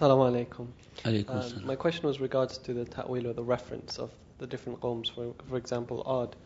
Assalamu 0.00 0.46
alaikum. 1.04 1.28
Um, 1.28 1.66
my 1.66 1.76
question 1.76 2.06
was 2.06 2.20
regards 2.20 2.56
to 2.58 2.72
the 2.72 2.86
ta'wil 2.86 3.26
or 3.26 3.34
the 3.34 3.42
reference 3.44 3.98
of 3.98 4.10
the 4.38 4.46
different 4.46 4.80
qawms. 4.80 5.14
For, 5.14 5.34
for 5.46 5.58
example, 5.58 6.24
Ad. 6.24 6.36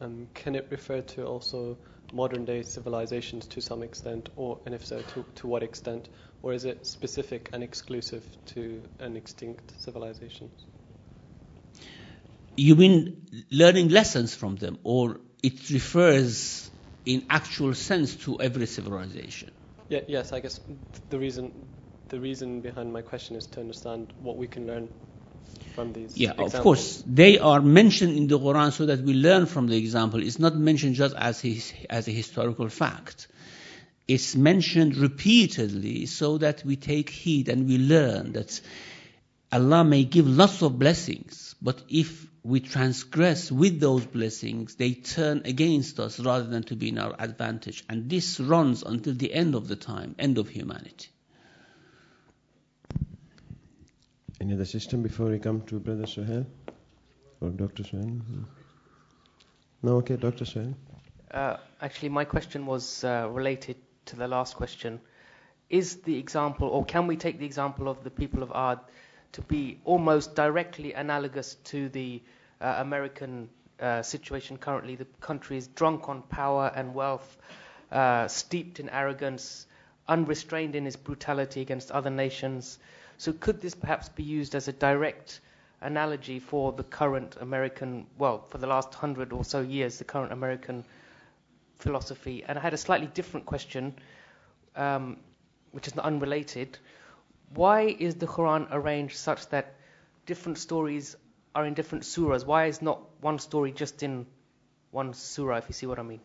Um, 0.00 0.28
can 0.34 0.54
it 0.54 0.68
refer 0.70 1.00
to 1.00 1.24
also 1.24 1.76
modern 2.12 2.44
day 2.44 2.62
civilizations 2.62 3.46
to 3.48 3.60
some 3.60 3.82
extent, 3.82 4.28
or 4.36 4.60
and 4.64 4.74
if 4.76 4.86
so, 4.86 5.00
to, 5.00 5.24
to 5.36 5.46
what 5.48 5.64
extent? 5.64 6.08
Or 6.42 6.52
is 6.52 6.64
it 6.64 6.86
specific 6.86 7.50
and 7.52 7.64
exclusive 7.64 8.24
to 8.54 8.82
an 9.00 9.16
extinct 9.16 9.72
civilization? 9.80 10.50
you 12.56 12.76
mean 12.76 13.26
learning 13.50 13.88
lessons 13.88 14.36
from 14.36 14.54
them, 14.54 14.78
or 14.84 15.20
it 15.42 15.70
refers 15.70 16.70
in 17.04 17.26
actual 17.28 17.74
sense 17.74 18.14
to 18.14 18.40
every 18.40 18.66
civilization? 18.66 19.50
Yeah, 19.88 20.00
yes, 20.06 20.32
I 20.32 20.38
guess 20.38 20.60
the 21.10 21.18
reason 21.18 21.52
the 22.08 22.20
reason 22.20 22.60
behind 22.60 22.92
my 22.92 23.02
question 23.02 23.36
is 23.36 23.46
to 23.48 23.60
understand 23.60 24.12
what 24.18 24.36
we 24.36 24.46
can 24.46 24.66
learn 24.66 24.88
from 25.74 25.92
these 25.92 26.16
Yeah, 26.16 26.30
examples? 26.30 26.54
of 26.54 26.62
course, 26.62 27.02
they 27.06 27.38
are 27.38 27.60
mentioned 27.60 28.16
in 28.16 28.26
the 28.28 28.38
Quran 28.38 28.72
so 28.72 28.86
that 28.86 29.00
we 29.00 29.14
learn 29.14 29.46
from 29.46 29.66
the 29.66 29.76
example. 29.76 30.22
It's 30.22 30.38
not 30.38 30.56
mentioned 30.56 30.94
just 30.94 31.14
as 31.16 31.40
his, 31.40 31.72
as 31.90 32.08
a 32.08 32.12
historical 32.12 32.68
fact. 32.68 33.28
It's 34.06 34.36
mentioned 34.36 34.96
repeatedly 34.96 36.06
so 36.06 36.38
that 36.38 36.62
we 36.64 36.76
take 36.76 37.08
heed 37.10 37.48
and 37.48 37.66
we 37.66 37.78
learn 37.78 38.32
that 38.32 38.60
Allah 39.50 39.84
may 39.84 40.04
give 40.04 40.26
lots 40.28 40.62
of 40.62 40.78
blessings, 40.78 41.54
but 41.62 41.82
if 41.88 42.26
we 42.42 42.60
transgress 42.60 43.50
with 43.50 43.80
those 43.80 44.04
blessings, 44.04 44.74
they 44.74 44.92
turn 44.92 45.42
against 45.46 45.98
us 45.98 46.20
rather 46.20 46.44
than 46.44 46.64
to 46.64 46.76
be 46.76 46.90
in 46.90 46.98
our 46.98 47.14
advantage. 47.18 47.84
And 47.88 48.10
this 48.10 48.38
runs 48.38 48.82
until 48.82 49.14
the 49.14 49.32
end 49.32 49.54
of 49.54 49.66
the 49.68 49.76
time, 49.76 50.14
end 50.18 50.36
of 50.38 50.48
humanity. 50.50 51.08
Any 54.44 54.52
other 54.52 54.66
system 54.66 55.02
before 55.02 55.30
we 55.30 55.38
come 55.38 55.62
to 55.62 55.80
Brother 55.80 56.02
Suhail 56.02 56.44
or 57.40 57.48
Dr. 57.48 57.82
Suhail? 57.82 58.20
No, 59.82 59.96
okay, 59.96 60.16
Dr. 60.16 60.44
Suhail. 60.44 60.74
Uh, 61.30 61.56
actually, 61.80 62.10
my 62.10 62.26
question 62.26 62.66
was 62.66 63.04
uh, 63.04 63.26
related 63.30 63.76
to 64.04 64.16
the 64.16 64.28
last 64.28 64.54
question. 64.54 65.00
Is 65.70 65.96
the 66.02 66.18
example, 66.18 66.68
or 66.68 66.84
can 66.84 67.06
we 67.06 67.16
take 67.16 67.38
the 67.38 67.46
example 67.46 67.88
of 67.88 68.04
the 68.04 68.10
people 68.10 68.42
of 68.42 68.52
Ad 68.54 68.80
to 69.32 69.40
be 69.40 69.80
almost 69.86 70.34
directly 70.34 70.92
analogous 70.92 71.54
to 71.72 71.88
the 71.88 72.20
uh, 72.60 72.74
American 72.80 73.48
uh, 73.80 74.02
situation 74.02 74.58
currently? 74.58 74.94
The 74.94 75.06
country 75.22 75.56
is 75.56 75.68
drunk 75.68 76.10
on 76.10 76.20
power 76.20 76.70
and 76.76 76.92
wealth, 76.94 77.38
uh, 77.90 78.28
steeped 78.28 78.78
in 78.78 78.90
arrogance, 78.90 79.66
unrestrained 80.06 80.74
in 80.76 80.86
its 80.86 80.96
brutality 80.96 81.62
against 81.62 81.90
other 81.90 82.10
nations. 82.10 82.78
So, 83.18 83.32
could 83.32 83.60
this 83.60 83.74
perhaps 83.74 84.08
be 84.08 84.22
used 84.22 84.54
as 84.54 84.68
a 84.68 84.72
direct 84.72 85.40
analogy 85.80 86.38
for 86.40 86.72
the 86.72 86.84
current 86.84 87.36
American, 87.40 88.06
well, 88.18 88.42
for 88.50 88.58
the 88.58 88.66
last 88.66 88.94
hundred 88.94 89.32
or 89.32 89.44
so 89.44 89.60
years, 89.60 89.98
the 89.98 90.04
current 90.04 90.32
American 90.32 90.84
philosophy? 91.78 92.44
And 92.46 92.58
I 92.58 92.62
had 92.62 92.74
a 92.74 92.78
slightly 92.78 93.06
different 93.08 93.46
question, 93.46 93.94
um, 94.76 95.18
which 95.72 95.86
is 95.86 95.94
not 95.94 96.04
unrelated. 96.04 96.78
Why 97.54 97.82
is 97.82 98.16
the 98.16 98.26
Quran 98.26 98.66
arranged 98.70 99.16
such 99.16 99.48
that 99.48 99.74
different 100.26 100.58
stories 100.58 101.16
are 101.54 101.66
in 101.66 101.74
different 101.74 102.04
surahs? 102.04 102.44
Why 102.44 102.66
is 102.66 102.82
not 102.82 103.00
one 103.20 103.38
story 103.38 103.72
just 103.72 104.02
in 104.02 104.26
one 104.90 105.14
surah, 105.14 105.56
if 105.56 105.68
you 105.68 105.74
see 105.74 105.86
what 105.86 105.98
I 105.98 106.02
mean? 106.02 106.20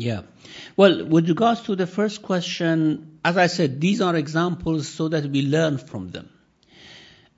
Yeah. 0.00 0.22
Well, 0.76 1.06
with 1.06 1.28
regards 1.28 1.62
to 1.62 1.74
the 1.74 1.86
first 1.86 2.20
question, 2.22 3.18
as 3.24 3.38
I 3.38 3.46
said, 3.46 3.80
these 3.80 4.02
are 4.02 4.14
examples 4.14 4.88
so 4.88 5.08
that 5.08 5.24
we 5.24 5.42
learn 5.42 5.78
from 5.78 6.10
them. 6.10 6.28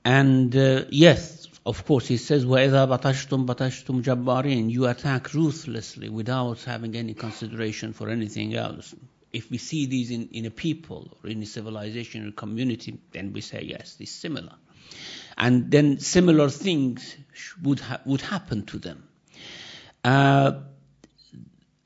And 0.04 0.54
uh, 0.56 0.84
yes, 0.90 1.46
of 1.64 1.84
course, 1.84 2.08
he 2.08 2.16
says, 2.16 2.44
وَإِذَا 2.44 2.98
بَطَشْتُمْ 2.98 3.46
بَطَشْتُمْ 3.46 4.02
جَبَّارِينَ 4.02 4.70
You 4.70 4.86
attack 4.86 5.34
ruthlessly 5.34 6.08
without 6.08 6.62
having 6.64 6.96
any 6.96 7.14
consideration 7.14 7.92
for 7.92 8.08
anything 8.08 8.54
else. 8.54 8.94
If 9.32 9.50
we 9.50 9.58
see 9.58 9.86
these 9.86 10.10
in, 10.10 10.30
in 10.32 10.46
a 10.46 10.50
people 10.50 11.16
or 11.22 11.30
in 11.30 11.42
a 11.42 11.46
civilization 11.46 12.26
or 12.26 12.32
community, 12.32 12.98
then 13.12 13.32
we 13.32 13.40
say, 13.42 13.62
yes, 13.62 13.94
this 13.94 14.08
is 14.08 14.14
similar. 14.14 14.54
And 15.36 15.70
then 15.70 16.00
similar 16.00 16.48
things 16.48 17.16
would, 17.62 17.80
ha- 17.80 18.00
would 18.04 18.22
happen 18.22 18.64
to 18.66 18.78
them. 18.78 19.06
Uh, 20.02 20.52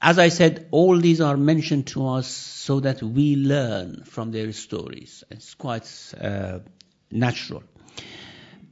as 0.02 0.20
I 0.20 0.30
said, 0.30 0.68
all 0.72 0.98
these 1.00 1.22
are 1.22 1.38
mentioned 1.38 1.88
to 1.88 2.08
us 2.08 2.28
so 2.28 2.80
that 2.82 3.02
we 3.02 3.36
learn 3.36 4.04
from 4.04 4.32
their 4.32 4.52
stories. 4.54 5.24
It's 5.32 5.56
quite 5.56 5.90
uh, 6.20 6.60
natural. 7.12 7.64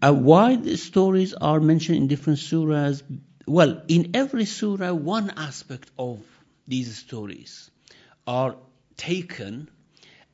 Uh, 0.02 0.14
why 0.14 0.56
the 0.56 0.78
stories 0.78 1.34
are 1.34 1.60
mentioned 1.60 1.98
in 1.98 2.08
different 2.08 2.40
surahs? 2.40 3.02
Well, 3.48 3.82
in 3.88 4.12
every 4.14 4.46
surah, 4.46 4.94
one 4.94 5.32
aspect 5.36 5.90
of 5.98 6.20
these 6.68 6.96
stories 6.98 7.72
are 8.28 8.56
taken 8.98 9.70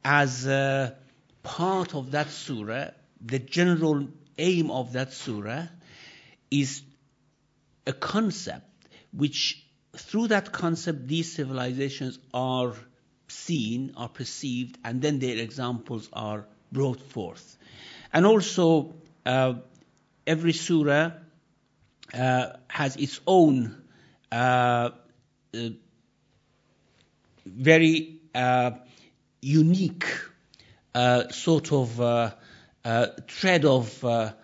as 0.04 0.46
part 1.44 1.96
of 1.96 2.12
that 2.12 2.30
surah. 2.30 2.90
The 3.24 3.40
general 3.40 4.08
aim 4.38 4.72
of 4.72 4.94
that 4.94 5.14
surah 5.14 5.68
is 6.50 6.82
a 7.88 7.94
concept 7.94 8.66
which 9.14 9.64
through 9.96 10.28
that 10.28 10.52
concept, 10.52 11.08
these 11.08 11.32
civilizations 11.32 12.20
are 12.34 12.74
seen, 13.28 13.94
are 13.98 14.10
perceived, 14.10 14.78
and 14.84 15.02
then 15.02 15.20
their 15.20 15.38
examples 15.38 16.10
are 16.14 16.46
brought 16.72 17.02
forth. 17.02 17.58
And 18.14 18.26
also, 18.26 18.94
uh, 19.26 19.56
every 20.26 20.54
surah 20.54 21.12
uh, 22.14 22.48
has 22.68 22.96
its 22.98 23.20
own 23.26 23.82
uh, 24.32 24.92
uh 25.54 25.70
very 27.46 28.20
uh, 28.36 28.72
unique 29.42 30.06
uh, 30.94 31.30
sort 31.30 31.72
of 31.72 32.34
thread 33.28 33.66
of 33.66 34.36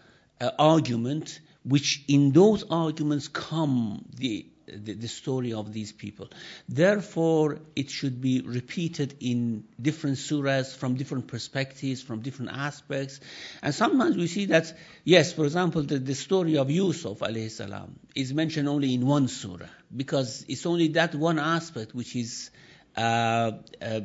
argument, 0.59 1.39
which 1.63 2.03
in 2.07 2.31
those 2.31 2.63
arguments 2.69 3.27
come 3.27 4.03
the 4.15 4.45
the, 4.67 4.93
the, 4.93 5.07
story 5.07 5.53
of 5.53 5.73
these 5.73 5.91
people. 5.91 6.29
Therefore, 6.67 7.59
it 7.75 7.89
should 7.89 8.21
be 8.21 8.41
repeated 8.41 9.15
in 9.19 9.63
different 9.81 10.17
surahs 10.17 10.75
from 10.75 10.95
different 10.95 11.27
perspectives, 11.27 12.01
from 12.01 12.21
different 12.21 12.51
aspects. 12.51 13.19
And 13.61 13.73
sometimes 13.73 14.17
we 14.17 14.27
see 14.27 14.45
that, 14.47 14.73
yes, 15.03 15.33
for 15.33 15.45
example, 15.45 15.83
the, 15.83 15.99
the 15.99 16.15
story 16.15 16.57
of 16.57 16.69
Yusuf 16.69 17.19
salam 17.19 17.99
is 18.15 18.33
mentioned 18.33 18.67
only 18.67 18.93
in 18.93 19.05
one 19.05 19.27
surah 19.27 19.67
because 19.95 20.45
it's 20.47 20.65
only 20.65 20.89
that 20.89 21.15
one 21.15 21.39
aspect 21.39 21.95
which 21.95 22.15
is 22.15 22.49
uh, 22.95 23.51
uh, 23.81 24.01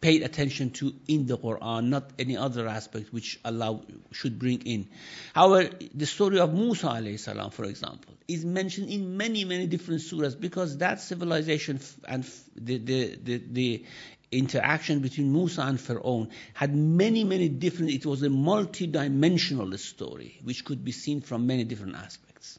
paid 0.00 0.22
attention 0.22 0.70
to 0.70 0.94
in 1.08 1.26
the 1.26 1.36
Quran, 1.36 1.86
not 1.88 2.10
any 2.18 2.36
other 2.36 2.68
aspect 2.68 3.12
which 3.12 3.38
Allah 3.44 3.80
should 4.12 4.38
bring 4.38 4.62
in. 4.62 4.88
However, 5.34 5.70
the 5.94 6.06
story 6.06 6.38
of 6.38 6.54
Musa 6.54 6.86
alayhi 6.86 7.52
for 7.52 7.64
example, 7.64 8.14
is 8.28 8.44
mentioned 8.44 8.90
in 8.90 9.16
many, 9.16 9.44
many 9.44 9.66
different 9.66 10.00
surahs 10.02 10.38
because 10.38 10.78
that 10.78 11.00
civilization 11.00 11.80
and 12.06 12.24
the, 12.56 12.78
the, 12.78 13.18
the, 13.22 13.42
the 13.50 13.84
interaction 14.30 15.00
between 15.00 15.32
Musa 15.32 15.62
and 15.62 15.80
Pharaoh 15.80 16.28
had 16.54 16.76
many, 16.76 17.24
many 17.24 17.48
different, 17.48 17.90
it 17.90 18.06
was 18.06 18.22
a 18.22 18.30
multi-dimensional 18.30 19.76
story 19.78 20.38
which 20.44 20.64
could 20.64 20.84
be 20.84 20.92
seen 20.92 21.20
from 21.22 21.46
many 21.46 21.64
different 21.64 21.96
aspects. 21.96 22.58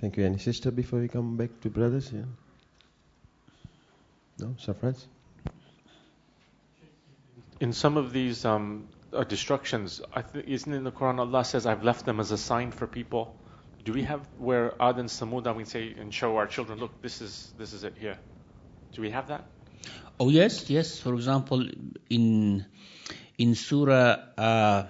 Thank 0.00 0.18
you. 0.18 0.26
Any 0.26 0.38
sister 0.38 0.70
before 0.70 1.00
we 1.00 1.08
come 1.08 1.36
back 1.36 1.60
to 1.62 1.70
brothers? 1.70 2.12
Yeah. 2.12 2.22
No, 4.38 4.56
Safraz? 4.58 5.06
In 7.60 7.72
some 7.72 7.96
of 7.96 8.12
these 8.12 8.44
um, 8.44 8.88
uh, 9.12 9.24
destructions, 9.24 10.00
th- 10.32 10.44
isn't 10.44 10.72
in 10.72 10.84
the 10.84 10.90
Quran 10.90 11.18
Allah 11.18 11.44
says, 11.44 11.66
I've 11.66 11.84
left 11.84 12.04
them 12.04 12.20
as 12.20 12.32
a 12.32 12.38
sign 12.38 12.72
for 12.72 12.86
people. 12.86 13.36
Do 13.84 13.92
we 13.92 14.02
have 14.02 14.26
where 14.38 14.72
Ad 14.80 14.98
and 14.98 15.08
Samud, 15.08 15.54
we 15.54 15.64
say 15.64 15.94
and 15.98 16.12
show 16.12 16.36
our 16.36 16.46
children, 16.46 16.78
look, 16.78 17.00
this 17.02 17.20
is 17.20 17.52
this 17.58 17.72
is 17.72 17.84
it 17.84 17.94
here? 17.98 18.18
Do 18.94 19.02
we 19.02 19.10
have 19.10 19.28
that? 19.28 19.44
Oh 20.18 20.30
yes, 20.30 20.70
yes. 20.70 20.98
For 20.98 21.14
example, 21.14 21.68
in 22.08 22.64
in 23.36 23.54
Surah 23.54 24.16
uh, 24.38 24.86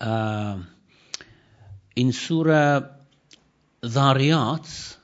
uh, 0.00 0.58
in 1.94 2.12
Surah 2.12 2.82
Dhariyat, 3.82 4.96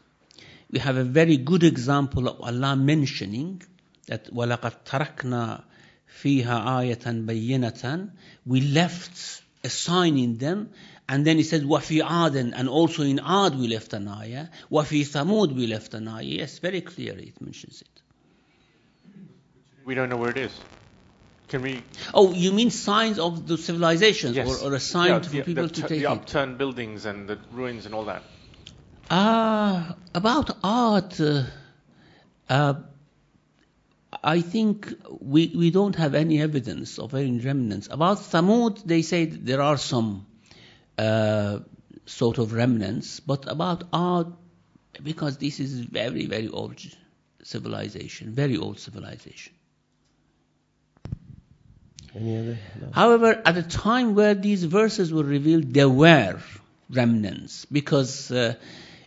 we 0.72 0.80
have 0.80 0.98
a 0.98 1.04
very 1.04 1.38
good 1.38 1.64
example 1.64 2.28
of 2.28 2.42
Allah 2.42 2.76
mentioning 2.76 3.62
that 4.08 4.34
وَلَقَدْ 4.34 4.84
تَرَكْنَا 4.86 5.64
فِيهَا 6.24 6.46
آيَةً 6.46 7.26
بَيِّنَةً 7.26 8.10
We 8.46 8.62
left 8.62 9.42
a 9.64 9.70
sign 9.70 10.18
in 10.18 10.38
them 10.38 10.70
and 11.08 11.26
then 11.26 11.38
he 11.38 11.44
says 11.44 11.64
وَفِي 11.64 12.02
عَادٍ 12.02 12.54
and 12.56 12.70
also 12.70 13.04
in 13.04 13.20
Ad 13.20 13.58
we 13.58 13.68
left 13.68 13.94
an 13.94 14.08
ayah 14.08 14.48
وَفِي 14.72 15.02
ثَمُود 15.06 15.56
we 15.56 15.68
left 15.68 15.94
an 15.94 16.08
ayah 16.08 16.24
yes 16.24 16.60
very 16.60 16.82
clearly 16.82 17.26
it 17.36 17.42
mentions 17.42 17.82
it 17.82 18.02
We 19.86 19.94
don't 19.94 20.10
know 20.10 20.18
where 20.18 20.32
it 20.32 20.38
is. 20.38 20.52
Can 21.48 21.62
we? 21.62 21.84
oh 22.14 22.34
you 22.34 22.52
mean 22.52 22.72
signs 22.72 23.20
of 23.20 23.48
the 23.48 23.58
civilizations 23.58 24.36
Yes. 24.36 24.48
or, 24.64 24.70
or 24.72 24.74
a 24.74 24.80
sign 24.80 25.10
Yeah, 25.10 25.20
for 25.20 25.30
the, 25.30 25.42
people 25.44 25.68
the, 25.68 25.74
to 25.76 25.82
tu- 25.82 25.88
take 25.88 26.00
the 26.00 26.06
it 26.06 26.14
upturned 26.18 26.58
buildings 26.58 27.06
and 27.06 27.28
the 27.28 27.38
ruins 27.52 27.86
and 27.86 27.94
all 27.94 28.06
that. 28.06 28.24
Uh, 29.11 29.93
about 30.15 30.51
Ad, 30.63 31.21
uh, 31.21 31.43
uh, 32.49 32.75
I 34.23 34.41
think 34.41 34.95
we, 35.21 35.49
we 35.49 35.73
don't 35.73 35.97
have 35.97 36.15
any 36.15 36.41
evidence 36.41 37.01
of 37.01 37.15
any 37.15 37.41
remnants. 37.41 37.89
About 37.91 38.19
Thamud, 38.19 38.85
they 38.85 39.03
say 39.03 39.25
that 39.25 39.45
there 39.45 39.63
are 39.63 39.77
some 39.79 40.27
uh, 40.97 41.59
sort 42.07 42.39
of 42.39 42.53
remnants, 42.53 43.19
but 43.19 43.51
about 43.51 43.83
Ad, 43.93 44.33
because 45.03 45.39
this 45.39 45.59
is 45.59 45.81
very, 45.81 46.27
very 46.27 46.49
old 46.49 46.81
civilization, 47.43 48.33
very 48.33 48.59
old 48.59 48.79
civilization. 48.79 49.55
No. 52.15 52.57
However, 52.93 53.43
at 53.45 53.57
the 53.57 53.63
time 53.63 54.15
where 54.15 54.35
these 54.35 54.63
verses 54.63 55.13
were 55.13 55.25
revealed, 55.25 55.75
there 55.75 55.89
were 55.89 56.41
remnants 56.91 57.65
because 57.67 58.31
uh, 58.31 58.55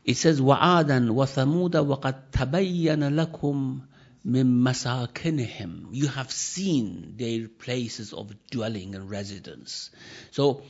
it 0.05 0.17
says 0.17 0.41
وَعَادًا 0.41 1.11
وَثَمُودَ 1.11 1.73
وَقَدْ 1.73 2.31
تَبَيَّنَ 2.33 3.15
لَكُمْ 3.15 3.81
مِن 4.25 4.63
مَسَاكِنِهِمْ 4.63 5.89
You 5.93 6.09
have 6.09 6.31
seen 6.31 7.15
their 7.17 7.49
places 7.49 8.13
of 8.13 8.33
dwelling 8.51 8.95
and 8.95 9.09
residence. 9.11 9.91
So 10.31 10.63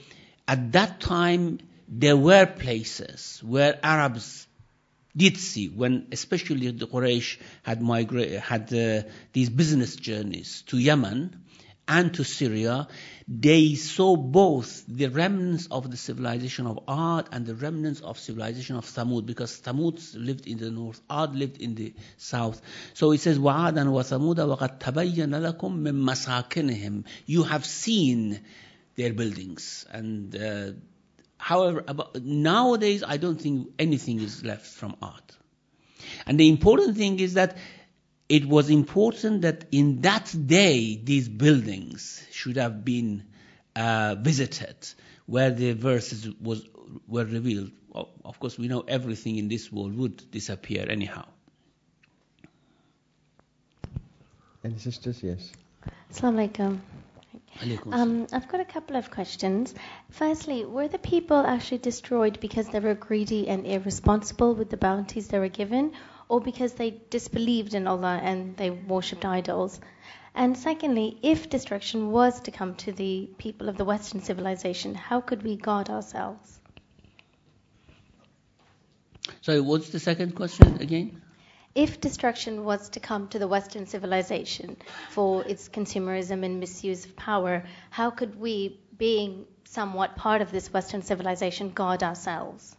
at 0.46 0.72
that 0.72 1.00
time, 1.00 1.58
there 1.88 2.16
were 2.16 2.46
places 2.46 3.40
where 3.44 3.78
Arabs 3.82 4.46
did 5.16 5.36
see 5.36 5.68
when 5.68 6.06
especially 6.12 6.70
the 6.70 6.86
Quraysh 6.86 7.38
had 7.62 7.82
migrated, 7.82 8.40
had 8.40 8.72
uh, 8.72 9.08
these 9.32 9.50
business 9.50 9.96
journeys 9.96 10.62
to 10.66 10.78
Yemen 10.78 11.41
and 11.88 12.12
to 12.14 12.22
Syria, 12.22 12.86
they 13.26 13.74
saw 13.74 14.14
both 14.14 14.84
the 14.86 15.06
remnants 15.06 15.68
of 15.70 15.90
the 15.90 15.96
civilization 15.96 16.66
of 16.66 16.80
Ad 16.86 17.30
and 17.32 17.46
the 17.46 17.54
remnants 17.54 18.02
of 18.02 18.18
civilization 18.18 18.76
of 18.76 18.84
Thamud, 18.84 19.24
because 19.24 19.58
Thamud 19.60 19.98
lived 20.14 20.46
in 20.46 20.58
the 20.58 20.70
north, 20.70 21.00
Ad 21.08 21.34
lived 21.34 21.62
in 21.62 21.74
the 21.74 21.94
south. 22.18 22.60
So 22.92 23.12
it 23.12 23.20
says, 23.20 23.38
وَعَادًا 23.38 23.86
وَثَمُودَ 23.86 24.36
وَقَدْ 24.36 24.80
تَبَيَّنَ 24.80 25.30
لَكُم 25.30 25.82
مِّن 25.82 25.94
مَسَاكِنِهِمْ 26.04 27.04
You 27.24 27.44
have 27.44 27.64
seen 27.64 28.40
their 28.96 29.14
buildings. 29.14 29.86
And 29.90 30.36
uh, 30.36 30.72
however, 31.38 31.84
about, 31.88 32.20
nowadays 32.22 33.02
I 33.06 33.16
don't 33.16 33.40
think 33.40 33.70
anything 33.78 34.20
is 34.20 34.44
left 34.44 34.66
from 34.66 34.94
Ad. 35.02 35.22
And 36.26 36.38
the 36.38 36.48
important 36.48 36.98
thing 36.98 37.18
is 37.18 37.34
that 37.34 37.56
it 38.33 38.45
was 38.47 38.71
important 38.71 39.43
that 39.43 39.65
in 39.71 40.01
that 40.01 40.33
day 40.47 40.95
these 40.95 41.29
buildings 41.29 42.25
should 42.31 42.57
have 42.57 42.83
been 42.83 43.23
uh, 43.75 44.15
visited 44.19 44.75
where 45.27 45.51
the 45.51 45.73
verses 45.73 46.27
was 46.41 46.65
were 47.07 47.25
revealed. 47.25 47.69
Of 48.25 48.39
course, 48.39 48.57
we 48.57 48.67
know 48.67 48.81
everything 48.87 49.37
in 49.37 49.49
this 49.49 49.71
world 49.71 49.95
would 49.97 50.31
disappear 50.31 50.87
anyhow. 50.89 51.25
Any 54.63 54.79
sisters? 54.79 55.21
Yes. 55.21 55.51
Assalamu 56.11 56.47
alaikum. 56.49 56.79
Alaikum 57.59 57.93
Um, 57.93 58.27
I've 58.33 58.47
got 58.47 58.61
a 58.61 58.65
couple 58.65 58.95
of 58.95 59.11
questions. 59.11 59.75
Firstly, 60.09 60.65
were 60.65 60.87
the 60.87 60.97
people 60.97 61.37
actually 61.37 61.77
destroyed 61.89 62.39
because 62.39 62.67
they 62.69 62.79
were 62.79 62.95
greedy 62.95 63.47
and 63.47 63.67
irresponsible 63.67 64.55
with 64.55 64.71
the 64.71 64.77
bounties 64.77 65.27
they 65.27 65.37
were 65.37 65.49
given, 65.61 65.91
or 66.33 66.41
because 66.41 66.73
they 66.73 66.89
disbelieved 67.11 67.75
in 67.75 67.85
Allah 67.85 68.19
and 68.23 68.57
they 68.57 68.71
worshipped 68.71 69.23
idols? 69.23 69.79
And 70.33 70.57
secondly, 70.57 71.19
if 71.21 71.47
destruction 71.47 72.09
was 72.11 72.41
to 72.41 72.51
come 72.51 72.73
to 72.85 72.91
the 72.91 73.29
people 73.37 73.69
of 73.69 73.77
the 73.77 73.85
Western 73.85 74.21
civilization, 74.21 74.95
how 74.95 75.21
could 75.21 75.43
we 75.43 75.55
guard 75.55 75.91
ourselves? 75.91 76.59
Sorry, 79.41 79.61
what's 79.61 79.89
the 79.89 79.99
second 79.99 80.33
question 80.33 80.81
again? 80.81 81.21
If 81.75 82.01
destruction 82.01 82.63
was 82.63 82.89
to 82.89 82.99
come 82.99 83.27
to 83.27 83.37
the 83.37 83.47
Western 83.47 83.85
civilization 83.85 84.77
for 85.11 85.43
its 85.45 85.69
consumerism 85.69 86.43
and 86.43 86.59
misuse 86.59 87.05
of 87.05 87.15
power, 87.15 87.63
how 87.91 88.09
could 88.09 88.39
we, 88.39 88.79
being 88.97 89.45
somewhat 89.65 90.15
part 90.15 90.41
of 90.41 90.51
this 90.51 90.73
Western 90.73 91.03
civilization, 91.03 91.69
guard 91.69 92.01
ourselves? 92.01 92.75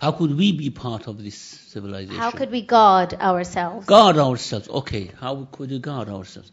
How 0.00 0.12
could 0.12 0.36
we 0.36 0.52
be 0.52 0.70
part 0.70 1.06
of 1.06 1.22
this 1.22 1.36
civilization? 1.36 2.16
How 2.16 2.30
could 2.30 2.50
we 2.50 2.62
guard 2.62 3.14
ourselves? 3.14 3.86
guard 3.86 4.18
ourselves. 4.18 4.68
Okay, 4.68 5.10
how 5.20 5.48
could 5.50 5.70
we 5.70 5.78
guard 5.78 6.08
ourselves? 6.08 6.50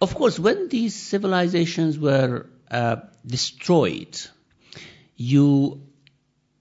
Of 0.00 0.14
course, 0.14 0.38
when 0.38 0.68
these 0.68 0.94
civilizations 0.94 1.98
were 1.98 2.46
uh, 2.70 2.96
destroyed, 3.26 4.20
you 5.16 5.82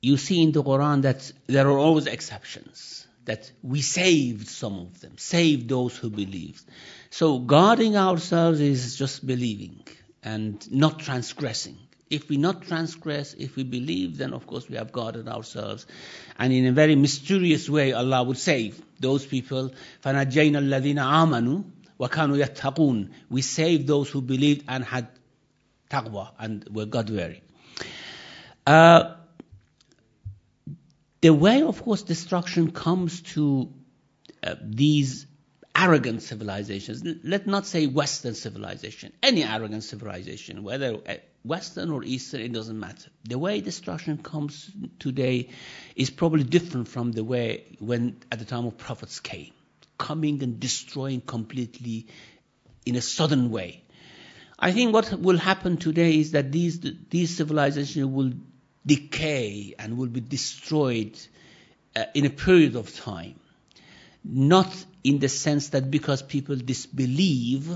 you 0.01 0.17
see 0.17 0.41
in 0.41 0.51
the 0.51 0.63
Quran 0.63 1.03
that 1.03 1.31
there 1.47 1.67
are 1.67 1.77
always 1.77 2.07
exceptions. 2.07 3.07
That 3.25 3.51
we 3.61 3.81
saved 3.81 4.47
some 4.47 4.79
of 4.79 4.99
them, 4.99 5.17
saved 5.17 5.69
those 5.69 5.95
who 5.95 6.09
believed. 6.09 6.65
So 7.11 7.37
guarding 7.37 7.95
ourselves 7.95 8.59
is 8.59 8.95
just 8.95 9.25
believing 9.25 9.83
and 10.23 10.71
not 10.71 10.99
transgressing. 10.99 11.77
If 12.10 12.28
we 12.28 12.36
not 12.36 12.62
transgress, 12.62 13.34
if 13.34 13.56
we 13.56 13.64
believe, 13.64 14.18
then 14.18 14.32
of 14.32 14.46
course 14.46 14.68
we 14.68 14.76
have 14.76 14.92
guarded 14.92 15.28
ourselves. 15.28 15.86
And 16.38 16.52
in 16.52 16.66
a 16.66 16.72
very 16.72 16.94
mysterious 16.94 17.68
way, 17.68 17.92
Allah 17.92 18.22
would 18.22 18.38
save 18.38 18.80
those 19.00 19.26
people. 19.26 19.72
فَنَجَّيْنَا 20.04 20.58
الَّذِينَ 20.58 20.98
آمَنُوا 20.98 21.64
وَكَانُوا 21.98 22.44
يَتَّقُونَ 22.44 23.10
We 23.28 23.42
saved 23.42 23.86
those 23.86 24.08
who 24.08 24.22
believed 24.22 24.64
and 24.68 24.84
had 24.84 25.08
taqwa 25.90 26.30
and 26.38 26.68
were 26.70 26.86
God-weary. 26.86 27.42
Uh, 28.66 29.14
the 31.20 31.32
way, 31.32 31.62
of 31.62 31.82
course, 31.82 32.02
destruction 32.02 32.70
comes 32.70 33.20
to 33.34 33.72
uh, 34.42 34.54
these 34.62 35.26
arrogant 35.74 36.22
civilizations. 36.22 37.02
Let 37.24 37.46
not 37.46 37.66
say 37.66 37.86
Western 37.86 38.34
civilization, 38.34 39.12
any 39.22 39.44
arrogant 39.44 39.84
civilization, 39.84 40.62
whether 40.62 40.96
uh, 41.06 41.14
Western 41.43 41.89
or 41.89 42.03
Eastern, 42.03 42.41
it 42.41 42.53
doesn't 42.53 42.79
matter. 42.79 43.09
The 43.23 43.39
way 43.39 43.61
destruction 43.61 44.17
comes 44.17 44.69
today 44.99 45.49
is 45.95 46.09
probably 46.09 46.43
different 46.43 46.87
from 46.87 47.11
the 47.11 47.23
way 47.23 47.77
when 47.79 48.17
at 48.31 48.39
the 48.39 48.45
time 48.45 48.65
of 48.65 48.77
prophets 48.77 49.19
came, 49.19 49.51
coming 49.97 50.43
and 50.43 50.59
destroying 50.59 51.21
completely 51.21 52.07
in 52.85 52.95
a 52.95 53.01
sudden 53.01 53.49
way. 53.49 53.83
I 54.59 54.71
think 54.71 54.93
what 54.93 55.11
will 55.19 55.37
happen 55.37 55.77
today 55.77 56.19
is 56.19 56.31
that 56.31 56.51
these 56.51 56.79
these 57.09 57.35
civilizations 57.35 58.05
will 58.05 58.33
decay 58.85 59.73
and 59.79 59.97
will 59.97 60.07
be 60.07 60.21
destroyed 60.21 61.19
uh, 61.95 62.05
in 62.13 62.25
a 62.25 62.29
period 62.29 62.75
of 62.75 62.95
time. 62.95 63.39
Not 64.23 64.71
in 65.03 65.17
the 65.17 65.29
sense 65.29 65.69
that 65.69 65.89
because 65.89 66.21
people 66.21 66.55
disbelieve, 66.55 67.67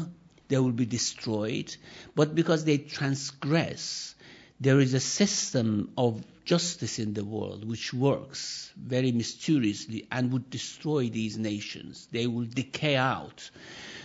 they 0.47 0.57
will 0.57 0.71
be 0.71 0.85
destroyed, 0.85 1.75
but 2.15 2.35
because 2.35 2.65
they 2.65 2.77
transgress. 2.77 4.15
There 4.59 4.79
is 4.79 4.93
a 4.93 4.99
system 5.01 5.91
of 5.97 6.23
justice 6.45 6.99
in 6.99 7.13
the 7.13 7.25
world 7.25 7.67
which 7.67 7.93
works 7.93 8.71
very 8.77 9.11
mysteriously 9.11 10.07
and 10.11 10.31
would 10.31 10.49
destroy 10.49 11.09
these 11.09 11.37
nations. 11.37 12.07
They 12.11 12.27
will 12.27 12.45
decay 12.45 12.95
out. 12.95 13.49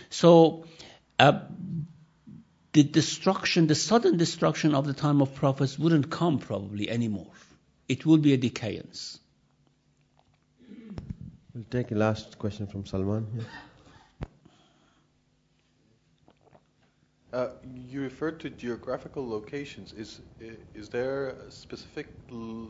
So, 0.09 0.65
uh, 1.19 1.41
the 2.73 2.83
destruction, 2.83 3.67
the 3.67 3.75
sudden 3.75 4.17
destruction 4.17 4.75
of 4.75 4.87
the 4.87 4.93
time 4.93 5.21
of 5.21 5.35
prophets 5.35 5.77
wouldn't 5.77 6.09
come 6.09 6.39
probably 6.39 6.89
anymore. 6.89 7.31
It 7.87 8.05
will 8.05 8.17
be 8.17 8.33
a 8.33 8.37
decayance. 8.37 9.19
We'll 11.53 11.65
take 11.69 11.91
a 11.91 11.95
last 11.95 12.39
question 12.39 12.67
from 12.67 12.85
Salman. 12.85 13.27
Yeah. 13.37 13.43
Uh, 17.33 17.49
you 17.75 18.01
referred 18.01 18.39
to 18.41 18.49
geographical 18.49 19.27
locations. 19.29 19.93
Is 19.93 20.21
is 20.75 20.89
there 20.89 21.29
a 21.29 21.51
specific 21.51 22.07
l- 22.31 22.69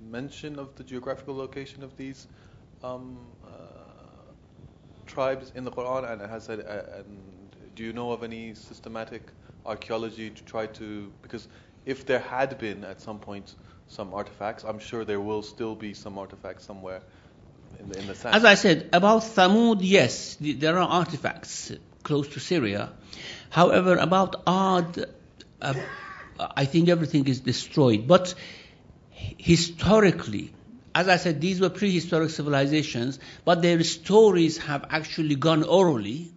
mention 0.00 0.58
of 0.58 0.74
the 0.76 0.84
geographical 0.84 1.36
location 1.36 1.82
of 1.82 1.96
these 1.96 2.28
um, 2.82 3.32
uh, 3.44 4.32
tribes 5.06 5.52
in 5.54 5.64
the 5.64 5.70
Quran? 5.70 6.10
And 6.10 6.22
has 6.22 6.48
it, 6.48 6.66
uh, 6.66 6.98
and 7.00 7.56
do 7.74 7.84
you 7.84 7.92
know 7.92 8.12
of 8.12 8.22
any 8.22 8.54
systematic 8.54 9.32
archaeology 9.64 10.30
to 10.30 10.44
try 10.44 10.66
to 10.66 11.12
because 11.22 11.48
if 11.86 12.06
there 12.06 12.20
had 12.20 12.58
been 12.58 12.84
at 12.84 13.00
some 13.00 13.18
point 13.20 13.54
some 13.88 14.14
artifacts, 14.14 14.64
I'm 14.64 14.78
sure 14.78 15.04
there 15.04 15.20
will 15.20 15.42
still 15.42 15.74
be 15.74 15.94
some 15.94 16.18
artifacts 16.18 16.64
somewhere 16.64 17.02
in 17.80 17.88
the, 17.88 17.98
in 17.98 18.06
the. 18.08 18.14
As 18.34 18.44
I 18.44 18.54
said, 18.54 18.90
about 18.92 19.22
Thamud, 19.22 19.78
yes, 19.82 20.36
th- 20.36 20.58
there 20.60 20.78
are 20.78 20.88
artifacts 20.88 21.72
close 22.12 22.28
to 22.28 22.40
Syria. 22.40 22.90
However, 23.48 23.96
about 23.96 24.42
Ad, 24.46 25.06
uh, 25.62 25.74
I 26.62 26.66
think 26.66 26.90
everything 26.90 27.26
is 27.26 27.40
destroyed. 27.40 28.06
But 28.06 28.34
historically, 29.38 30.52
as 30.94 31.08
I 31.08 31.16
said, 31.16 31.40
these 31.40 31.58
were 31.58 31.70
prehistoric 31.70 32.28
civilizations, 32.30 33.18
but 33.46 33.62
their 33.62 33.82
stories 33.82 34.58
have 34.58 34.84
actually 34.90 35.36
gone 35.36 35.64
orally 35.64 36.30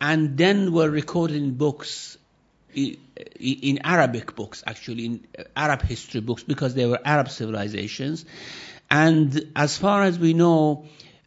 and 0.00 0.38
then 0.38 0.72
were 0.72 0.88
recorded 0.88 1.36
in 1.36 1.52
books, 1.64 2.16
in 2.74 3.78
Arabic 3.84 4.34
books, 4.34 4.64
actually, 4.66 5.04
in 5.04 5.26
Arab 5.54 5.82
history 5.82 6.22
books, 6.22 6.44
because 6.44 6.72
they 6.74 6.86
were 6.86 7.00
Arab 7.04 7.28
civilizations. 7.28 8.24
And 8.90 9.38
as 9.54 9.76
far 9.76 10.02
as 10.02 10.18
we 10.18 10.32
know, 10.32 10.86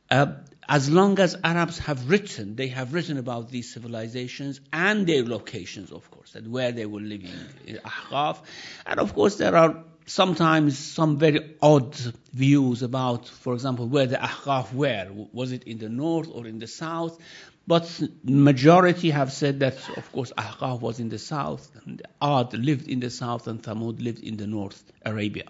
uh, 0.10 0.28
as 0.68 0.90
long 0.90 1.20
as 1.20 1.36
Arabs 1.44 1.80
have 1.80 2.10
written, 2.10 2.56
they 2.56 2.68
have 2.68 2.94
written 2.94 3.18
about 3.18 3.50
these 3.50 3.74
civilizations 3.74 4.62
and 4.72 5.06
their 5.06 5.24
locations, 5.24 5.92
of 5.92 6.10
course, 6.12 6.36
and 6.36 6.52
where 6.52 6.72
they 6.72 6.86
were 6.86 7.02
living 7.02 7.32
eh, 7.32 7.72
in 7.72 7.78
Ahqaf. 7.78 8.38
And 8.86 9.00
of 9.00 9.14
course, 9.14 9.36
there 9.36 9.56
are 9.56 9.84
sometimes 10.06 10.78
some 10.78 11.18
very 11.18 11.56
odd 11.62 11.96
views 12.34 12.84
about, 12.84 13.28
for 13.28 13.54
example, 13.54 13.88
where 13.88 14.06
the 14.06 14.18
Ahqaf 14.18 14.74
were. 14.74 15.08
Was 15.32 15.52
it 15.52 15.64
in 15.64 15.78
the 15.78 15.90
north 15.90 16.30
or 16.32 16.48
in 16.48 16.60
the 16.60 16.68
south? 16.68 17.20
But 17.66 18.02
majority 18.24 19.12
have 19.12 19.32
said 19.32 19.62
that, 19.62 19.76
of 19.98 20.12
course, 20.12 20.34
Ahqaf 20.38 20.82
was 20.82 21.00
in 21.00 21.10
the 21.10 21.20
south, 21.20 21.72
and 21.86 22.02
Ad 22.22 22.54
lived 22.54 22.88
in 22.88 23.00
the 23.00 23.10
south, 23.10 23.48
and 23.48 23.64
Thamud 23.64 24.04
lived 24.04 24.22
in 24.22 24.36
the 24.36 24.48
north, 24.48 24.84
Arabia. 25.06 25.46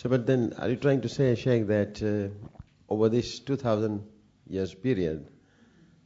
So, 0.00 0.08
but 0.08 0.26
then, 0.26 0.54
are 0.56 0.70
you 0.70 0.76
trying 0.76 1.02
to 1.02 1.10
say, 1.10 1.34
Sheikh, 1.34 1.66
that 1.66 2.02
uh, 2.02 2.32
over 2.90 3.10
this 3.10 3.38
2,000 3.40 4.02
years 4.48 4.72
period, 4.72 5.28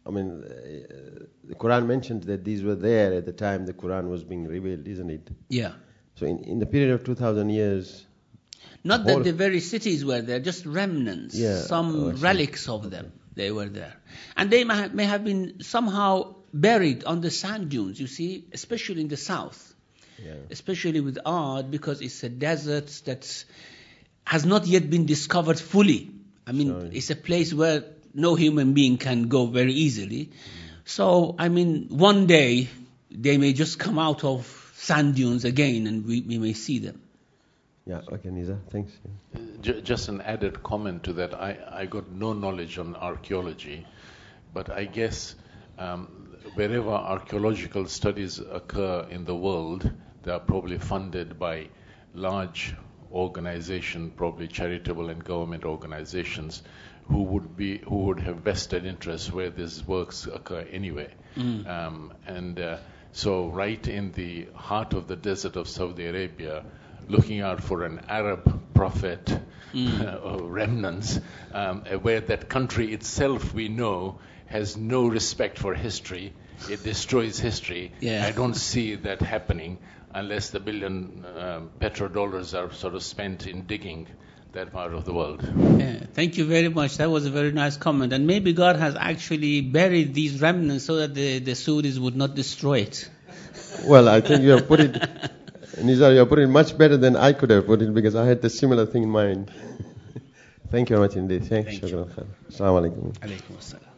I 0.04 0.10
mean, 0.10 0.42
uh, 0.42 1.26
the 1.44 1.54
Quran 1.54 1.86
mentions 1.86 2.26
that 2.26 2.44
these 2.44 2.64
were 2.64 2.74
there 2.74 3.12
at 3.14 3.24
the 3.24 3.32
time 3.32 3.66
the 3.66 3.72
Quran 3.72 4.08
was 4.08 4.24
being 4.24 4.48
revealed, 4.48 4.88
isn't 4.88 5.10
it? 5.10 5.28
Yeah. 5.48 5.74
So, 6.16 6.26
in, 6.26 6.40
in 6.40 6.58
the 6.58 6.66
period 6.66 6.90
of 6.90 7.04
2,000 7.04 7.50
years, 7.50 8.04
Not 8.82 9.04
that 9.04 9.22
the 9.22 9.32
very 9.32 9.60
cities 9.60 10.04
were 10.04 10.22
there, 10.22 10.40
just 10.40 10.66
remnants, 10.66 11.36
Yeah, 11.36 11.60
some 11.60 11.94
oh, 11.94 12.10
relics 12.14 12.68
of 12.68 12.90
them. 12.90 13.12
They 13.36 13.52
were 13.52 13.68
there. 13.68 13.94
And 14.36 14.50
they 14.50 14.64
may 14.64 14.88
may 14.88 15.04
have 15.04 15.22
been 15.22 15.62
somehow 15.62 16.34
buried 16.52 17.04
on 17.04 17.20
the 17.20 17.30
sand 17.30 17.68
dunes, 17.68 18.00
you 18.00 18.08
see, 18.08 18.44
especially 18.52 19.02
in 19.02 19.08
the 19.08 19.16
south. 19.16 19.74
yeah. 20.24 20.34
especially 20.50 21.00
with 21.00 21.18
Ad, 21.26 21.70
because 21.70 22.00
it's 22.00 22.22
a 22.22 22.28
desert 22.28 22.86
that 23.04 23.44
has 24.24 24.44
not 24.44 24.66
yet 24.66 24.88
been 24.90 25.06
discovered 25.06 25.58
fully. 25.60 26.10
I 26.46 26.52
mean, 26.52 26.68
Sorry. 26.68 26.90
it's 26.92 27.10
a 27.10 27.16
place 27.16 27.52
where 27.54 27.84
no 28.14 28.34
human 28.34 28.74
being 28.74 28.96
can 28.98 29.28
go 29.28 29.46
very 29.46 29.72
easily. 29.72 30.30
So, 30.84 31.34
I 31.38 31.48
mean, 31.48 31.88
one 31.90 32.26
day 32.26 32.68
they 33.10 33.38
may 33.38 33.52
just 33.52 33.78
come 33.78 33.98
out 33.98 34.24
of 34.24 34.46
sand 34.76 35.14
dunes 35.14 35.44
again 35.44 35.86
and 35.86 36.04
we, 36.06 36.20
we 36.20 36.38
may 36.38 36.52
see 36.52 36.78
them. 36.78 37.00
Yeah, 37.86 38.00
okay, 38.12 38.30
Nizar, 38.30 38.58
thanks. 38.70 38.92
Ju- 39.60 39.82
Just 39.82 40.08
an 40.08 40.20
added 40.22 40.62
comment 40.62 41.04
to 41.04 41.12
that. 41.14 41.34
I, 41.34 41.58
I 41.70 41.86
got 41.86 42.10
no 42.10 42.32
knowledge 42.32 42.78
on 42.78 42.96
archaeology, 42.96 43.86
but 44.54 44.70
I 44.70 44.84
guess 44.86 45.34
um, 45.78 46.06
wherever 46.54 46.90
archaeological 46.90 47.86
studies 47.86 48.38
occur 48.38 49.06
in 49.10 49.26
the 49.26 49.34
world, 49.36 49.90
they 50.22 50.32
are 50.32 50.40
probably 50.40 50.78
funded 50.78 51.38
by 51.38 51.68
large 52.14 52.74
organizations, 53.14 54.12
probably 54.16 54.48
charitable 54.48 55.08
and 55.08 55.24
government 55.24 55.64
organizations, 55.64 56.62
who 57.08 57.22
would 57.22 57.56
be 57.56 57.78
who 57.78 57.96
would 58.04 58.20
have 58.20 58.36
vested 58.36 58.84
interests 58.86 59.32
where 59.32 59.50
these 59.50 59.86
works 59.86 60.26
occur 60.26 60.66
anyway. 60.70 61.08
Um, 61.66 62.12
and 62.26 62.58
uh, 62.58 62.78
so, 63.12 63.48
right 63.48 63.86
in 63.86 64.12
the 64.12 64.48
heart 64.54 64.92
of 64.94 65.06
the 65.06 65.16
desert 65.16 65.56
of 65.56 65.68
Saudi 65.68 66.06
Arabia, 66.06 66.64
looking 67.08 67.40
out 67.40 67.62
for 67.62 67.84
an 67.84 68.00
Arab 68.08 68.74
prophet 68.74 69.38
or 69.74 70.42
remnants, 70.42 71.20
um, 71.52 71.82
where 72.02 72.20
that 72.20 72.48
country 72.48 72.92
itself 72.92 73.54
we 73.54 73.68
know 73.68 74.18
has 74.46 74.76
no 74.76 75.06
respect 75.06 75.58
for 75.58 75.74
history. 75.74 76.32
It 76.70 76.82
destroys 76.84 77.38
history. 77.38 77.92
Yeah. 78.00 78.24
I 78.26 78.30
don't 78.30 78.54
see 78.54 78.94
that 78.94 79.20
happening 79.20 79.78
unless 80.14 80.50
the 80.50 80.60
billion 80.60 81.24
um, 81.36 81.70
petrodollars 81.80 82.54
are 82.58 82.72
sort 82.72 82.94
of 82.94 83.02
spent 83.02 83.46
in 83.46 83.66
digging 83.66 84.06
that 84.52 84.72
part 84.72 84.94
of 84.94 85.04
the 85.04 85.12
world. 85.12 85.42
Yeah, 85.78 85.98
thank 86.14 86.38
you 86.38 86.44
very 86.44 86.68
much. 86.68 86.98
That 86.98 87.10
was 87.10 87.26
a 87.26 87.30
very 87.30 87.50
nice 87.52 87.76
comment. 87.76 88.12
And 88.12 88.26
maybe 88.26 88.52
God 88.52 88.76
has 88.76 88.94
actually 88.94 89.60
buried 89.60 90.14
these 90.14 90.40
remnants 90.40 90.84
so 90.84 90.96
that 90.96 91.14
the, 91.14 91.40
the 91.40 91.52
Saudis 91.52 91.98
would 91.98 92.16
not 92.16 92.34
destroy 92.34 92.78
it. 92.78 93.08
Well, 93.84 94.08
I 94.08 94.20
think 94.20 94.42
you 94.42 94.50
have 94.50 94.68
put 94.68 94.80
it, 94.80 94.92
Nizar, 95.76 96.12
you 96.12 96.20
have 96.20 96.28
put 96.28 96.38
it 96.38 96.46
much 96.46 96.78
better 96.78 96.96
than 96.96 97.16
I 97.16 97.32
could 97.32 97.50
have 97.50 97.66
put 97.66 97.82
it 97.82 97.92
because 97.92 98.14
I 98.14 98.24
had 98.24 98.44
a 98.44 98.50
similar 98.50 98.86
thing 98.86 99.02
in 99.02 99.10
mind. 99.10 99.50
Thank 100.70 100.90
you 100.90 100.96
very 100.96 101.08
much 101.08 101.16
indeed. 101.16 101.44
Thanks. 101.46 101.78
Thank 101.78 101.82
you. 101.82 101.88
Shukran. 101.88 102.26
Assalamu 102.50 102.90
alaikum. 102.90 103.12
Alaykum 103.18 103.58
assalam. 103.58 103.93